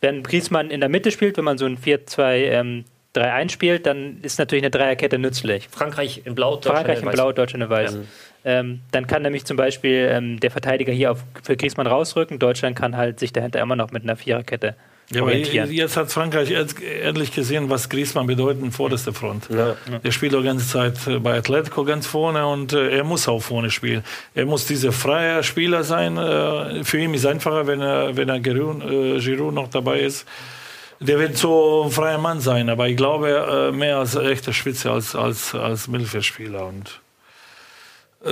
Wenn 0.00 0.22
Griezmann 0.22 0.70
in 0.70 0.80
der 0.80 0.88
Mitte 0.88 1.10
spielt, 1.10 1.36
wenn 1.36 1.44
man 1.44 1.56
so 1.58 1.64
ein 1.66 1.78
4-2 1.78 2.34
ähm, 2.34 2.84
3-1 3.14 3.50
spielt, 3.50 3.86
dann 3.86 4.18
ist 4.22 4.38
natürlich 4.38 4.64
eine 4.64 4.70
Dreierkette 4.70 5.18
nützlich. 5.18 5.68
Frankreich 5.70 6.22
in 6.24 6.34
blau, 6.34 6.56
Deutschland 6.56 6.76
Frankreich 6.78 6.98
in 7.00 7.06
weiß. 7.06 7.14
Blau, 7.14 7.32
Deutschland 7.32 7.64
in 7.64 7.70
Weiß. 7.70 7.96
Ähm, 8.44 8.80
dann 8.90 9.06
kann 9.06 9.22
nämlich 9.22 9.46
zum 9.46 9.56
Beispiel 9.56 10.08
ähm, 10.10 10.38
der 10.38 10.50
Verteidiger 10.50 10.92
hier 10.92 11.12
auf, 11.12 11.24
für 11.42 11.56
Griezmann 11.56 11.86
rausrücken. 11.86 12.38
Deutschland 12.38 12.76
kann 12.76 12.96
halt 12.96 13.18
sich 13.18 13.32
dahinter 13.32 13.60
immer 13.60 13.76
noch 13.76 13.90
mit 13.90 14.02
einer 14.02 14.16
Viererkette 14.16 14.76
Ja, 15.10 15.22
aber 15.22 15.30
orientieren. 15.30 15.70
jetzt 15.72 15.96
hat 15.96 16.12
Frankreich 16.12 16.50
endlich 16.50 17.32
gesehen, 17.32 17.70
was 17.70 17.88
Griezmann 17.88 18.26
bedeutet, 18.26 18.74
vorderste 18.74 19.14
Front. 19.14 19.48
Ja. 19.48 19.76
Der 20.04 20.10
spielt 20.10 20.32
die 20.34 20.42
ganze 20.42 20.68
Zeit 20.68 21.06
äh, 21.06 21.18
bei 21.20 21.38
Atletico 21.38 21.84
ganz 21.84 22.06
vorne 22.06 22.46
und 22.46 22.74
äh, 22.74 22.90
er 22.98 23.04
muss 23.04 23.28
auch 23.28 23.40
vorne 23.40 23.70
spielen. 23.70 24.04
Er 24.34 24.44
muss 24.44 24.66
dieser 24.66 24.92
freie 24.92 25.42
Spieler 25.42 25.82
sein. 25.82 26.18
Äh, 26.18 26.84
für 26.84 26.98
ihn 26.98 27.14
ist 27.14 27.20
es 27.20 27.26
einfacher, 27.26 27.66
wenn 27.66 27.80
er, 27.80 28.14
wenn 28.14 28.28
er 28.28 28.40
Giroud, 28.40 28.84
äh, 28.84 29.18
Giroud 29.20 29.54
noch 29.54 29.68
dabei 29.68 30.00
ist. 30.00 30.26
Der 31.00 31.18
wird 31.18 31.36
so 31.36 31.84
ein 31.86 31.90
freier 31.90 32.18
Mann 32.18 32.40
sein, 32.40 32.68
aber 32.68 32.88
ich 32.88 32.96
glaube, 32.96 33.70
äh, 33.72 33.76
mehr 33.76 33.98
als 33.98 34.16
echter 34.16 34.52
Spitze 34.52 34.90
als, 34.90 35.16
als, 35.16 35.54
als 35.54 35.88
Mittelfeldspieler. 35.88 36.66
Und 36.66 37.00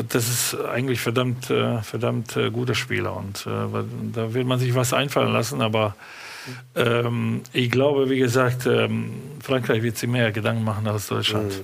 das 0.09 0.29
ist 0.29 0.57
eigentlich 0.61 1.01
verdammt, 1.01 1.51
äh, 1.51 1.83
verdammt 1.83 2.37
äh, 2.37 2.51
guter 2.51 2.75
Spieler. 2.75 3.17
Und 3.17 3.47
äh, 3.47 3.85
da 4.13 4.35
will 4.35 4.45
man 4.45 4.59
sich 4.59 4.75
was 4.75 4.93
einfallen 4.93 5.33
lassen, 5.33 5.61
aber 5.61 5.95
ähm, 6.75 7.43
ich 7.53 7.71
glaube, 7.71 8.11
wie 8.11 8.19
gesagt, 8.19 8.67
ähm, 8.67 9.13
Frankreich 9.41 9.83
wird 9.83 9.97
sich 9.99 10.09
mehr 10.09 10.33
Gedanken 10.33 10.65
machen 10.65 10.87
als 10.87 11.09
Deutschland. 11.09 11.63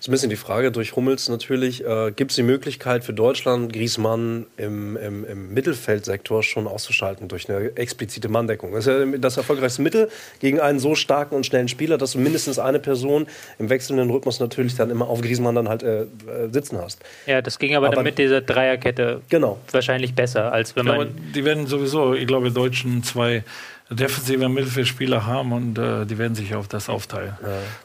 So 0.00 0.10
ein 0.10 0.12
bisschen 0.12 0.30
die 0.30 0.36
Frage 0.36 0.72
durch 0.72 0.96
Hummels 0.96 1.28
natürlich, 1.28 1.84
äh, 1.84 2.10
gibt 2.10 2.30
es 2.32 2.36
die 2.36 2.42
Möglichkeit 2.42 3.04
für 3.04 3.12
Deutschland, 3.12 3.72
Griezmann 3.72 4.46
im, 4.56 4.96
im, 4.96 5.24
im 5.24 5.54
Mittelfeldsektor 5.54 6.42
schon 6.42 6.66
auszuschalten 6.66 7.28
durch 7.28 7.48
eine 7.48 7.76
explizite 7.76 8.28
Manndeckung? 8.28 8.72
Das 8.72 8.86
ist 8.86 8.92
ja 8.92 9.18
das 9.18 9.36
erfolgreichste 9.36 9.82
Mittel 9.82 10.08
gegen 10.40 10.60
einen 10.60 10.78
so 10.78 10.94
starken 10.94 11.34
und 11.36 11.44
schnellen 11.46 11.68
Spieler, 11.68 11.98
dass 11.98 12.12
du 12.12 12.18
mindestens 12.18 12.58
eine 12.58 12.78
Person 12.80 13.26
im 13.58 13.68
wechselnden 13.68 14.10
Rhythmus 14.10 14.40
natürlich 14.40 14.74
dann 14.76 14.90
immer 14.90 15.08
auf 15.08 15.20
Griezmann 15.20 15.54
dann 15.54 15.68
halt 15.68 15.82
äh, 15.82 16.02
äh, 16.02 16.06
sitzen 16.50 16.78
hast. 16.78 17.00
Ja, 17.26 17.42
das 17.42 17.58
ging 17.58 17.76
aber, 17.76 17.86
Aber- 17.88 17.96
dann 17.96 18.04
mit 18.04 18.18
dieser 18.18 18.40
Dreierkette 18.40 19.20
Genau. 19.28 19.58
wahrscheinlich 19.70 20.14
besser, 20.14 20.52
als 20.52 20.74
wenn 20.74 20.86
man. 20.86 20.94
aber 20.94 21.04
die 21.34 21.44
werden 21.44 21.66
sowieso, 21.66 22.14
ich 22.14 22.26
glaube, 22.26 22.50
Deutschen 22.50 23.02
zwei 23.04 23.44
defensive 23.90 24.48
Mittelfeldspieler 24.48 25.26
haben 25.26 25.52
und 25.52 25.78
äh, 25.78 26.06
die 26.06 26.18
werden 26.18 26.34
sich 26.34 26.54
auf 26.54 26.68
das 26.68 26.88
aufteilen. 26.88 27.36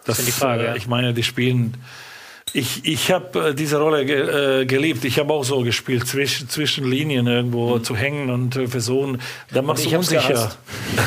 Das 0.05 0.19
ist 0.19 0.27
die 0.27 0.31
Frage, 0.31 0.63
Äh, 0.63 0.65
ja. 0.67 0.75
ich 0.75 0.87
meine, 0.87 1.13
die 1.13 1.23
spielen 1.23 1.77
ich, 2.53 2.83
ich 2.85 3.11
habe 3.11 3.49
äh, 3.49 3.53
diese 3.53 3.77
Rolle 3.77 4.05
ge, 4.05 4.61
äh, 4.61 4.65
geliebt. 4.65 5.05
Ich 5.05 5.19
habe 5.19 5.33
auch 5.33 5.43
so 5.43 5.61
gespielt, 5.61 6.07
zwischen, 6.07 6.49
zwischen 6.49 6.89
Linien 6.89 7.27
irgendwo 7.27 7.77
mhm. 7.77 7.83
zu 7.83 7.95
hängen 7.95 8.29
und 8.29 8.55
äh, 8.55 8.67
versuchen. 8.67 9.21
Da 9.53 9.61
machst 9.61 9.85
du 9.85 9.95
unsicher. 9.95 10.51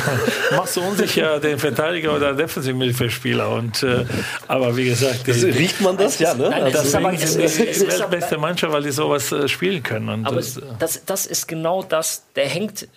machst 0.57 0.77
du 0.77 0.81
unsicher 0.81 1.41
den 1.41 1.59
Verteidiger 1.59 2.17
oder 2.17 2.33
defensiven 2.33 2.79
Mittelfeldspieler. 2.79 3.51
Und, 3.51 3.83
äh, 3.83 4.07
aber 4.49 4.75
wie 4.77 4.87
gesagt, 4.87 5.29
das, 5.29 5.41
die, 5.41 5.51
riecht 5.51 5.81
man 5.83 5.99
das? 5.99 6.19
Ja, 6.19 6.35
ne? 6.35 6.49
Nein, 6.49 6.73
das 6.73 6.87
ist 6.87 6.95
aber, 6.95 7.13
es, 7.13 7.37
es, 7.37 7.59
es 7.59 7.79
die 7.81 7.89
weltbeste 7.89 8.39
Mannschaft, 8.39 8.73
weil 8.73 8.83
die 8.83 8.93
sowas 8.93 9.31
äh, 9.33 9.47
spielen 9.47 9.83
können. 9.83 10.09
Und 10.09 10.27
aber 10.27 10.37
das, 10.37 10.61
das, 10.79 11.05
das 11.05 11.27
ist 11.27 11.47
genau 11.47 11.83
das. 11.83 12.23
Der 12.37 12.49
hängt 12.49 12.89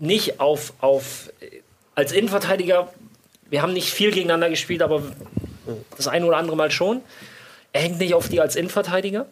nicht 0.00 0.40
auf, 0.40 0.72
auf 0.80 1.30
als 1.94 2.12
Innenverteidiger. 2.12 2.92
Wir 3.50 3.62
haben 3.62 3.72
nicht 3.72 3.90
viel 3.90 4.10
gegeneinander 4.10 4.50
gespielt, 4.50 4.82
aber 4.82 5.02
das 5.96 6.08
eine 6.08 6.26
oder 6.26 6.36
andere 6.36 6.56
Mal 6.56 6.70
schon. 6.70 7.02
Er 7.72 7.82
hängt 7.82 7.98
nicht 7.98 8.14
auf 8.14 8.28
dir 8.28 8.42
als 8.42 8.56
Innenverteidiger, 8.56 9.26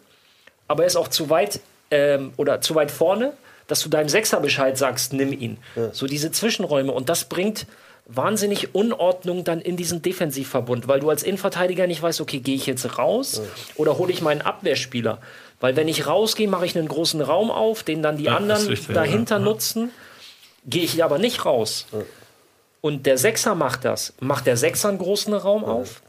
aber 0.67 0.83
er 0.83 0.87
ist 0.87 0.95
auch 0.95 1.07
zu 1.07 1.29
weit 1.29 1.59
ähm, 1.91 2.33
oder 2.37 2.61
zu 2.61 2.75
weit 2.75 2.91
vorne, 2.91 3.33
dass 3.67 3.81
du 3.81 3.89
deinem 3.89 4.09
Sechser 4.09 4.39
Bescheid 4.39 4.77
sagst, 4.77 5.13
nimm 5.13 5.33
ihn. 5.33 5.57
Ja. 5.75 5.93
So 5.93 6.07
diese 6.07 6.31
Zwischenräume 6.31 6.91
und 6.91 7.09
das 7.09 7.25
bringt 7.25 7.67
wahnsinnig 8.05 8.73
Unordnung 8.73 9.43
dann 9.43 9.59
in 9.59 9.75
diesen 9.75 10.01
Defensivverbund, 10.01 10.87
weil 10.87 11.01
du 11.01 11.09
als 11.09 11.23
Innenverteidiger 11.23 11.87
nicht 11.87 12.01
weißt, 12.01 12.21
okay, 12.21 12.39
gehe 12.39 12.55
ich 12.55 12.65
jetzt 12.65 12.97
raus 12.97 13.41
ja. 13.43 13.43
oder 13.75 13.97
hole 13.97 14.11
ich 14.11 14.21
meinen 14.21 14.41
Abwehrspieler? 14.41 15.19
Weil 15.59 15.75
wenn 15.75 15.87
ich 15.87 16.07
rausgehe, 16.07 16.47
mache 16.47 16.65
ich 16.65 16.77
einen 16.77 16.87
großen 16.87 17.19
Raum 17.21 17.51
auf, 17.51 17.83
den 17.83 18.01
dann 18.01 18.17
die 18.17 18.25
ja, 18.25 18.37
anderen 18.37 18.65
richtig, 18.67 18.93
dahinter 18.93 19.39
nutzen. 19.39 19.91
Gehe 20.67 20.83
ich 20.83 21.03
aber 21.03 21.17
nicht 21.17 21.45
raus. 21.45 21.87
Und 22.81 23.05
der 23.05 23.17
Sechser 23.17 23.55
macht 23.55 23.85
das. 23.85 24.13
Macht 24.19 24.45
der 24.45 24.57
Sechser 24.57 24.89
einen 24.89 24.97
großen 24.97 25.33
Raum 25.33 25.63
auf? 25.63 26.01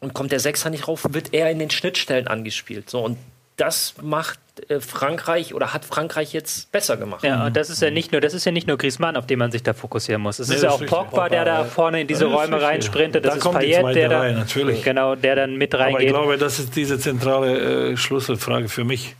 Und 0.00 0.14
kommt 0.14 0.30
der 0.30 0.40
Sechser 0.40 0.70
nicht 0.70 0.86
rauf, 0.86 1.04
wird 1.10 1.34
er 1.34 1.50
in 1.50 1.58
den 1.58 1.70
Schnittstellen 1.70 2.28
angespielt. 2.28 2.88
So, 2.88 3.04
und 3.04 3.18
das 3.56 3.94
macht 4.00 4.38
äh, 4.68 4.80
Frankreich 4.80 5.52
oder 5.52 5.74
hat 5.74 5.84
Frankreich 5.84 6.32
jetzt 6.32 6.70
besser 6.70 6.96
gemacht. 6.96 7.24
Ja, 7.24 7.46
und 7.46 7.56
das 7.56 7.70
ist 7.70 7.82
ja 7.82 7.90
nicht 7.90 8.12
nur, 8.12 8.20
das 8.20 8.32
ist 8.32 8.44
ja 8.44 8.52
nicht 8.52 8.68
nur 8.68 8.78
Griezmann, 8.78 9.16
auf 9.16 9.26
den 9.26 9.38
man 9.38 9.50
sich 9.50 9.64
da 9.64 9.74
fokussieren 9.74 10.22
muss. 10.22 10.38
Es 10.38 10.48
nee, 10.48 10.54
ist 10.54 10.62
ja 10.62 10.70
auch 10.70 10.84
Pogba, 10.84 11.28
der 11.28 11.44
da 11.44 11.64
vorne 11.64 12.02
in 12.02 12.06
diese 12.06 12.26
ja, 12.26 12.34
Räume 12.34 12.62
reinsprintet. 12.62 13.24
Das 13.24 13.40
da 13.40 13.50
ist 13.50 13.56
Payet, 13.58 13.96
der 13.96 14.08
da, 14.08 14.30
natürlich. 14.30 14.84
genau, 14.84 15.16
der 15.16 15.34
dann 15.34 15.56
mit 15.56 15.74
reingeht. 15.74 15.94
Aber 15.94 16.02
ich 16.02 16.08
glaube, 16.08 16.38
das 16.38 16.60
ist 16.60 16.76
diese 16.76 16.98
zentrale 17.00 17.90
äh, 17.90 17.96
Schlüsselfrage 17.96 18.68
für 18.68 18.84
mich. 18.84 19.16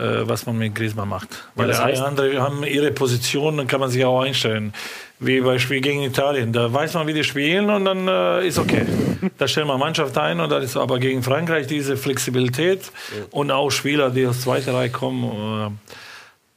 Äh, 0.00 0.26
was 0.26 0.46
man 0.46 0.56
mit 0.56 0.74
Griezmann 0.74 1.08
macht. 1.08 1.28
Weil 1.54 1.66
ja, 1.66 1.72
das 1.72 1.84
heißt, 1.84 2.00
andere 2.02 2.40
haben 2.40 2.64
ihre 2.64 2.90
Position, 2.90 3.58
dann 3.58 3.66
kann 3.66 3.80
man 3.80 3.90
sich 3.90 4.02
auch 4.04 4.22
einstellen 4.22 4.72
wie 5.18 5.42
bei 5.42 5.58
Spiel 5.58 5.82
gegen 5.82 6.02
Italien. 6.02 6.54
Da 6.54 6.72
weiß 6.72 6.94
man, 6.94 7.06
wie 7.06 7.12
die 7.12 7.24
spielen 7.24 7.68
und 7.68 7.84
dann 7.84 8.08
äh, 8.08 8.46
ist 8.46 8.58
okay. 8.58 8.86
Da 9.36 9.46
stellen 9.46 9.66
wir 9.66 9.76
Mannschaft 9.76 10.16
ein 10.16 10.40
und 10.40 10.48
dann 10.48 10.62
ist 10.62 10.78
aber 10.78 10.98
gegen 10.98 11.22
Frankreich 11.22 11.66
diese 11.66 11.98
Flexibilität 11.98 12.90
und 13.30 13.50
auch 13.50 13.70
Spieler, 13.70 14.08
die 14.08 14.26
aus 14.26 14.40
zweiter 14.40 14.72
Reihe 14.72 14.88
kommen. 14.88 15.24
Äh, 15.24 15.94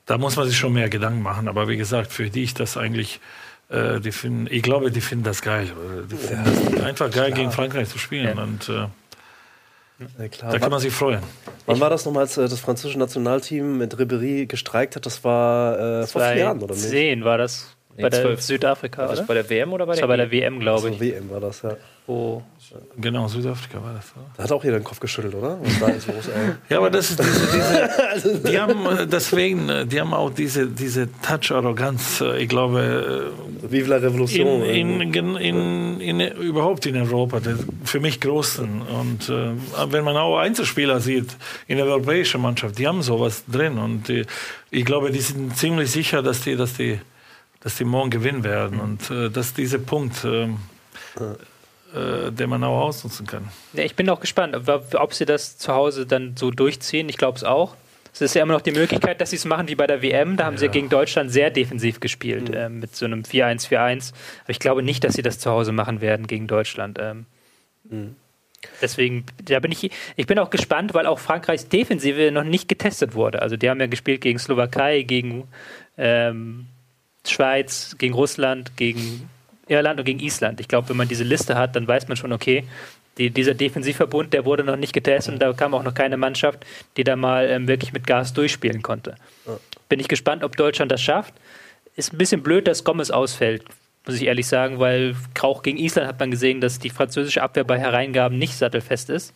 da 0.06 0.18
muss 0.18 0.38
man 0.38 0.48
sich 0.48 0.58
schon 0.58 0.72
mehr 0.72 0.88
Gedanken 0.88 1.22
machen. 1.22 1.50
Aber 1.50 1.68
wie 1.68 1.76
gesagt, 1.76 2.14
für 2.14 2.30
die 2.30 2.44
ich 2.44 2.54
das 2.54 2.78
eigentlich, 2.78 3.20
äh, 3.68 4.00
die 4.00 4.14
finden, 4.14 4.48
ich 4.50 4.64
glaube, 4.64 4.92
die 4.92 5.02
finden 5.02 5.26
das 5.26 5.42
geil. 5.42 5.70
Die 6.10 6.16
finden 6.16 6.78
ja, 6.78 6.84
einfach 6.86 7.12
geil, 7.12 7.32
klar. 7.32 7.32
gegen 7.32 7.52
Frankreich 7.52 7.90
zu 7.90 7.98
spielen. 7.98 8.38
Ja. 8.38 8.44
Und, 8.44 8.70
ja, 10.00 10.52
da 10.52 10.60
kann 10.60 10.72
man 10.72 10.80
sich 10.80 10.94
freuen. 10.94 11.22
Wann 11.66 11.80
war 11.80 11.90
das 11.90 12.06
nochmal, 12.06 12.24
als 12.24 12.38
äh, 12.38 12.48
das 12.48 12.60
französische 12.60 13.00
Nationalteam 13.00 13.78
mit 13.78 13.96
Ribéry 13.96 14.48
gestreikt 14.48 14.96
hat? 14.96 15.06
Das 15.06 15.24
war 15.24 16.02
äh, 16.02 16.08
vor 16.08 16.22
vier 16.22 16.38
Jahren, 16.38 16.62
oder 16.62 16.74
nicht? 16.76 16.90
Zehn 16.90 17.24
war 17.24 17.38
das. 17.38 17.73
Nee, 17.96 18.04
bei 18.04 18.10
der 18.10 18.22
12. 18.22 18.42
Südafrika, 18.42 19.04
war 19.04 19.16
das 19.16 19.28
bei 19.28 19.36
der 19.36 19.48
WM 19.50 19.72
oder 19.72 19.86
bei 19.86 19.94
der 19.94 20.02
Das 20.02 20.10
war 20.10 20.18
bei 20.18 20.18
der 20.18 20.32
WM, 20.32 20.60
glaube 20.60 20.90
ich. 20.90 21.00
Also 21.00 21.06
WM 21.06 21.30
war 21.30 21.40
das, 21.40 21.62
ja. 21.62 21.78
Wo 22.06 22.44
genau, 22.98 23.28
Südafrika 23.28 23.82
war 23.82 23.94
das. 23.94 24.12
Oder? 24.16 24.26
Da 24.36 24.44
hat 24.44 24.52
auch 24.52 24.64
jeder 24.64 24.80
den 24.80 24.84
Kopf 24.84 25.00
geschüttelt, 25.00 25.36
oder? 25.36 25.58
ja, 26.70 26.78
aber 26.78 26.90
das 26.90 27.12
ist 27.12 27.20
diese, 27.20 27.48
diese 27.54 28.40
die 28.50 28.60
haben 28.60 28.86
äh, 28.88 29.08
deswegen, 29.08 29.70
äh, 29.70 29.86
die 29.86 30.02
haben 30.02 30.14
auch 30.14 30.32
diese, 30.32 30.68
diese 30.68 31.08
Touch-Arroganz, 31.22 32.20
äh, 32.20 32.42
ich 32.42 32.50
glaube. 32.50 33.32
Vive 33.62 33.90
la 33.90 33.98
Revolution. 33.98 34.64
In, 34.64 35.00
in, 35.14 35.36
in, 35.38 36.02
in, 36.02 36.20
überhaupt 36.20 36.86
in 36.88 36.98
Europa, 36.98 37.40
für 37.86 38.00
mich 38.02 38.20
großen. 38.20 38.82
Und 38.82 39.30
äh, 39.30 39.52
wenn 39.92 40.04
man 40.04 40.18
auch 40.18 40.40
Einzelspieler 40.40 41.00
sieht 41.00 41.38
in 41.68 41.78
der 41.78 41.86
europäischen 41.86 42.42
Mannschaft, 42.42 42.80
die 42.80 42.88
haben 42.88 43.02
sowas 43.02 43.44
drin. 43.48 43.78
Und 43.78 44.10
die, 44.10 44.26
ich 44.72 44.84
glaube, 44.84 45.12
die 45.12 45.22
sind 45.22 45.56
ziemlich 45.56 45.92
sicher, 45.92 46.22
dass 46.22 46.42
die, 46.42 46.58
dass 46.58 46.74
die 46.74 47.00
dass 47.64 47.78
die 47.78 47.86
morgen 47.86 48.10
gewinnen 48.10 48.44
werden. 48.44 48.80
Und 48.80 49.10
äh, 49.10 49.30
das 49.30 49.48
ist 49.48 49.58
dieser 49.58 49.80
Punkt, 49.80 50.24
äh, 50.26 50.44
äh, 50.44 52.32
den 52.32 52.50
man 52.50 52.64
auch 52.64 52.82
ausnutzen 52.82 53.26
kann. 53.26 53.48
Ja, 53.74 53.84
ich 53.84 53.96
bin 53.96 54.10
auch 54.10 54.20
gespannt, 54.20 54.56
ob, 54.56 54.96
ob 54.96 55.14
sie 55.14 55.26
das 55.26 55.58
zu 55.58 55.74
Hause 55.74 56.06
dann 56.06 56.36
so 56.36 56.52
durchziehen. 56.52 57.08
Ich 57.10 57.18
glaube 57.18 57.38
es 57.38 57.44
auch. 57.44 57.76
Es 58.14 58.22
ist 58.22 58.36
ja 58.36 58.44
immer 58.44 58.54
noch 58.54 58.62
die 58.62 58.72
Möglichkeit, 58.72 59.22
dass 59.22 59.32
sie 59.32 59.38
es 59.38 59.46
machen 59.46 59.68
wie 59.68 59.76
bei 59.76 59.88
der 59.88 60.04
WM. 60.04 60.38
Da 60.38 60.46
haben 60.46 60.54
ja. 60.56 60.60
sie 60.60 60.70
gegen 60.70 60.90
Deutschland 60.90 61.32
sehr 61.32 61.50
defensiv 61.50 62.00
gespielt, 62.00 62.50
mhm. 62.50 62.54
äh, 62.54 62.70
mit 62.70 62.96
so 62.96 63.06
einem 63.06 63.22
4-1-4-1. 63.22 64.14
Aber 64.44 64.50
ich 64.50 64.60
glaube 64.60 64.84
nicht, 64.84 65.04
dass 65.04 65.16
sie 65.16 65.24
das 65.24 65.40
zu 65.40 65.50
Hause 65.50 65.72
machen 65.72 66.00
werden 66.00 66.28
gegen 66.28 66.46
Deutschland. 66.46 67.00
Ähm, 67.02 67.26
mhm. 67.86 68.16
Deswegen, 68.82 69.26
da 69.44 69.60
bin 69.60 69.72
ich, 69.72 69.90
ich 70.16 70.28
bin 70.28 70.40
auch 70.40 70.50
gespannt, 70.50 70.94
weil 70.94 71.06
auch 71.06 71.20
Frankreichs 71.20 71.68
Defensive 71.70 72.32
noch 72.32 72.44
nicht 72.44 72.70
getestet 72.70 73.14
wurde. 73.16 73.42
Also 73.42 73.58
die 73.58 73.70
haben 73.70 73.80
ja 73.80 73.88
gespielt 73.88 74.22
gegen 74.22 74.40
Slowakei, 74.40 75.02
gegen 75.02 75.48
ähm, 75.98 76.68
Schweiz, 77.26 77.96
gegen 77.98 78.14
Russland, 78.14 78.76
gegen 78.78 79.30
Irland 79.68 80.00
und 80.00 80.06
gegen 80.06 80.20
Island. 80.20 80.60
Ich 80.60 80.68
glaube, 80.68 80.90
wenn 80.90 80.98
man 80.98 81.08
diese 81.08 81.24
Liste 81.24 81.56
hat, 81.56 81.76
dann 81.76 81.88
weiß 81.88 82.08
man 82.08 82.18
schon, 82.18 82.34
okay, 82.34 82.66
die, 83.18 83.30
dieser 83.30 83.54
Defensivverbund, 83.54 84.34
der 84.34 84.46
wurde 84.46 84.64
noch 84.64 84.76
nicht 84.76 84.94
getestet 84.94 85.34
und 85.34 85.40
da 85.42 85.54
kam 85.54 85.74
auch 85.74 85.84
noch 85.84 85.94
keine 85.94 86.18
Mannschaft, 86.18 86.66
die 86.98 87.04
da 87.04 87.16
mal 87.16 87.48
ähm, 87.50 87.68
wirklich 87.68 87.94
mit 87.94 88.08
Gas 88.08 88.34
durchspielen 88.34 88.82
konnte. 88.82 89.16
Bin 89.88 90.00
ich 90.00 90.08
gespannt, 90.08 90.44
ob 90.44 90.58
Deutschland 90.58 90.92
das 90.92 91.02
schafft. 91.02 91.34
Ist 91.96 92.12
ein 92.12 92.18
bisschen 92.18 92.42
blöd, 92.42 92.68
dass 92.68 92.84
Gomez 92.84 93.12
ausfällt, 93.12 93.64
muss 94.06 94.16
ich 94.16 94.24
ehrlich 94.24 94.48
sagen, 94.48 94.80
weil 94.80 95.16
auch 95.42 95.62
gegen 95.62 95.78
Island 95.78 96.08
hat 96.08 96.20
man 96.20 96.32
gesehen, 96.32 96.60
dass 96.60 96.80
die 96.80 96.90
französische 96.90 97.42
Abwehr 97.44 97.64
bei 97.64 97.80
Hereingaben 97.80 98.38
nicht 98.38 98.56
sattelfest 98.56 99.10
ist. 99.10 99.34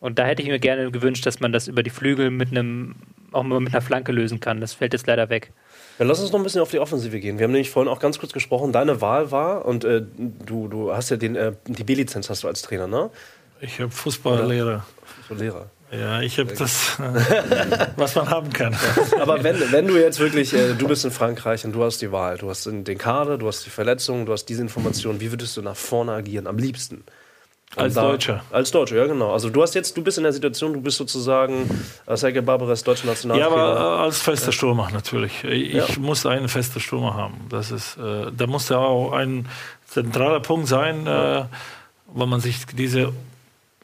Und 0.00 0.18
da 0.18 0.24
hätte 0.24 0.42
ich 0.42 0.48
mir 0.48 0.58
gerne 0.58 0.90
gewünscht, 0.90 1.26
dass 1.26 1.40
man 1.40 1.52
das 1.52 1.68
über 1.68 1.82
die 1.82 1.90
Flügel 1.90 2.30
mit 2.30 2.50
einem, 2.50 2.96
auch 3.32 3.42
mal 3.42 3.60
mit 3.60 3.74
einer 3.74 3.82
Flanke 3.82 4.12
lösen 4.12 4.40
kann. 4.40 4.60
Das 4.60 4.72
fällt 4.72 4.94
jetzt 4.94 5.06
leider 5.06 5.28
weg. 5.28 5.52
Ja, 5.98 6.04
lass 6.06 6.20
uns 6.20 6.32
noch 6.32 6.40
ein 6.40 6.42
bisschen 6.42 6.62
auf 6.62 6.70
die 6.70 6.78
Offensive 6.78 7.20
gehen. 7.20 7.38
Wir 7.38 7.44
haben 7.44 7.52
nämlich 7.52 7.70
vorhin 7.70 7.90
auch 7.92 7.98
ganz 8.00 8.18
kurz 8.18 8.32
gesprochen, 8.32 8.72
deine 8.72 9.00
Wahl 9.00 9.30
war, 9.30 9.66
und 9.66 9.84
äh, 9.84 10.02
du, 10.46 10.68
du 10.68 10.92
hast 10.92 11.10
ja 11.10 11.16
den, 11.16 11.36
äh, 11.36 11.52
die 11.66 11.84
B-Lizenz 11.84 12.30
hast 12.30 12.42
du 12.42 12.48
als 12.48 12.62
Trainer, 12.62 12.86
ne? 12.86 13.10
Ich 13.60 13.80
habe 13.80 13.90
Fußballlehrer. 13.90 14.84
Fußballlehrer. 15.28 15.70
Ja, 15.92 16.20
ich 16.20 16.38
habe 16.38 16.54
das, 16.54 16.98
was 17.96 18.14
man 18.14 18.30
haben 18.30 18.52
kann. 18.52 18.76
Aber 19.20 19.42
wenn, 19.42 19.72
wenn 19.72 19.88
du 19.88 20.00
jetzt 20.00 20.20
wirklich, 20.20 20.54
äh, 20.54 20.74
du 20.74 20.86
bist 20.86 21.04
in 21.04 21.10
Frankreich 21.10 21.64
und 21.64 21.72
du 21.72 21.82
hast 21.82 22.00
die 22.00 22.12
Wahl, 22.12 22.38
du 22.38 22.48
hast 22.48 22.66
den 22.66 22.98
Kader, 22.98 23.38
du 23.38 23.48
hast 23.48 23.66
die 23.66 23.70
Verletzungen, 23.70 24.24
du 24.24 24.32
hast 24.32 24.44
diese 24.44 24.62
Informationen, 24.62 25.20
wie 25.20 25.32
würdest 25.32 25.56
du 25.56 25.62
nach 25.62 25.76
vorne 25.76 26.12
agieren 26.12 26.46
am 26.46 26.58
liebsten? 26.58 27.04
Als 27.76 27.94
da, 27.94 28.02
Deutscher. 28.02 28.42
Als 28.50 28.70
Deutscher, 28.72 28.96
ja 28.96 29.06
genau. 29.06 29.32
Also 29.32 29.48
du 29.48 29.62
hast 29.62 29.74
jetzt, 29.74 29.96
du 29.96 30.02
bist 30.02 30.18
in 30.18 30.24
der 30.24 30.32
Situation, 30.32 30.72
du 30.72 30.80
bist 30.80 30.96
sozusagen 30.96 31.70
äh, 32.06 32.16
Sergei 32.16 32.40
Barbares 32.40 32.82
deutscher 32.82 33.06
Nationaltrainer. 33.06 33.56
Ja, 33.56 33.62
aber 33.62 34.00
äh, 34.00 34.02
als 34.04 34.20
fester 34.20 34.50
Stürmer 34.50 34.90
natürlich. 34.92 35.44
Ich 35.44 35.74
ja. 35.74 35.86
muss 35.98 36.26
einen 36.26 36.48
festen 36.48 36.80
Stürmer 36.80 37.14
haben. 37.14 37.34
Das 37.48 37.70
ist, 37.70 37.96
äh, 37.96 38.32
da 38.36 38.46
muss 38.48 38.68
ja 38.70 38.78
auch 38.78 39.12
ein 39.12 39.48
zentraler 39.86 40.40
Punkt 40.40 40.66
sein, 40.66 41.06
ja. 41.06 41.42
äh, 41.42 41.44
wo 42.08 42.26
man 42.26 42.40
sich 42.40 42.66
diese 42.66 43.12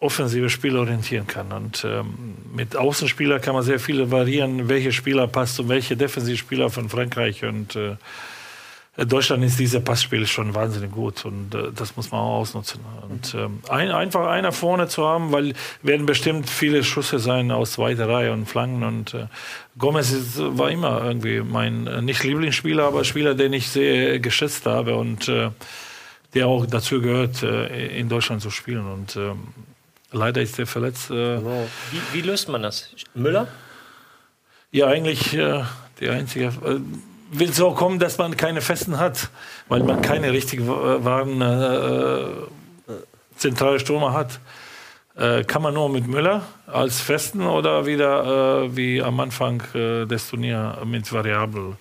offensive 0.01 0.51
Spiele 0.51 0.81
orientieren 0.81 1.29
kann. 1.29 1.53
Und 1.53 1.85
ähm, 1.89 2.35
mit 2.55 2.77
Außenspieler 2.77 3.39
kann 3.39 3.55
man 3.55 3.63
sehr 3.63 3.79
viele 3.79 4.11
variieren, 4.11 4.69
welche 4.69 4.93
Spieler 4.93 5.29
passt 5.29 5.61
und 5.61 5.69
welche 5.69 5.97
Defensivspieler 5.97 6.71
von 6.71 6.89
Frankreich 6.89 7.45
und 7.45 7.77
äh, 7.77 7.97
Deutschland 8.97 9.45
ist 9.45 9.59
dieser 9.59 9.81
Passspiel 9.81 10.27
schon 10.27 10.55
wahnsinnig 10.55 10.91
gut 10.91 11.27
und 11.27 11.55
äh, 11.55 11.71
das 11.75 11.97
muss 11.97 12.11
man 12.11 12.21
auch 12.21 12.39
ausnutzen. 12.39 12.81
Und 13.09 13.35
ähm, 13.35 13.61
ein, 13.69 13.91
einfach 13.91 14.27
einer 14.27 14.53
vorne 14.53 14.89
zu 14.89 15.07
haben, 15.07 15.33
weil 15.33 15.53
werden 15.83 16.07
bestimmt 16.07 16.49
viele 16.49 16.83
Schüsse 16.83 17.19
sein 17.19 17.51
aus 17.51 17.73
zweiter 17.73 18.09
Reihe 18.09 18.33
und 18.33 18.47
Flanken 18.47 18.83
und 18.83 19.13
äh, 19.13 19.27
Gomez 19.79 20.13
ist, 20.13 20.39
war 20.39 20.71
immer 20.71 21.05
irgendwie 21.05 21.41
mein 21.41 21.87
äh, 21.87 22.01
nicht 22.01 22.25
Lieblingsspieler, 22.25 22.85
aber 22.85 23.05
Spieler, 23.05 23.35
den 23.35 23.53
ich 23.53 23.69
sehr 23.69 24.19
geschätzt 24.19 24.65
habe 24.65 24.97
und 24.97 25.29
äh, 25.29 25.51
der 26.33 26.47
auch 26.47 26.65
dazu 26.65 27.03
gehört, 27.03 27.43
äh, 27.43 27.99
in 27.99 28.09
Deutschland 28.09 28.41
zu 28.41 28.51
spielen 28.51 28.87
und 28.87 29.17
ähm, 29.17 29.49
leider 30.11 30.41
ist 30.41 30.59
er 30.59 30.67
verletzt. 30.67 31.09
Genau. 31.09 31.69
Wie, 31.91 32.19
wie, 32.19 32.23
löst 32.23 32.49
man 32.49 32.63
das? 32.63 32.89
Müller? 33.15 33.47
Ja, 34.71 34.87
eigentlich 34.87 35.31
die 36.01 36.09
einzige 36.09 36.53
will 37.31 37.53
so 37.53 37.73
kommen, 37.73 37.99
dass 37.99 38.19
man 38.19 38.37
keine 38.37 38.61
Festen 38.61 38.99
hat, 38.99 39.31
weil 39.69 39.83
man 39.83 40.03
keine 40.03 40.33
richtig 40.33 40.67
wahren 40.67 41.41
äh, 41.41 42.93
zentrale 43.37 43.81
Stürmer 43.81 44.13
hat. 44.13 44.39
Äh, 45.19 45.45
kann 45.45 45.63
man 45.63 45.73
nur 45.73 45.89
mit 45.89 46.07
Müller 46.07 46.43
als 46.67 47.01
Festen 47.01 47.41
oder 47.47 47.87
wieder 47.87 48.65
äh, 48.65 48.77
wie 48.77 49.01
am 49.01 49.19
Anfang 49.19 49.63
äh, 49.75 50.05
des 50.05 50.29
Turniers 50.29 50.77
mit 50.85 51.11
Variabel? 51.11 51.77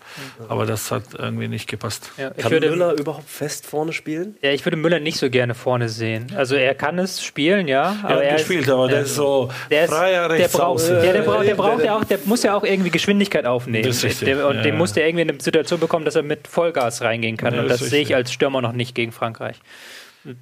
Aber 0.48 0.66
das 0.66 0.90
hat 0.90 1.04
irgendwie 1.18 1.50
nicht 1.50 1.68
gepasst. 1.68 2.12
Ja, 2.18 2.32
ich 2.34 2.44
Kann 2.44 2.52
würde, 2.54 2.70
Müller 2.70 2.94
überhaupt 2.94 3.30
fest 3.30 3.66
vorne 3.66 3.92
spielen? 3.92 4.38
ja, 4.42 4.52
ich 4.52 4.66
würde 4.66 4.78
Müller 4.78 5.02
nicht 5.02 5.18
so 5.18 5.30
gerne 5.30 5.54
vorne 5.54 5.90
sehen. 5.90 6.32
Also 6.38 6.56
er 6.56 6.76
kann 6.76 6.98
es 6.98 7.22
spielen, 7.22 7.68
ja. 7.68 7.98
Er 8.04 8.06
Aber 8.06 8.16
hat 8.16 8.24
er 8.24 8.34
gespielt, 8.36 8.62
ist, 8.62 8.70
aber 8.70 8.88
der 8.88 9.02
ist 9.02 9.16
so 9.16 9.52
der, 9.70 9.84
ist, 9.84 9.90
freier 9.90 10.30
der, 10.30 10.38
rechts 10.38 10.54
braucht, 10.54 10.88
ja, 10.88 11.02
der, 11.02 11.22
braucht, 11.24 11.46
der 11.46 11.56
braucht 11.56 11.84
ja 11.84 11.98
auch, 11.98 12.04
der 12.06 12.20
muss 12.24 12.44
ja 12.44 12.56
auch 12.56 12.64
irgendwie 12.64 12.90
Geschwindigkeit 12.90 13.46
aufnehmen. 13.46 13.86
Das 13.86 13.98
ist 13.98 14.04
richtig, 14.06 14.30
Der, 14.30 14.48
und 14.48 14.56
ja, 14.56 14.62
den 14.62 14.78
muss 14.78 14.94
der 14.94 15.08
irgendwie 15.08 15.24
in 15.24 15.30
eine 15.32 15.42
Situation 15.42 15.82
bekommen, 15.82 16.06
dass 16.06 16.16
er 16.16 16.24
mit 16.24 16.48
Vollgas 16.48 17.02
reingehen 17.02 17.36
kann. 17.36 17.54
Ja, 17.54 17.62
und 17.64 17.68
das 17.68 17.82
sehe 17.82 18.02
ich 18.02 18.16
als 18.16 18.32
Stürmer 18.32 18.62
noch 18.62 18.72
nicht 18.72 18.96
gegen 18.96 19.12
Frankreich. 19.12 19.58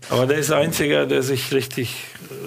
Aber 0.10 0.26
der 0.26 0.38
ist 0.38 0.50
der 0.50 0.58
Einzige, 0.58 1.08
der 1.08 1.22
sich 1.24 1.54
richtig 1.54 2.06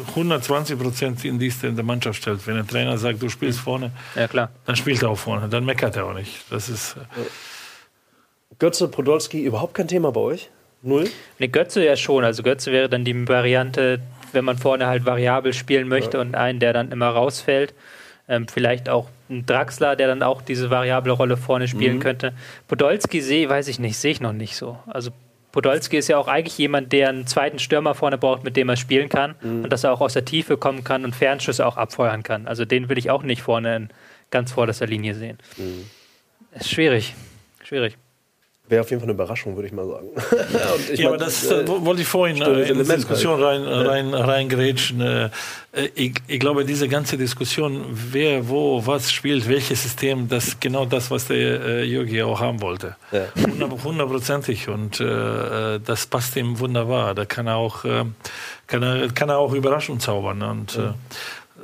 120 0.09 0.79
Prozent 0.79 1.25
in 1.25 1.39
die 1.39 1.53
in 1.63 1.77
der 1.77 1.85
Mannschaft 1.85 2.23
stellt. 2.23 2.47
Wenn 2.47 2.55
der 2.55 2.67
Trainer 2.67 2.97
sagt, 2.99 3.23
du 3.23 3.29
spielst 3.29 3.61
vorne, 3.61 3.91
Ja, 4.15 4.27
klar. 4.29 4.51
dann 4.65 4.77
spielt 4.77 5.03
er 5.03 5.11
auch 5.11 5.19
vorne. 5.19 5.49
Dann 5.49 5.65
meckert 5.65 5.97
er 5.97 6.07
auch 6.07 6.15
nicht. 6.15 6.45
Das 6.51 6.69
ist, 6.69 6.97
äh, 6.97 8.55
Götze, 8.59 8.89
Podolski, 8.89 9.43
überhaupt 9.45 9.75
kein 9.75 9.89
Thema 9.89 10.13
bei 10.13 10.21
euch? 10.21 10.51
Null? 10.83 11.09
Ne, 11.39 11.49
Götze 11.49 11.85
ja 11.85 11.97
schon. 11.97 12.25
Also 12.25 12.43
Götze 12.43 12.73
wäre 12.73 12.89
dann 12.89 13.05
die 13.05 13.29
Variante, 13.29 14.01
wenn 14.33 14.45
man 14.45 14.57
vorne 14.57 14.87
halt 14.87 15.05
variabel 15.05 15.53
spielen 15.53 15.89
möchte 15.89 16.21
und 16.21 16.35
einen, 16.35 16.61
der 16.61 16.73
dann 16.73 16.93
immer 16.93 17.09
rausfällt. 17.09 17.75
Ähm, 18.29 18.49
vielleicht 18.49 18.89
auch 18.89 19.09
ein 19.29 19.47
Draxler, 19.47 19.95
der 19.97 20.09
dann 20.09 20.23
auch 20.23 20.43
diese 20.43 20.71
variable 20.71 21.13
Rolle 21.13 21.37
vorne 21.37 21.69
spielen 21.69 22.01
könnte. 22.01 22.33
Podolski 22.67 23.21
sehe, 23.21 23.49
weiß 23.49 23.69
ich 23.69 23.79
nicht, 23.79 23.97
sehe 23.99 24.11
ich 24.13 24.21
noch 24.21 24.33
nicht 24.33 24.57
so. 24.57 24.79
Also 24.87 25.11
Podolski 25.57 25.97
ist 25.97 26.09
ja 26.09 26.19
auch 26.19 26.29
eigentlich 26.29 26.59
jemand, 26.59 26.93
der 26.93 27.09
einen 27.09 27.27
zweiten 27.27 27.59
Stürmer 27.59 27.95
vorne 27.95 28.19
braucht, 28.19 28.45
mit 28.45 28.59
dem 28.59 28.69
er 28.69 28.77
spielen 28.77 29.09
kann 29.09 29.37
und 29.41 29.71
dass 29.71 29.85
er 29.85 29.93
auch 29.95 30.03
aus 30.03 30.13
der 30.13 30.27
Tiefe 30.27 30.59
kommen 30.59 30.85
kann 30.85 31.03
und 31.03 31.17
Fernschüsse 31.17 31.67
auch 31.67 31.79
abfeuern 31.79 32.23
kann. 32.23 32.47
Also 32.47 32.67
den 32.67 32.91
will 32.91 32.99
ich 32.99 33.09
auch 33.09 33.23
nicht 33.23 33.41
vorne 33.41 33.75
in 33.75 33.89
ganz 34.31 34.53
vorderster 34.53 34.87
Linie 34.87 35.15
sehen. 35.15 35.39
Ist 36.53 36.69
schwierig. 36.69 37.15
Schwierig. 37.65 37.97
Wäre 38.69 38.81
auf 38.81 38.91
jeden 38.91 39.01
Fall 39.01 39.07
eine 39.09 39.15
Überraschung, 39.15 39.55
würde 39.55 39.69
ich 39.69 39.73
mal 39.73 39.87
sagen. 39.87 40.09
ja, 40.53 40.73
und 40.73 40.91
ich 40.91 40.99
ja, 40.99 41.05
mein, 41.11 41.15
aber 41.15 41.25
das 41.25 41.49
äh, 41.51 41.61
äh, 41.63 41.69
wollte 41.69 42.03
ich 42.03 42.09
vorhin 42.09 42.43
äh, 42.43 42.45
in 42.45 42.55
die 42.55 42.61
Element 42.63 42.89
Diskussion 42.99 43.41
rein, 43.41 43.63
rein, 43.65 44.13
reingrätschen. 44.13 45.01
Äh, 45.01 45.31
ich, 45.95 46.15
ich 46.27 46.41
glaube, 46.41 46.65
diese 46.65 46.89
ganze 46.89 47.17
Diskussion, 47.17 47.85
wer 47.93 48.49
wo 48.49 48.85
was 48.85 49.13
spielt, 49.13 49.49
welches 49.49 49.85
System, 49.85 50.29
das 50.29 50.49
ist 50.49 50.61
genau 50.61 50.85
das, 50.85 51.11
was 51.13 51.29
der 51.29 51.61
äh, 51.65 51.85
Jürgi 51.85 52.23
auch 52.23 52.41
haben 52.41 52.61
wollte. 52.61 52.97
Ja. 53.13 53.27
Hundert- 53.41 53.85
Hundertprozentig. 53.85 54.69
Und 54.69 54.99
äh, 55.01 55.75
äh, 55.77 55.81
das 55.85 56.07
passt 56.07 56.35
ihm 56.35 56.59
wunderbar. 56.59 57.15
Da 57.15 57.25
kann 57.25 57.47
er 57.47 57.57
auch, 57.57 57.85
äh, 57.85 58.05
kann 58.67 58.83
er, 58.83 59.09
kann 59.13 59.29
er 59.29 59.39
auch 59.39 59.53
Überraschung 59.53 60.01
zaubern. 60.01 60.43
Und 60.43 60.77
äh, 60.77 60.81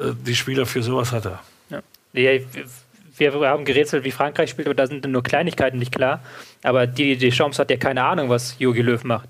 äh, 0.04 0.14
die 0.24 0.36
Spieler 0.36 0.66
für 0.66 0.82
sowas 0.84 1.10
hat 1.10 1.24
er. 1.26 1.40
Ja. 1.70 1.80
Ja, 2.12 2.38
wir 3.18 3.32
haben 3.48 3.64
gerätselt, 3.64 4.04
wie 4.04 4.10
Frankreich 4.10 4.50
spielt, 4.50 4.68
aber 4.68 4.74
da 4.74 4.86
sind 4.86 5.06
nur 5.06 5.22
Kleinigkeiten 5.22 5.78
nicht 5.78 5.92
klar. 5.94 6.22
Aber 6.62 6.86
die, 6.86 7.16
die 7.16 7.30
Chance 7.30 7.60
hat 7.60 7.70
ja 7.70 7.76
keine 7.76 8.04
Ahnung, 8.04 8.28
was 8.28 8.56
Jogi 8.58 8.82
Löw 8.82 9.02
macht. 9.04 9.28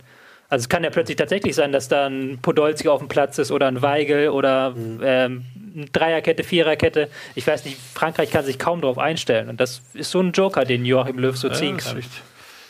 Also 0.48 0.64
es 0.64 0.68
kann 0.68 0.84
ja 0.84 0.90
plötzlich 0.90 1.16
tatsächlich 1.16 1.54
sein, 1.54 1.72
dass 1.72 1.88
da 1.88 2.06
ein 2.06 2.38
Podolski 2.42 2.88
auf 2.88 2.98
dem 2.98 3.08
Platz 3.08 3.38
ist 3.38 3.50
oder 3.50 3.68
ein 3.68 3.80
Weigel 3.80 4.28
oder 4.28 4.74
ähm, 4.76 5.44
eine 5.74 5.86
Dreierkette, 5.86 6.44
Viererkette. 6.44 7.08
Ich 7.34 7.46
weiß 7.46 7.64
nicht, 7.64 7.78
Frankreich 7.94 8.30
kann 8.30 8.44
sich 8.44 8.58
kaum 8.58 8.82
darauf 8.82 8.98
einstellen. 8.98 9.48
Und 9.48 9.60
das 9.60 9.80
ist 9.94 10.10
so 10.10 10.20
ein 10.20 10.32
Joker, 10.32 10.66
den 10.66 10.84
Joachim 10.84 11.18
Löw 11.18 11.34
so 11.36 11.48
ziehen 11.48 11.78
Ja, 11.78 11.84
kann. 11.84 11.96
richtig. 11.96 12.20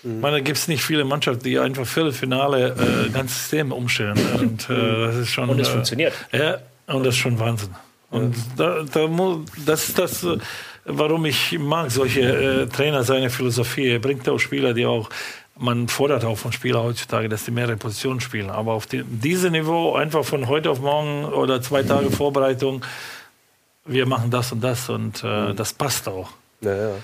Ich 0.05 0.11
meine, 0.21 0.37
da 0.37 0.41
gibt 0.43 0.59
es 0.59 0.67
nicht 0.69 0.83
viele 0.83 1.05
Mannschaften, 1.05 1.43
die 1.45 1.59
einfach 1.59 1.85
Viertelfinale 1.87 2.75
äh, 3.09 3.11
ganz 3.13 3.35
System 3.35 3.73
umstellen. 3.73 4.19
Und 4.39 4.71
äh, 4.71 5.07
das 5.07 5.17
ist 5.17 5.31
schon. 5.31 5.49
Und 5.49 5.61
es 5.61 5.69
äh, 5.69 5.73
funktioniert. 5.73 6.13
Ja, 6.33 6.59
und 6.87 7.05
das 7.05 7.15
ist 7.15 7.21
schon 7.21 7.39
Wahnsinn. 7.41 7.71
Und 8.11 8.37
da, 8.57 8.85
da 8.93 9.07
mu, 9.09 9.45
das 9.65 9.89
ist 9.89 9.99
das, 9.99 10.23
äh, 10.23 10.37
warum 10.85 11.25
ich 11.27 11.59
mag 11.59 11.91
solche 11.91 12.21
äh, 12.23 12.67
Trainer, 12.67 13.05
seine 13.05 13.31
Philosophie. 13.31 13.89
Er 13.89 13.99
bringt 13.99 14.29
auch 14.29 14.39
Spieler, 14.39 14.75
die 14.75 14.87
auch, 14.87 15.09
man 15.57 15.89
fordert 15.89 16.25
auch 16.25 16.39
von 16.39 16.53
Spielern 16.53 16.85
heutzutage, 16.85 17.29
dass 17.29 17.45
die 17.45 17.51
mehrere 17.51 17.77
Positionen 17.77 18.21
spielen. 18.21 18.51
Aber 18.51 18.73
auf 18.73 18.87
die, 18.87 19.05
diesem 19.05 19.53
Niveau, 19.53 19.95
einfach 19.95 20.25
von 20.25 20.49
heute 20.49 20.71
auf 20.71 20.81
morgen 20.81 21.25
oder 21.25 21.61
zwei 21.63 21.83
Tage 21.83 22.11
Vorbereitung, 22.11 22.85
wir 23.85 24.07
machen 24.07 24.31
das 24.31 24.53
und 24.53 24.63
das 24.63 24.89
und 24.89 25.25
äh, 25.25 25.55
das 25.55 25.73
passt 25.73 26.09
auch. 26.09 26.31
ja, 26.61 26.75
ja. 26.75 26.95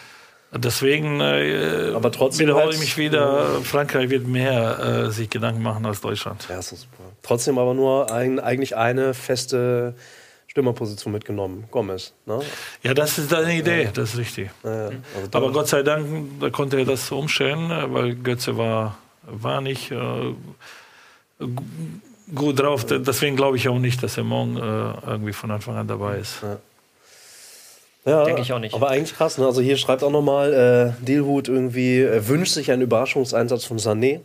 Deswegen 0.50 1.20
äh, 1.20 1.92
Aber 1.94 2.10
trotzdem 2.10 2.46
wiederhole 2.46 2.72
ich 2.72 2.80
mich 2.80 2.96
wieder, 2.96 3.60
Frankreich 3.62 4.08
wird 4.08 4.26
mehr 4.26 4.78
äh, 4.78 5.10
sich 5.10 5.28
Gedanken 5.28 5.62
machen 5.62 5.84
als 5.84 6.00
Deutschland. 6.00 6.46
Ja, 6.48 6.58
ist 6.58 6.70
super. 6.70 7.12
Trotzdem 7.22 7.58
aber 7.58 7.74
nur 7.74 8.10
ein, 8.10 8.40
eigentlich 8.40 8.74
eine 8.74 9.12
feste 9.12 9.94
Stürmerposition 10.48 11.12
mitgenommen. 11.12 11.64
Gomez. 11.70 12.12
Ne? 12.26 12.40
Ja, 12.82 12.94
das 12.94 13.16
ist 13.18 13.30
deine 13.30 13.54
Idee, 13.56 13.90
das 13.94 14.14
ist 14.14 14.18
richtig. 14.18 14.50
Ja, 14.64 14.70
ja. 14.70 14.96
Also 15.14 15.28
Aber 15.32 15.52
Gott 15.52 15.68
sei 15.68 15.82
Dank 15.82 16.06
da 16.40 16.50
konnte 16.50 16.78
er 16.78 16.84
das 16.84 17.10
umstellen, 17.12 17.70
weil 17.92 18.14
Götze 18.16 18.56
war, 18.58 18.98
war 19.22 19.60
nicht 19.60 19.90
äh, 19.90 19.94
gu- 21.38 21.62
gut 22.34 22.58
drauf. 22.60 22.84
Deswegen 22.86 23.36
glaube 23.36 23.56
ich 23.58 23.68
auch 23.68 23.78
nicht, 23.78 24.02
dass 24.02 24.16
er 24.16 24.24
morgen 24.24 24.56
äh, 24.56 24.60
irgendwie 25.10 25.32
von 25.32 25.50
Anfang 25.50 25.76
an 25.76 25.86
dabei 25.86 26.16
ist. 26.18 26.38
Ja, 28.04 28.24
Denke 28.24 28.40
ich 28.40 28.52
auch 28.54 28.58
nicht. 28.58 28.74
Aber 28.74 28.88
eigentlich 28.88 29.14
krass, 29.14 29.36
ne? 29.36 29.44
Also 29.44 29.60
hier 29.60 29.76
schreibt 29.76 30.02
auch 30.02 30.10
nochmal, 30.10 30.94
äh, 31.00 31.04
Dilhut 31.04 31.48
irgendwie 31.48 32.00
äh, 32.00 32.26
wünscht 32.26 32.54
sich 32.54 32.70
einen 32.72 32.80
Überraschungseinsatz 32.82 33.64
von 33.66 33.76
Sané. 33.78 34.20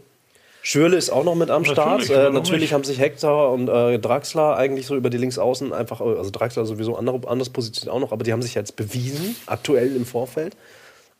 Schürle 0.65 0.95
ist 0.95 1.09
auch 1.09 1.25
noch 1.25 1.35
mit 1.35 1.49
am 1.51 1.65
Start. 1.65 1.99
Natürlich, 1.99 2.09
Äh, 2.09 2.29
natürlich 2.31 2.73
haben 2.73 2.85
sich 2.85 2.97
Hector 2.97 3.51
und 3.51 3.67
äh, 3.67 3.99
Draxler 3.99 4.55
eigentlich 4.55 4.85
so 4.87 4.95
über 4.95 5.09
die 5.09 5.17
Linksaußen 5.17 5.73
einfach, 5.73 5.99
äh, 5.99 6.05
also 6.05 6.29
Draxler 6.31 6.65
sowieso 6.65 6.95
andere, 6.95 7.19
anders 7.27 7.49
positioniert 7.49 7.93
auch 7.93 7.99
noch, 7.99 8.11
aber 8.13 8.23
die 8.23 8.31
haben 8.31 8.41
sich 8.41 8.55
jetzt 8.55 8.75
bewiesen, 8.77 9.35
aktuell 9.45 9.93
im 9.95 10.05
Vorfeld. 10.05 10.55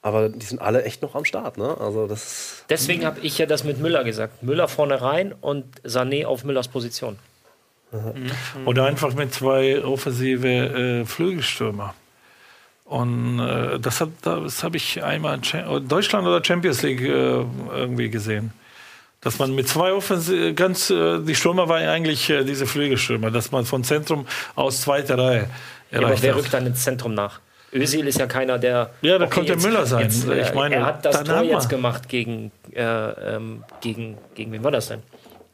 Aber 0.01 0.29
die 0.29 0.45
sind 0.45 0.61
alle 0.61 0.83
echt 0.83 1.01
noch 1.01 1.13
am 1.15 1.23
Start, 1.25 1.57
ne? 1.57 1.77
Also 1.79 2.07
das 2.07 2.63
Deswegen 2.69 3.05
habe 3.05 3.19
ich 3.21 3.37
ja 3.37 3.45
das 3.45 3.63
mit 3.63 3.79
Müller 3.79 4.03
gesagt. 4.03 4.43
Müller 4.43 4.67
vorne 4.67 5.01
rein 5.01 5.33
und 5.39 5.65
Sané 5.85 6.25
auf 6.25 6.43
Müllers 6.43 6.67
Position. 6.69 7.17
Oder 8.65 8.85
einfach 8.85 9.13
mit 9.13 9.33
zwei 9.33 9.83
offensive 9.83 10.47
äh, 10.47 11.05
Flügelstürmer. 11.05 11.93
Und 12.85 13.39
äh, 13.39 13.79
das, 13.79 14.01
hat- 14.01 14.09
das 14.23 14.63
habe 14.63 14.77
ich 14.77 15.03
einmal 15.03 15.39
in 15.39 15.87
Deutschland 15.87 16.27
oder 16.27 16.43
Champions 16.43 16.81
League 16.81 17.01
äh, 17.01 17.43
irgendwie 17.73 18.09
gesehen. 18.09 18.51
Dass 19.24 19.39
man 19.39 19.55
mit 19.55 19.67
zwei 19.69 19.93
Offensive, 19.93 20.53
ganz, 20.53 20.89
äh, 20.89 21.19
die 21.19 21.36
Stürmer 21.36 21.69
waren 21.69 21.88
eigentlich 21.88 22.30
äh, 22.30 22.43
diese 22.43 22.65
Flügelstürmer, 22.67 23.32
dass 23.32 23.51
man 23.51 23.65
von 23.65 23.84
Zentrum 23.84 24.26
aus 24.55 24.82
zweite 24.82 25.17
Reihe 25.17 25.47
Ja, 25.91 25.99
aber 25.99 26.07
erreicht 26.07 26.24
wer 26.24 26.34
hat. 26.36 26.39
rückt 26.41 26.53
dann 26.53 26.65
ins 26.67 26.84
Zentrum 26.84 27.13
nach? 27.13 27.39
Özil 27.74 28.05
ist 28.07 28.19
ja 28.19 28.28
keiner, 28.28 28.59
der. 28.59 28.91
Ja, 29.01 29.17
da 29.17 29.26
konnte 29.26 29.55
Müller 29.55 29.86
sein. 29.86 30.09
äh, 30.30 30.41
Ich 30.41 30.53
meine, 30.53 30.76
er 30.76 30.86
hat 30.86 31.05
das 31.05 31.24
dann 31.24 31.26
Tor 31.26 31.41
jetzt 31.43 31.69
gemacht 31.69 32.07
gegen, 32.07 32.51
äh, 32.76 32.82
ähm, 32.84 33.63
gegen, 33.82 34.17
gegen 34.36 34.51
wen 34.51 34.63
war 34.63 34.71
das 34.71 34.89
denn? 34.89 35.01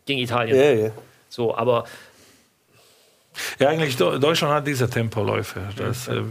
Gegen 0.05 0.19
Italien. 0.19 0.57
ja, 0.57 0.71
ja. 0.87 0.91
So, 1.29 1.55
aber 1.55 1.85
Ja, 3.59 3.69
eigentlich 3.69 3.95
Deutschland 3.97 4.53
hat 4.53 4.67
diese 4.67 4.89
Tempoläufe. 4.89 5.61
Das, 5.75 6.07
äh, 6.07 6.21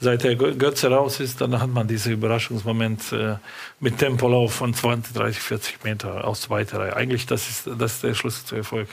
seit 0.00 0.24
der 0.24 0.38
Gö- 0.38 0.56
Götze 0.56 0.90
raus 0.90 1.20
ist, 1.20 1.40
dann 1.40 1.60
hat 1.60 1.70
man 1.70 1.86
diesen 1.88 2.12
Überraschungsmoment 2.12 3.12
äh, 3.12 3.36
mit 3.80 3.98
Tempolauf 3.98 4.54
von 4.54 4.74
20, 4.74 5.14
30, 5.14 5.40
40 5.42 5.84
Meter 5.84 6.24
aus 6.26 6.42
zweiter 6.42 6.78
Reihe. 6.80 6.96
Eigentlich 6.96 7.26
das 7.26 7.48
ist, 7.48 7.68
das 7.78 7.94
ist 7.94 8.02
der 8.02 8.14
Schlüssel 8.14 8.44
zu 8.46 8.56
Erfolg. 8.56 8.88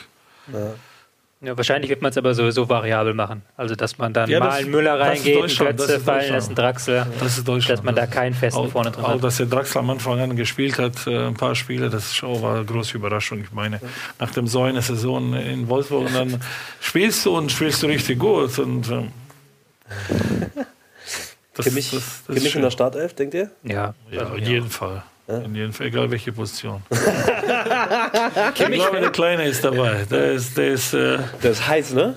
Ja, 0.52 0.74
wahrscheinlich 1.42 1.90
wird 1.90 2.02
man 2.02 2.10
es 2.12 2.18
aber 2.18 2.34
sowieso 2.34 2.68
variabel 2.68 3.14
machen. 3.14 3.44
Also, 3.56 3.76
dass 3.76 3.98
man 4.00 4.12
dann 4.14 4.30
Ja, 4.30 4.40
mal 4.40 4.48
das- 4.48 4.56
einen 4.56 4.72
Müller 4.72 5.00
reingeht, 5.00 5.36
Götze 5.58 5.94
ist 5.94 6.04
fallen 6.04 6.34
einen 6.34 6.56
Draxler. 6.56 7.08
Das 7.20 7.38
ist 7.38 7.48
Deutschland. 7.48 7.78
Dass 7.80 7.86
man 7.86 7.94
da 7.96 8.08
keinen 8.08 8.34
festen 8.34 8.60
auch, 8.60 8.70
vorne 8.72 8.92
drin 8.92 9.06
auch, 9.06 9.10
hat. 9.16 9.24
dass 9.24 9.38
der 9.38 9.46
Draxler 9.46 9.82
am 9.82 9.90
Anfang 9.92 10.20
an 10.20 10.36
gespielt 10.36 10.80
hat, 10.80 11.06
äh, 11.06 11.28
ein 11.28 11.36
paar 11.36 11.54
Spiele, 11.56 11.90
das 11.90 12.24
auch 12.24 12.42
war 12.42 12.56
eine 12.56 12.66
große 12.66 12.98
Überraschung. 12.98 13.40
Ich 13.42 13.52
meine, 13.52 13.80
nach 14.20 14.32
dem 14.32 14.48
so 14.48 14.64
einer 14.64 14.82
Saison 14.82 15.34
in 15.36 15.68
Wolfsburg 15.70 16.08
und 16.08 16.16
dann 16.16 16.42
spielst 16.80 17.26
du 17.26 17.38
und 17.38 17.52
spielst 17.52 17.84
du 17.84 17.88
richtig 17.88 18.18
gut. 18.20 18.58
Und, 18.58 18.90
ähm, 18.90 19.12
das, 21.54 21.66
Kimmich, 21.66 21.92
das- 21.92 22.24
das 22.28 22.36
ist 22.36 22.42
Kimmich 22.42 22.56
in 22.56 22.62
der 22.64 22.72
Startelf, 22.72 23.14
denkt 23.14 23.34
ihr? 23.36 23.52
Ja, 23.64 23.94
Ja, 24.12 24.22
also, 24.22 24.36
in 24.36 24.70
ja. 25.28 25.38
In 25.40 25.56
jedem 25.56 25.74
Fall, 25.74 25.88
egal 25.88 26.10
welche 26.12 26.32
Position. 26.32 26.82
ich 26.90 27.00
glaube, 28.56 29.00
der 29.00 29.12
Kleine 29.12 29.46
ist 29.46 29.64
dabei. 29.64 30.06
Der 30.10 30.34
ist, 30.34 30.58
der 30.58 30.68
ist, 30.70 30.94
äh, 30.94 31.20
Der 31.44 31.52
ist 31.52 31.68
heiß, 31.68 31.94
ne? 31.94 32.16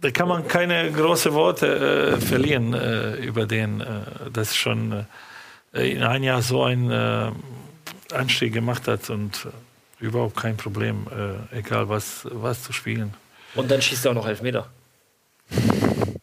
da 0.00 0.10
kann 0.10 0.28
man 0.28 0.46
keine 0.46 0.92
großen 0.92 1.32
Worte 1.32 2.14
äh, 2.16 2.20
verlieren 2.20 2.74
äh, 2.74 3.14
über 3.16 3.46
den. 3.46 3.80
Äh, 3.80 3.84
das 4.32 4.50
ist 4.50 4.56
schon 4.56 5.06
äh, 5.72 5.92
in 5.92 6.02
ein 6.02 6.22
Jahr 6.22 6.42
so 6.42 6.62
ein 6.62 6.90
äh, 6.90 7.30
Anstieg 8.12 8.52
gemacht 8.52 8.86
hat 8.86 9.08
und 9.08 9.46
äh, 10.00 10.04
überhaupt 10.04 10.36
kein 10.36 10.56
Problem, 10.58 11.06
äh, 11.52 11.58
egal 11.58 11.88
was, 11.88 12.26
was 12.30 12.62
zu 12.62 12.72
spielen. 12.74 13.14
und 13.54 13.70
dann 13.70 13.80
schießt 13.80 14.04
er 14.04 14.10
auch 14.10 14.14
noch 14.14 14.28
Elfmeter. 14.28 14.66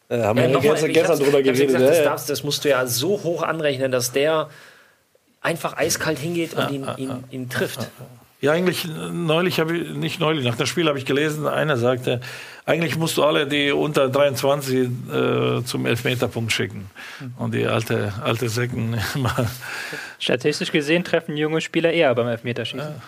Äh, 0.08 0.22
haben 0.22 0.38
Ja, 0.38 0.44
wir 0.44 0.48
nochmal, 0.50 0.72
gestern, 0.74 0.92
gestern 0.92 1.18
drüber 1.18 1.42
geredet. 1.42 1.66
Gesagt, 1.66 1.82
ja, 1.82 1.88
das, 1.88 1.98
ja. 1.98 2.04
darfst, 2.04 2.30
das 2.30 2.44
musst 2.44 2.64
du 2.64 2.68
ja 2.68 2.86
so 2.86 3.20
hoch 3.24 3.42
anrechnen, 3.42 3.90
dass 3.90 4.12
der 4.12 4.48
einfach 5.42 5.76
eiskalt 5.76 6.18
hingeht 6.18 6.54
und 6.54 6.70
ihn, 6.70 6.86
ihn, 6.96 7.24
ihn 7.30 7.48
trifft. 7.48 7.90
Ja, 8.40 8.50
eigentlich 8.50 8.88
neulich 9.12 9.60
habe 9.60 9.76
ich, 9.76 9.90
nicht 9.90 10.18
neulich, 10.18 10.44
nach 10.44 10.56
dem 10.56 10.66
Spiel 10.66 10.88
habe 10.88 10.98
ich 10.98 11.06
gelesen, 11.06 11.46
einer 11.46 11.76
sagte, 11.76 12.20
eigentlich 12.66 12.96
musst 12.96 13.16
du 13.16 13.22
alle, 13.22 13.46
die 13.46 13.70
unter 13.70 14.08
23 14.08 14.88
äh, 15.12 15.64
zum 15.64 15.86
Elfmeterpunkt 15.86 16.50
schicken. 16.50 16.90
Und 17.38 17.54
die 17.54 17.66
alte, 17.66 18.12
alte 18.22 18.48
Säcken 18.48 18.98
mal. 19.14 19.48
Statistisch 20.18 20.72
gesehen 20.72 21.04
treffen 21.04 21.36
junge 21.36 21.60
Spieler 21.60 21.92
eher 21.92 22.12
beim 22.16 22.26
Elfmeterschießen. 22.26 22.80
Ja. 22.80 23.02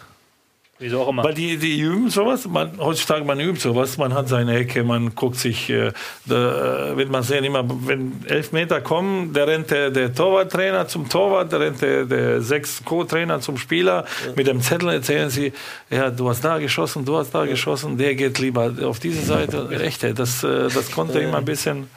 Wieso 0.80 1.02
auch 1.02 1.08
immer. 1.08 1.22
Weil 1.22 1.34
die, 1.34 1.56
die 1.56 1.78
üben 1.78 2.10
sowas. 2.10 2.46
Man, 2.48 2.78
heutzutage 2.78 3.24
man 3.24 3.38
übt 3.38 3.60
sowas. 3.60 3.96
Man 3.96 4.12
hat 4.12 4.28
seine 4.28 4.56
Ecke, 4.56 4.82
man 4.82 5.14
guckt 5.14 5.36
sich. 5.36 5.70
Äh, 5.70 5.92
da 6.26 6.90
äh, 6.90 6.96
wird 6.96 7.10
man 7.10 7.22
sehen, 7.22 7.44
immer, 7.44 7.64
wenn 7.86 8.24
elf 8.26 8.50
Meter 8.50 8.80
kommen, 8.80 9.32
der 9.32 9.46
rennt 9.46 9.70
der, 9.70 9.90
der 9.90 10.12
Torwarttrainer 10.12 10.88
zum 10.88 11.08
Torwart, 11.08 11.52
der 11.52 11.60
rennt 11.60 11.80
der, 11.80 12.04
der 12.06 12.42
sechs 12.42 12.84
Co-Trainer 12.84 13.40
zum 13.40 13.56
Spieler. 13.56 14.04
Ja. 14.26 14.32
Mit 14.34 14.48
dem 14.48 14.60
Zettel 14.60 14.88
erzählen 14.88 15.30
sie, 15.30 15.52
ja, 15.90 16.10
du 16.10 16.28
hast 16.28 16.44
da 16.44 16.58
geschossen, 16.58 17.04
du 17.04 17.16
hast 17.16 17.32
da 17.32 17.44
geschossen, 17.46 17.96
der 17.96 18.16
geht 18.16 18.40
lieber 18.40 18.72
auf 18.82 18.98
diese 18.98 19.22
Seite. 19.22 19.68
Echt, 19.80 20.02
das, 20.02 20.42
äh, 20.42 20.68
das 20.68 20.90
konnte 20.90 21.20
immer 21.20 21.38
ein 21.38 21.44
bisschen 21.44 21.88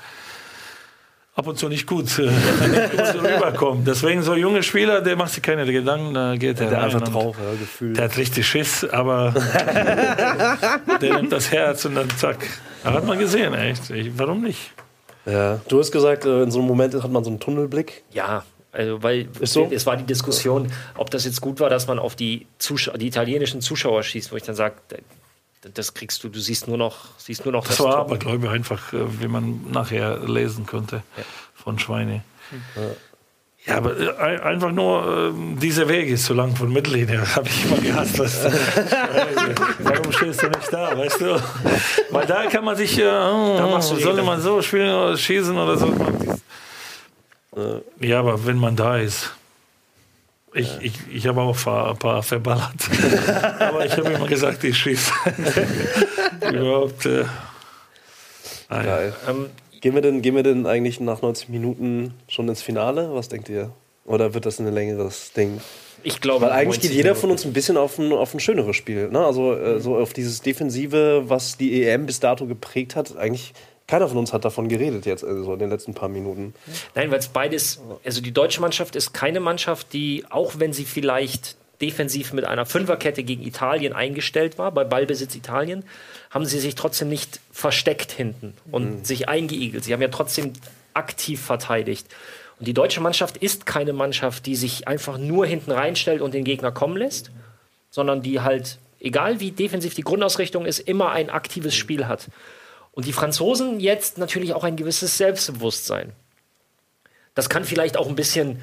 ab 1.37 1.45
und 1.45 1.57
zu 1.57 1.69
nicht 1.69 1.85
gut, 1.85 2.17
äh, 2.17 2.23
rüberkommt. 3.13 3.87
Deswegen 3.87 4.23
so 4.23 4.33
junge 4.35 4.63
Spieler, 4.63 5.01
der 5.01 5.15
macht 5.15 5.31
sich 5.31 5.43
keine 5.43 5.71
Gedanken, 5.71 6.13
da 6.15 6.35
geht 6.35 6.59
der, 6.59 6.71
der 6.71 6.83
einfach 6.83 7.01
drauf, 7.01 7.37
ja, 7.39 7.51
gefühlt. 7.57 7.95
Der 7.95 8.05
hat 8.05 8.17
richtig 8.17 8.47
Schiss, 8.47 8.83
aber 8.83 9.33
der 11.01 11.15
nimmt 11.15 11.31
das 11.31 11.51
Herz 11.51 11.85
und 11.85 11.95
dann 11.95 12.09
zack. 12.17 12.39
Da 12.83 12.93
hat 12.93 13.05
man 13.05 13.19
gesehen, 13.19 13.53
echt. 13.53 13.89
Ich, 13.91 14.17
warum 14.17 14.41
nicht? 14.41 14.71
Ja, 15.27 15.59
du 15.67 15.79
hast 15.79 15.91
gesagt, 15.91 16.25
äh, 16.25 16.41
in 16.41 16.51
so 16.51 16.59
einem 16.59 16.67
Moment 16.67 16.95
hat 16.95 17.11
man 17.11 17.23
so 17.23 17.29
einen 17.29 17.39
Tunnelblick. 17.39 18.03
Ja, 18.11 18.43
also 18.71 19.03
weil 19.03 19.27
so? 19.41 19.67
es 19.71 19.85
war 19.85 19.95
die 19.95 20.05
Diskussion, 20.05 20.71
ob 20.97 21.11
das 21.11 21.25
jetzt 21.25 21.41
gut 21.41 21.59
war, 21.59 21.69
dass 21.69 21.87
man 21.87 21.99
auf 21.99 22.15
die, 22.15 22.47
Zuschauer, 22.57 22.97
die 22.97 23.07
italienischen 23.07 23.61
Zuschauer 23.61 24.01
schießt, 24.01 24.31
wo 24.31 24.37
ich 24.37 24.43
dann 24.43 24.55
sage, 24.55 24.75
das 25.61 25.93
kriegst 25.93 26.23
du, 26.23 26.29
du 26.29 26.39
siehst 26.39 26.67
nur 26.67 26.77
noch, 26.77 27.07
siehst 27.17 27.45
nur 27.45 27.51
noch 27.51 27.65
das. 27.65 27.77
Das 27.77 27.85
war 27.85 27.97
aber, 27.97 28.17
glaube 28.17 28.45
ich, 28.45 28.51
einfach, 28.51 28.93
äh, 28.93 29.21
wie 29.21 29.27
man 29.27 29.71
nachher 29.71 30.19
lesen 30.19 30.65
könnte 30.65 31.03
ja. 31.17 31.23
von 31.55 31.79
Schweine. 31.79 32.23
Ja. 32.75 32.81
ja 33.65 33.77
aber 33.77 33.99
äh, 33.99 34.39
einfach 34.41 34.71
nur, 34.71 35.33
äh, 35.35 35.59
dieser 35.59 35.87
Weg 35.89 36.09
ist 36.09 36.25
zu 36.25 36.33
lang 36.33 36.55
von 36.55 36.71
Mittellinie, 36.71 37.23
habe 37.35 37.47
ich 37.47 37.65
immer 37.65 37.77
gehasst. 37.77 38.19
Was, 38.19 38.45
warum 39.79 40.11
stehst 40.11 40.43
du 40.43 40.47
nicht 40.47 40.71
da, 40.71 40.97
weißt 40.97 41.21
du? 41.21 41.41
Weil 42.11 42.25
da 42.27 42.45
kann 42.45 42.63
man 42.63 42.75
sich, 42.75 42.97
äh, 42.99 43.07
oh, 43.07 43.79
soll 43.81 44.21
man 44.23 44.41
so 44.41 44.61
spielen 44.61 44.93
oder 44.93 45.17
schießen 45.17 45.57
oder 45.57 45.77
so. 45.77 45.93
Ja, 47.99 48.19
aber 48.19 48.45
wenn 48.45 48.57
man 48.57 48.75
da 48.75 48.97
ist. 48.97 49.36
Ich, 50.57 50.77
ich, 50.81 50.93
ich 51.13 51.27
habe 51.27 51.41
auch 51.41 51.55
ein 51.67 51.97
paar 51.97 52.23
verballert. 52.23 52.73
Aber 53.59 53.85
ich 53.85 53.95
habe 53.95 54.09
immer 54.09 54.27
gesagt, 54.27 54.63
ich 54.63 54.77
schieße. 54.77 55.11
Überhaupt. 56.51 57.05
Äh, 57.05 57.25
Geil. 58.69 59.13
Ähm, 59.29 59.49
gehen, 59.81 59.93
wir 59.93 60.01
denn, 60.01 60.21
gehen 60.21 60.35
wir 60.35 60.43
denn 60.43 60.65
eigentlich 60.65 60.99
nach 60.99 61.21
90 61.21 61.49
Minuten 61.49 62.13
schon 62.27 62.49
ins 62.49 62.61
Finale? 62.61 63.13
Was 63.13 63.29
denkt 63.29 63.49
ihr? 63.49 63.71
Oder 64.05 64.33
wird 64.33 64.45
das 64.45 64.59
ein 64.59 64.73
längeres 64.73 65.31
Ding? 65.33 65.61
Ich 66.03 66.21
glaube, 66.21 66.45
Weil 66.45 66.51
eigentlich 66.51 66.81
geht 66.81 66.91
jeder 66.91 67.15
von 67.15 67.29
uns 67.31 67.45
ein 67.45 67.53
bisschen 67.53 67.77
auf 67.77 67.99
ein, 67.99 68.11
auf 68.11 68.33
ein 68.33 68.39
schöneres 68.39 68.75
Spiel. 68.75 69.09
Ne? 69.09 69.23
Also 69.23 69.53
äh, 69.55 69.79
so 69.79 69.97
auf 69.97 70.13
dieses 70.13 70.41
Defensive, 70.41 71.23
was 71.27 71.57
die 71.57 71.83
EM 71.83 72.05
bis 72.05 72.19
dato 72.19 72.45
geprägt 72.45 72.95
hat. 72.95 73.15
Eigentlich 73.17 73.53
keiner 73.87 74.07
von 74.09 74.17
uns 74.17 74.33
hat 74.33 74.43
davon 74.43 74.67
geredet 74.67 75.05
jetzt, 75.05 75.23
also 75.23 75.53
in 75.53 75.59
den 75.59 75.69
letzten 75.69 75.93
paar 75.93 76.09
Minuten. 76.09 76.53
Nein, 76.93 77.09
weil 77.09 77.19
es 77.19 77.29
beides, 77.29 77.81
also 78.03 78.21
die 78.21 78.33
deutsche 78.33 78.59
Mannschaft 78.59 78.95
ist 78.95 79.13
keine 79.13 79.39
Mannschaft, 79.39 79.93
die, 79.93 80.25
auch 80.29 80.53
wenn 80.57 80.73
sie 80.73 80.83
vielleicht 80.83 81.55
defensiv 81.79 82.33
mit 82.33 82.45
einer 82.45 82.65
Fünferkette 82.65 83.23
gegen 83.23 83.43
Italien 83.43 83.93
eingestellt 83.93 84.57
war, 84.57 84.71
bei 84.71 84.83
Ballbesitz 84.83 85.35
Italien, 85.35 85.85
haben 86.31 86.45
sie 86.45 86.59
sich 86.59 86.75
trotzdem 86.75 87.07
nicht 87.07 87.39
versteckt 87.51 88.11
hinten 88.11 88.53
und 88.71 88.99
mhm. 88.99 89.05
sich 89.05 89.29
eingeigelt. 89.29 89.83
Sie 89.83 89.93
haben 89.93 90.01
ja 90.01 90.07
trotzdem 90.09 90.53
aktiv 90.93 91.41
verteidigt. 91.41 92.07
Und 92.59 92.67
die 92.67 92.73
deutsche 92.73 93.01
Mannschaft 93.01 93.37
ist 93.37 93.65
keine 93.65 93.93
Mannschaft, 93.93 94.47
die 94.47 94.55
sich 94.55 94.87
einfach 94.87 95.17
nur 95.17 95.45
hinten 95.45 95.71
reinstellt 95.71 96.21
und 96.21 96.33
den 96.33 96.43
Gegner 96.43 96.71
kommen 96.71 96.97
lässt, 96.97 97.31
sondern 97.91 98.21
die 98.21 98.41
halt, 98.41 98.79
egal 98.99 99.39
wie 99.39 99.51
defensiv 99.51 99.93
die 99.93 100.01
Grundausrichtung 100.01 100.65
ist, 100.65 100.79
immer 100.79 101.11
ein 101.11 101.29
aktives 101.29 101.75
Spiel 101.75 102.07
hat. 102.07 102.27
Und 102.97 103.05
die 103.05 103.13
Franzosen 103.13 103.79
jetzt 103.79 104.17
natürlich 104.17 104.55
auch 104.55 104.63
ein 104.63 104.75
gewisses 104.75 105.19
Selbstbewusstsein. 105.19 106.13
Das 107.35 107.47
kann 107.47 107.63
vielleicht 107.63 107.95
auch 107.95 108.07
ein 108.07 108.15
bisschen 108.15 108.59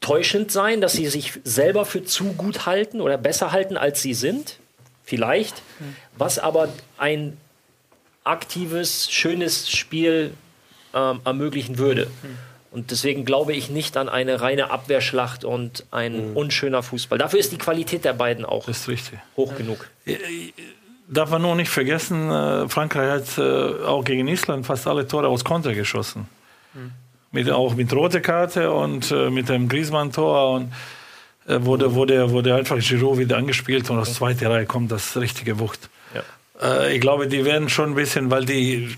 täuschend 0.00 0.50
sein, 0.50 0.80
dass 0.80 0.94
sie 0.94 1.08
sich 1.08 1.34
selber 1.44 1.84
für 1.84 2.02
zu 2.02 2.32
gut 2.32 2.64
halten 2.64 3.02
oder 3.02 3.18
besser 3.18 3.52
halten, 3.52 3.76
als 3.76 4.00
sie 4.00 4.14
sind. 4.14 4.56
Vielleicht. 5.04 5.60
Was 6.16 6.38
aber 6.38 6.70
ein 6.96 7.36
aktives, 8.24 9.10
schönes 9.10 9.68
Spiel 9.68 10.32
ähm, 10.94 11.20
ermöglichen 11.26 11.76
würde. 11.76 12.06
Und 12.70 12.92
deswegen 12.92 13.26
glaube 13.26 13.52
ich 13.52 13.68
nicht 13.68 13.98
an 13.98 14.08
eine 14.08 14.40
reine 14.40 14.70
Abwehrschlacht 14.70 15.44
und 15.44 15.84
ein 15.90 16.30
mhm. 16.30 16.36
unschöner 16.38 16.82
Fußball. 16.82 17.18
Dafür 17.18 17.40
ist 17.40 17.52
die 17.52 17.58
Qualität 17.58 18.06
der 18.06 18.14
beiden 18.14 18.46
auch 18.46 18.68
hoch 19.36 19.54
genug. 19.54 19.90
Darf 21.12 21.30
man 21.30 21.42
nur 21.42 21.56
nicht 21.56 21.70
vergessen, 21.70 22.30
äh, 22.30 22.68
Frankreich 22.68 23.10
hat 23.10 23.38
äh, 23.38 23.84
auch 23.84 24.04
gegen 24.04 24.28
Island 24.28 24.64
fast 24.64 24.86
alle 24.86 25.06
Tore 25.06 25.28
aus 25.28 25.44
Konter 25.44 25.74
geschossen. 25.74 26.26
Mhm. 26.74 26.92
Mit, 27.32 27.50
auch 27.50 27.74
mit 27.74 27.92
roter 27.92 28.20
Karte 28.20 28.70
und 28.70 29.10
äh, 29.10 29.30
mit 29.30 29.48
dem 29.48 29.68
Griezmann-Tor. 29.68 30.52
Und 30.54 30.72
wurde, 31.46 31.94
wurde, 31.94 32.30
wurde 32.30 32.54
einfach 32.54 32.78
Giroud 32.78 33.18
wieder 33.18 33.36
angespielt 33.36 33.90
und 33.90 33.98
aus 33.98 34.14
zweiter 34.14 34.50
Reihe 34.50 34.66
kommt 34.66 34.92
das 34.92 35.16
richtige 35.16 35.58
Wucht. 35.58 35.88
Ja. 36.14 36.86
Ich 36.86 37.00
glaube, 37.00 37.26
die 37.26 37.44
werden 37.44 37.68
schon 37.68 37.90
ein 37.90 37.94
bisschen, 37.96 38.30
weil 38.30 38.44
die 38.44 38.94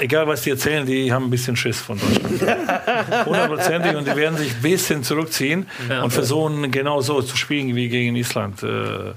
egal 0.00 0.26
was 0.26 0.42
die 0.42 0.50
erzählen, 0.50 0.86
die 0.86 1.12
haben 1.12 1.24
ein 1.26 1.30
bisschen 1.30 1.56
Schiss 1.56 1.80
von 1.80 1.98
Deutschland. 1.98 2.40
Hundertprozentig 3.26 3.96
und 3.96 4.06
die 4.06 4.16
werden 4.16 4.36
sich 4.36 4.54
ein 4.54 4.62
bisschen 4.62 5.02
zurückziehen 5.02 5.66
ja, 5.88 6.02
und 6.02 6.10
versuchen 6.12 6.70
genau 6.70 7.00
so 7.00 7.22
zu 7.22 7.36
spielen 7.36 7.74
wie 7.74 7.88
gegen 7.88 8.16
Island. 8.16 8.62
Äh, 8.62 9.12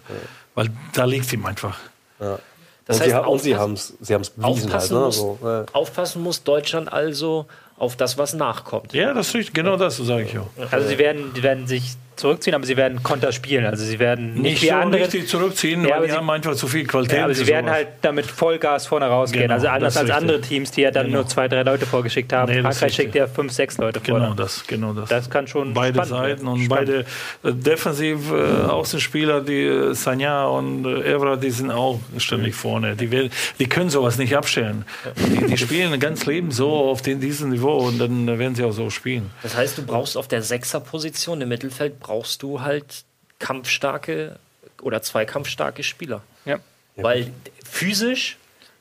weil 0.56 0.70
da 0.94 1.06
liegt 1.06 1.32
ihm 1.34 1.46
einfach. 1.46 1.78
Ja. 2.20 2.40
Das 2.86 2.98
und, 2.98 3.04
heißt, 3.04 3.12
sie, 3.12 3.30
und 3.30 3.42
sie 3.42 3.56
haben 3.56 3.74
es 3.74 3.94
sie 4.00 4.14
bewiesen. 4.14 4.42
Aufpassen, 4.44 4.74
halt, 4.74 4.92
ne? 4.92 5.00
muss, 5.06 5.16
so, 5.18 5.40
ja. 5.44 5.66
aufpassen 5.74 6.24
muss 6.24 6.44
Deutschland 6.44 6.92
also 6.92 7.46
auf 7.78 7.96
das, 7.96 8.18
was 8.18 8.34
nachkommt. 8.34 8.94
Ja, 8.94 9.14
das 9.14 9.34
ist 9.36 9.54
genau 9.54 9.78
das, 9.78 9.98
so 9.98 10.04
sage 10.04 10.24
ich 10.24 10.38
auch. 10.38 10.48
Also 10.72 10.88
sie 10.88 10.98
werden, 10.98 11.32
die 11.36 11.44
werden 11.44 11.68
sich 11.68 11.96
zurückziehen, 12.20 12.56
aber 12.56 12.66
sie 12.66 12.78
werden 12.78 13.02
Konter 13.04 13.32
spielen. 13.32 13.66
Also 13.66 13.84
sie 13.86 14.00
werden 14.00 14.34
nicht, 14.34 14.44
nicht 14.44 14.62
wie 14.64 14.68
so 14.68 14.74
andere 14.74 15.04
richtig 15.04 15.28
zurückziehen, 15.28 15.84
ja, 15.84 15.96
weil 15.96 16.06
die 16.06 16.12
sie, 16.12 16.18
haben 16.18 16.30
einfach 16.30 16.56
zu 16.56 16.68
viel 16.68 16.86
Qualität. 16.86 17.18
Ja, 17.18 17.24
aber 17.26 17.34
sie 17.34 17.48
werden 17.48 17.70
halt 17.70 17.88
damit 18.02 18.26
Vollgas 18.26 18.88
vorne 18.88 19.08
rausgehen. 19.08 19.44
Genau, 19.44 19.56
also 19.56 19.68
anders 19.68 19.98
als 19.98 20.10
richtig. 20.10 20.22
andere 20.22 20.42
Teams, 20.42 20.72
die 20.72 20.82
ja 20.82 20.92
dann 20.92 21.08
genau. 21.08 21.20
nur 21.20 21.28
zwei, 21.28 21.48
drei 21.48 21.64
Leute 21.64 21.86
vorgeschickt 21.86 22.32
haben. 22.34 22.54
Nee, 22.54 22.62
Frankreich 22.62 22.94
schickt 22.94 23.16
ja 23.16 23.28
fünf, 23.28 23.52
sechs 23.52 23.78
Leute 23.78 24.00
vor. 24.00 24.20
Genau 24.20 24.34
das, 24.34 24.66
genau 24.68 24.94
das. 24.94 25.10
Das 25.10 25.30
kann 25.30 25.48
schon 25.48 25.74
beide 25.74 26.04
Seiten 26.06 26.48
und 26.48 26.64
spannend. 26.64 27.06
beide 27.42 27.50
äh, 27.50 27.54
defensiv 27.54 28.32
äh, 28.32 28.68
Außenspieler, 28.68 29.42
die 29.42 29.64
äh, 29.64 29.94
Sanya 29.94 30.46
und 30.46 30.86
äh, 30.86 31.14
Evra, 31.14 31.36
die 31.36 31.52
sind 31.52 31.72
auch 31.72 32.00
ständig 32.18 32.56
vorne. 32.56 32.96
Die, 32.96 33.12
will, 33.12 33.30
die 33.60 33.68
können 33.68 33.90
sowas 33.90 34.18
nicht 34.18 34.36
abstellen. 34.36 34.86
Die, 35.16 35.46
die 35.46 35.58
spielen 35.58 36.00
ganz 36.00 36.26
Leben 36.26 36.52
so 36.52 36.72
auf 36.72 37.02
den, 37.02 37.20
diesem 37.20 37.50
Niveau 37.50 37.78
und 37.78 38.00
dann 38.00 38.28
werden 38.40 38.56
sie 38.56 38.64
auch 38.64 38.72
so 38.72 38.90
spielen. 38.90 39.30
Das 39.44 39.56
heißt, 39.56 39.78
du 39.78 39.84
brauchst 39.84 40.18
auf 40.18 40.28
der 40.28 40.42
Sechserposition 40.42 41.42
im 41.42 41.50
Mittelfeld 41.50 42.00
brauchst 42.10 42.41
du 42.41 42.62
halt 42.62 43.03
kampfstarke 43.38 44.39
oder 44.82 45.03
zweikampfstarke 45.03 45.84
Spieler. 45.84 46.24
Ja. 46.43 46.57
Weil 46.95 47.32
physisch, 47.64 48.38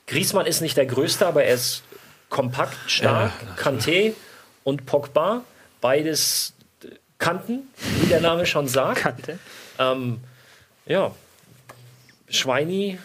Griezmann 0.07 0.47
ist 0.47 0.63
nicht 0.63 0.79
der 0.79 0.87
Größte, 0.87 1.27
aber 1.27 1.45
er 1.45 1.55
ist 1.55 1.83
kompakt, 2.31 2.79
stark. 2.87 3.33
Ja, 3.43 3.63
Kanté 3.63 4.15
und 4.65 4.87
Pogba, 4.87 5.43
beides 5.83 6.55
Kanten, 7.19 7.69
wie 8.01 8.07
der 8.07 8.23
Name 8.23 8.47
schon 8.47 8.67
sagt. 8.67 9.03
Kante. 9.03 9.39
Ähm, 9.79 10.21
ja, 10.87 11.13
Schweini 12.31 12.99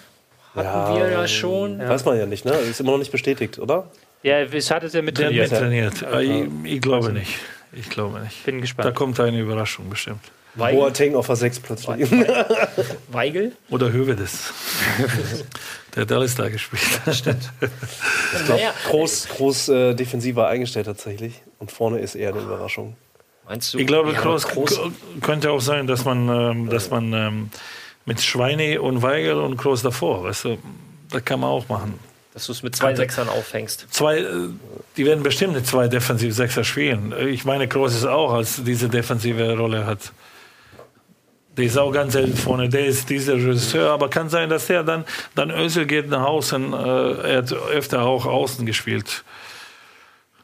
hatten 0.56 0.96
ja, 0.96 0.96
wir 0.96 1.10
ja 1.10 1.28
schon. 1.28 1.80
Weiß 1.80 2.06
man 2.06 2.18
ja 2.18 2.26
nicht, 2.26 2.46
ne? 2.46 2.54
Ist 2.54 2.80
immer 2.80 2.92
noch 2.94 3.00
nicht 3.00 3.12
bestätigt, 3.12 3.60
oder? 3.60 3.92
Ja, 4.24 4.40
es 4.40 4.72
hat 4.72 4.84
es 4.84 4.94
ja 4.94 5.02
mit 5.02 5.18
trainiert. 5.18 5.50
trainiert. 5.50 5.96
Ich, 6.22 6.76
ich, 6.76 6.82
glaube 6.82 7.12
nicht. 7.12 7.40
Ich 7.76 7.90
glaube 7.90 8.20
nicht. 8.20 8.46
Bin 8.46 8.62
gespannt. 8.62 8.88
Da 8.88 8.92
kommt 8.92 9.20
eine 9.20 9.40
Überraschung 9.40 9.90
bestimmt. 9.90 10.22
Weigel. 10.56 10.80
Boateng 10.80 11.16
auf 11.16 11.26
der 11.26 11.36
6 11.36 11.60
plötzlich. 11.62 12.12
Weigel? 13.12 13.54
Oder 13.70 13.92
Hövedes. 13.92 14.54
der 15.96 16.04
hat 16.04 16.12
alles 16.12 16.36
da 16.36 16.50
gespielt. 16.50 16.84
Ja, 17.06 17.14
stimmt. 17.14 17.52
Ich 18.36 18.46
glaube, 18.46 18.62
groß, 18.90 19.28
groß 19.30 19.70
äh, 19.70 19.94
defensiver 19.96 20.48
eingestellt 20.48 20.86
tatsächlich. 20.86 21.42
Und 21.58 21.72
vorne 21.72 22.00
ist 22.00 22.14
eher 22.16 22.34
eine 22.34 22.42
Überraschung. 22.42 22.96
Meinst 23.46 23.74
du? 23.74 23.80
Ich 23.80 23.88
glaube, 23.88 24.14
Groß, 24.14 24.48
könnte 25.22 25.52
auch 25.52 25.60
sein, 25.60 25.88
dass 25.88 26.06
man, 26.06 26.30
ähm, 26.30 26.70
dass 26.70 26.90
man 26.90 27.12
ähm, 27.14 27.50
mit 28.06 28.22
Schweine 28.22 28.82
und 28.82 29.02
Weigel 29.02 29.34
und 29.34 29.58
Groß 29.58 29.82
davor, 29.82 30.24
weißt 30.24 30.46
du, 30.46 30.58
das 31.10 31.26
kann 31.26 31.40
man 31.40 31.50
auch 31.50 31.68
machen. 31.68 32.00
Dass 32.34 32.48
du 32.48 32.52
es 32.52 32.64
mit 32.64 32.76
zwei 32.76 32.96
Sechsern 32.96 33.30
auffängst. 33.30 33.88
Zwei, 33.92 34.18
äh, 34.20 34.26
die 34.98 35.06
werden 35.06 35.24
bestimmt 35.24 35.54
mit 35.54 35.68
zwei 35.68 35.88
defensive 35.88 36.32
Sechser 36.34 36.64
spielen. 36.64 37.14
Ich 37.28 37.46
meine, 37.46 37.68
Groß 37.68 37.94
ist 37.94 38.06
auch, 38.06 38.34
als 38.34 38.64
diese 38.64 38.90
defensive 38.90 39.56
Rolle 39.56 39.86
hat. 39.86 40.12
Der 41.56 41.66
ist 41.66 41.78
auch 41.78 41.92
ganz 41.92 42.14
selten 42.14 42.36
vorne. 42.36 42.68
Der 42.70 42.88
ist 42.88 43.10
dieser 43.12 43.34
Regisseur. 43.36 43.92
Aber 43.92 44.10
kann 44.10 44.30
sein, 44.30 44.50
dass 44.50 44.66
der 44.66 44.82
dann, 44.84 45.06
dann 45.36 45.52
Özil 45.52 45.86
geht 45.86 46.10
nach 46.10 46.24
außen. 46.26 46.74
Äh, 46.74 46.78
er 46.78 47.38
hat 47.38 47.52
öfter 47.54 48.02
auch 48.02 48.26
außen 48.26 48.66
gespielt. 48.66 49.24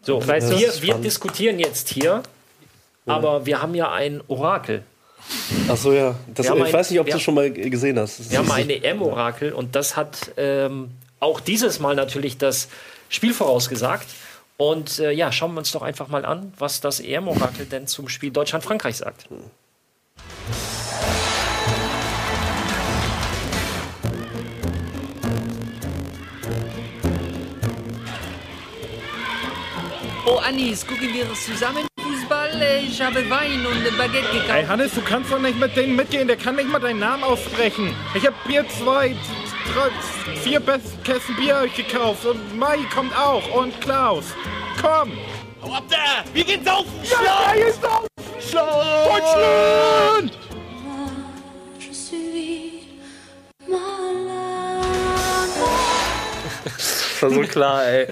So, 0.04 0.26
Weißt 0.26 0.52
du, 0.52 0.60
wir, 0.60 0.82
wir 0.82 0.96
diskutieren 0.96 1.58
jetzt 1.60 1.90
hier, 1.90 2.22
aber 3.08 3.46
wir 3.48 3.62
haben 3.62 3.74
ja 3.76 3.92
ein 3.92 4.22
Orakel. 4.28 4.84
Ach 5.68 5.76
so, 5.76 5.92
ja. 5.92 6.16
Das, 6.34 6.46
ich 6.46 6.52
ein- 6.52 6.72
weiß 6.74 6.92
nicht, 6.92 7.00
ob 7.00 7.08
du 7.10 7.20
schon 7.20 7.34
mal 7.34 7.52
gesehen 7.52 8.00
hast. 8.00 8.20
Das 8.20 8.30
Wir 8.32 8.38
haben 8.38 8.48
ist- 8.48 8.54
ein 8.54 8.70
EM-Orakel 8.70 9.52
und 9.54 9.76
das 9.76 9.98
hat 9.98 10.32
ähm, 10.38 10.92
auch 11.20 11.40
dieses 11.40 11.80
Mal 11.80 11.96
natürlich 11.96 12.38
das 12.38 12.70
Spiel 13.10 13.34
vorausgesagt. 13.34 14.08
Und 14.58 15.00
äh, 15.00 15.12
ja, 15.12 15.32
schauen 15.32 15.54
wir 15.54 15.60
uns 15.60 15.72
doch 15.72 15.82
einfach 15.82 16.10
mal 16.10 16.26
an, 16.26 16.54
was 16.58 16.82
das 16.82 17.00
EM-Orakel 17.00 17.66
denn 17.66 17.88
zum 17.88 18.10
Spiel 18.10 18.32
Deutschland-Frankreich 18.32 18.98
sagt. 18.98 19.30
Oh, 30.26 30.38
Anis, 30.46 30.86
gucken 30.86 31.14
wir 31.14 31.34
zusammen 31.34 31.88
Fußball? 32.00 32.62
Ich 32.84 33.02
habe 33.02 33.28
Wein 33.30 33.66
und 33.66 33.98
Baguette 33.98 34.28
gekauft. 34.32 34.68
Hannes, 34.68 34.94
du 34.94 35.02
kannst 35.02 35.32
doch 35.32 35.40
nicht 35.40 35.60
mit 35.60 35.76
denen 35.76 35.96
mitgehen. 35.96 36.28
Der 36.28 36.38
kann 36.38 36.56
nicht 36.56 36.70
mal 36.70 36.80
deinen 36.80 37.00
Namen 37.00 37.24
aussprechen. 37.24 37.96
Ich 38.14 38.26
habe 38.26 38.36
Bier 38.46 38.66
zwei, 38.68 39.16
drei, 39.74 39.90
vier 40.44 40.62
Kästen 41.04 41.36
Bier 41.36 41.58
euch 41.58 41.76
gekauft. 41.76 42.26
Und 42.26 42.58
Mai 42.58 42.80
kommt 42.94 43.16
auch. 43.18 43.48
Und 43.56 43.80
Klaus. 43.82 44.26
Komm. 44.82 45.12
Hau 45.62 45.74
ab 45.74 45.84
da! 45.90 46.24
Wir 46.34 46.44
gehen 46.46 46.64
saufen! 46.64 46.92
Ja, 47.04 47.54
wir 47.54 47.66
gehen 47.66 47.74
saufen! 47.82 48.08
Deutschland! 48.52 50.32
Je 51.80 51.94
suis 51.94 52.88
malade. 53.68 54.50
Das 56.64 57.22
war 57.22 57.30
so 57.32 57.42
klar, 57.42 57.86
ey. 57.86 58.08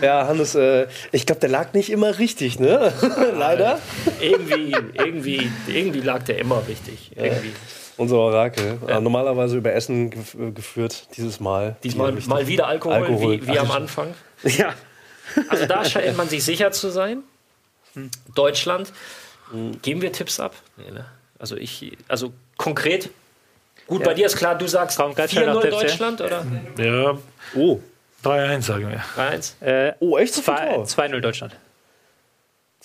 Ja, 0.00 0.26
Hannes, 0.26 0.54
äh, 0.54 0.86
ich 1.12 1.26
glaube, 1.26 1.40
der 1.40 1.50
lag 1.50 1.74
nicht 1.74 1.90
immer 1.90 2.18
richtig, 2.18 2.58
ne? 2.58 2.92
Leider. 3.36 3.78
Irgendwie, 4.20 4.74
irgendwie, 4.94 5.50
irgendwie 5.66 6.00
lag 6.00 6.22
der 6.22 6.38
immer 6.38 6.66
richtig. 6.66 7.10
Irgendwie. 7.14 7.52
Unser 7.96 8.16
Orakel. 8.16 8.78
Äh, 8.88 9.00
normalerweise 9.00 9.56
über 9.56 9.72
Essen 9.72 10.10
äh, 10.12 10.50
geführt, 10.50 11.08
dieses 11.16 11.38
Mal. 11.40 11.76
Diesmal 11.84 12.10
richtig. 12.10 12.26
mal 12.28 12.46
wieder 12.46 12.66
Alkohol, 12.66 12.94
Alkohol. 12.94 13.40
wie, 13.40 13.46
wie 13.46 13.58
am 13.58 13.70
Anfang. 13.70 14.14
Ja. 14.42 14.74
Also 15.48 15.64
da 15.66 15.84
scheint 15.86 16.16
man 16.18 16.28
sich 16.28 16.44
sicher 16.44 16.70
zu 16.70 16.90
sein. 16.90 17.22
Deutschland. 18.34 18.92
Geben 19.82 20.02
wir 20.02 20.12
Tipps 20.12 20.38
ab? 20.38 20.54
Nee, 20.76 20.90
ne? 20.90 21.06
Also 21.38 21.56
ich, 21.56 21.96
also 22.08 22.32
konkret. 22.58 23.08
Gut, 23.86 24.02
bei 24.04 24.12
dir 24.14 24.26
ist 24.26 24.36
klar, 24.36 24.56
du 24.56 24.66
sagst 24.66 24.96
Kommt 24.98 25.16
ganz 25.16 25.30
schnell 25.32 25.48
4-0 25.48 25.52
noch 25.54 25.62
Tipps, 25.62 25.74
ja? 25.76 25.80
Deutschland 25.82 26.20
oder 26.20 26.46
Ja, 26.78 27.18
Oh. 27.56 27.80
3-1 28.22 28.62
sagen 28.62 28.88
wir. 28.90 29.02
3-1? 29.16 29.62
Äh, 29.62 29.94
Oh, 30.00 30.16
echt 30.18 30.34
so 30.34 30.42
viel 30.42 30.54
zwei- 30.54 30.74
Tor? 30.74 30.84
2-0 30.84 31.20
Deutschland. 31.20 31.56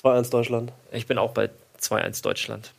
2-1 0.03 0.29
Deutschland. 0.31 0.71
Ich 0.91 1.07
bin 1.07 1.17
auch 1.17 1.31
bei 1.31 1.49
2-1 1.81 2.21
Deutschland. 2.23 2.71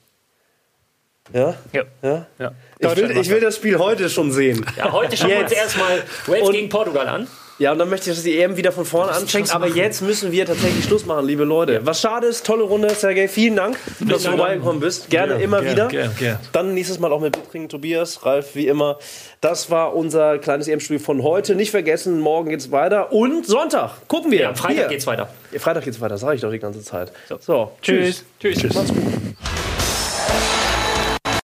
Ja? 1.32 1.54
Ja. 1.72 1.82
Ja? 2.02 2.26
ja. 2.38 2.52
Ich 2.78 2.96
will, 2.96 3.10
ich 3.16 3.28
will 3.30 3.40
das 3.40 3.56
Spiel 3.56 3.78
heute 3.78 4.08
schon 4.10 4.32
sehen. 4.32 4.64
Ja, 4.76 4.90
heute 4.92 5.16
schauen 5.16 5.30
wir 5.30 5.38
uns 5.40 5.50
Jetzt. 5.50 5.60
erstmal 5.60 6.02
Wales 6.26 6.48
Und- 6.48 6.52
gegen 6.54 6.68
Portugal 6.68 7.06
an. 7.08 7.26
Ja, 7.58 7.72
und 7.72 7.78
dann 7.78 7.90
möchte 7.90 8.08
ich, 8.08 8.16
dass 8.16 8.24
die 8.24 8.38
EM 8.40 8.56
wieder 8.56 8.72
von 8.72 8.86
vorne 8.86 9.12
anfängt. 9.12 9.54
Aber 9.54 9.66
jetzt 9.66 10.00
müssen 10.00 10.32
wir 10.32 10.46
tatsächlich 10.46 10.82
Schluss 10.82 11.04
machen, 11.04 11.26
liebe 11.26 11.44
Leute. 11.44 11.84
Was 11.84 12.00
schade 12.00 12.26
ist, 12.26 12.46
tolle 12.46 12.62
Runde, 12.62 12.88
Sergej. 12.88 13.28
Vielen 13.28 13.54
Dank, 13.54 13.76
dass 14.00 14.22
du 14.22 14.30
vorbeigekommen 14.30 14.80
bist. 14.80 15.10
Gerne 15.10 15.32
Gern, 15.34 15.42
immer 15.42 15.60
gern, 15.60 15.72
wieder. 15.74 15.88
gern, 15.88 16.16
gern. 16.18 16.38
Dann 16.52 16.72
nächstes 16.72 16.98
Mal 17.00 17.12
auch 17.12 17.20
mit 17.20 17.32
Bittringen, 17.34 17.68
Tobias, 17.68 18.24
Ralf, 18.24 18.54
wie 18.54 18.66
immer. 18.66 18.98
Das 19.42 19.70
war 19.70 19.94
unser 19.94 20.38
kleines 20.38 20.68
EM-Studio 20.68 21.04
von 21.04 21.22
heute. 21.22 21.54
Nicht 21.54 21.70
vergessen, 21.70 22.18
morgen 22.20 22.48
geht's 22.48 22.70
weiter. 22.70 23.12
Und 23.12 23.46
Sonntag 23.46 24.08
gucken 24.08 24.30
wir. 24.30 24.40
Ja, 24.40 24.54
Freitag 24.54 24.76
Hier. 24.78 24.88
geht's 24.88 25.06
weiter. 25.06 25.28
Freitag 25.58 25.84
geht's 25.84 26.00
weiter, 26.00 26.16
sage 26.16 26.36
ich 26.36 26.40
doch 26.40 26.50
die 26.50 26.60
ganze 26.60 26.80
Zeit. 26.82 27.12
So, 27.40 27.72
Tschüss. 27.82 28.24
Tschüss. 28.40 28.62
Macht's 28.72 28.88
gut. 28.88 29.02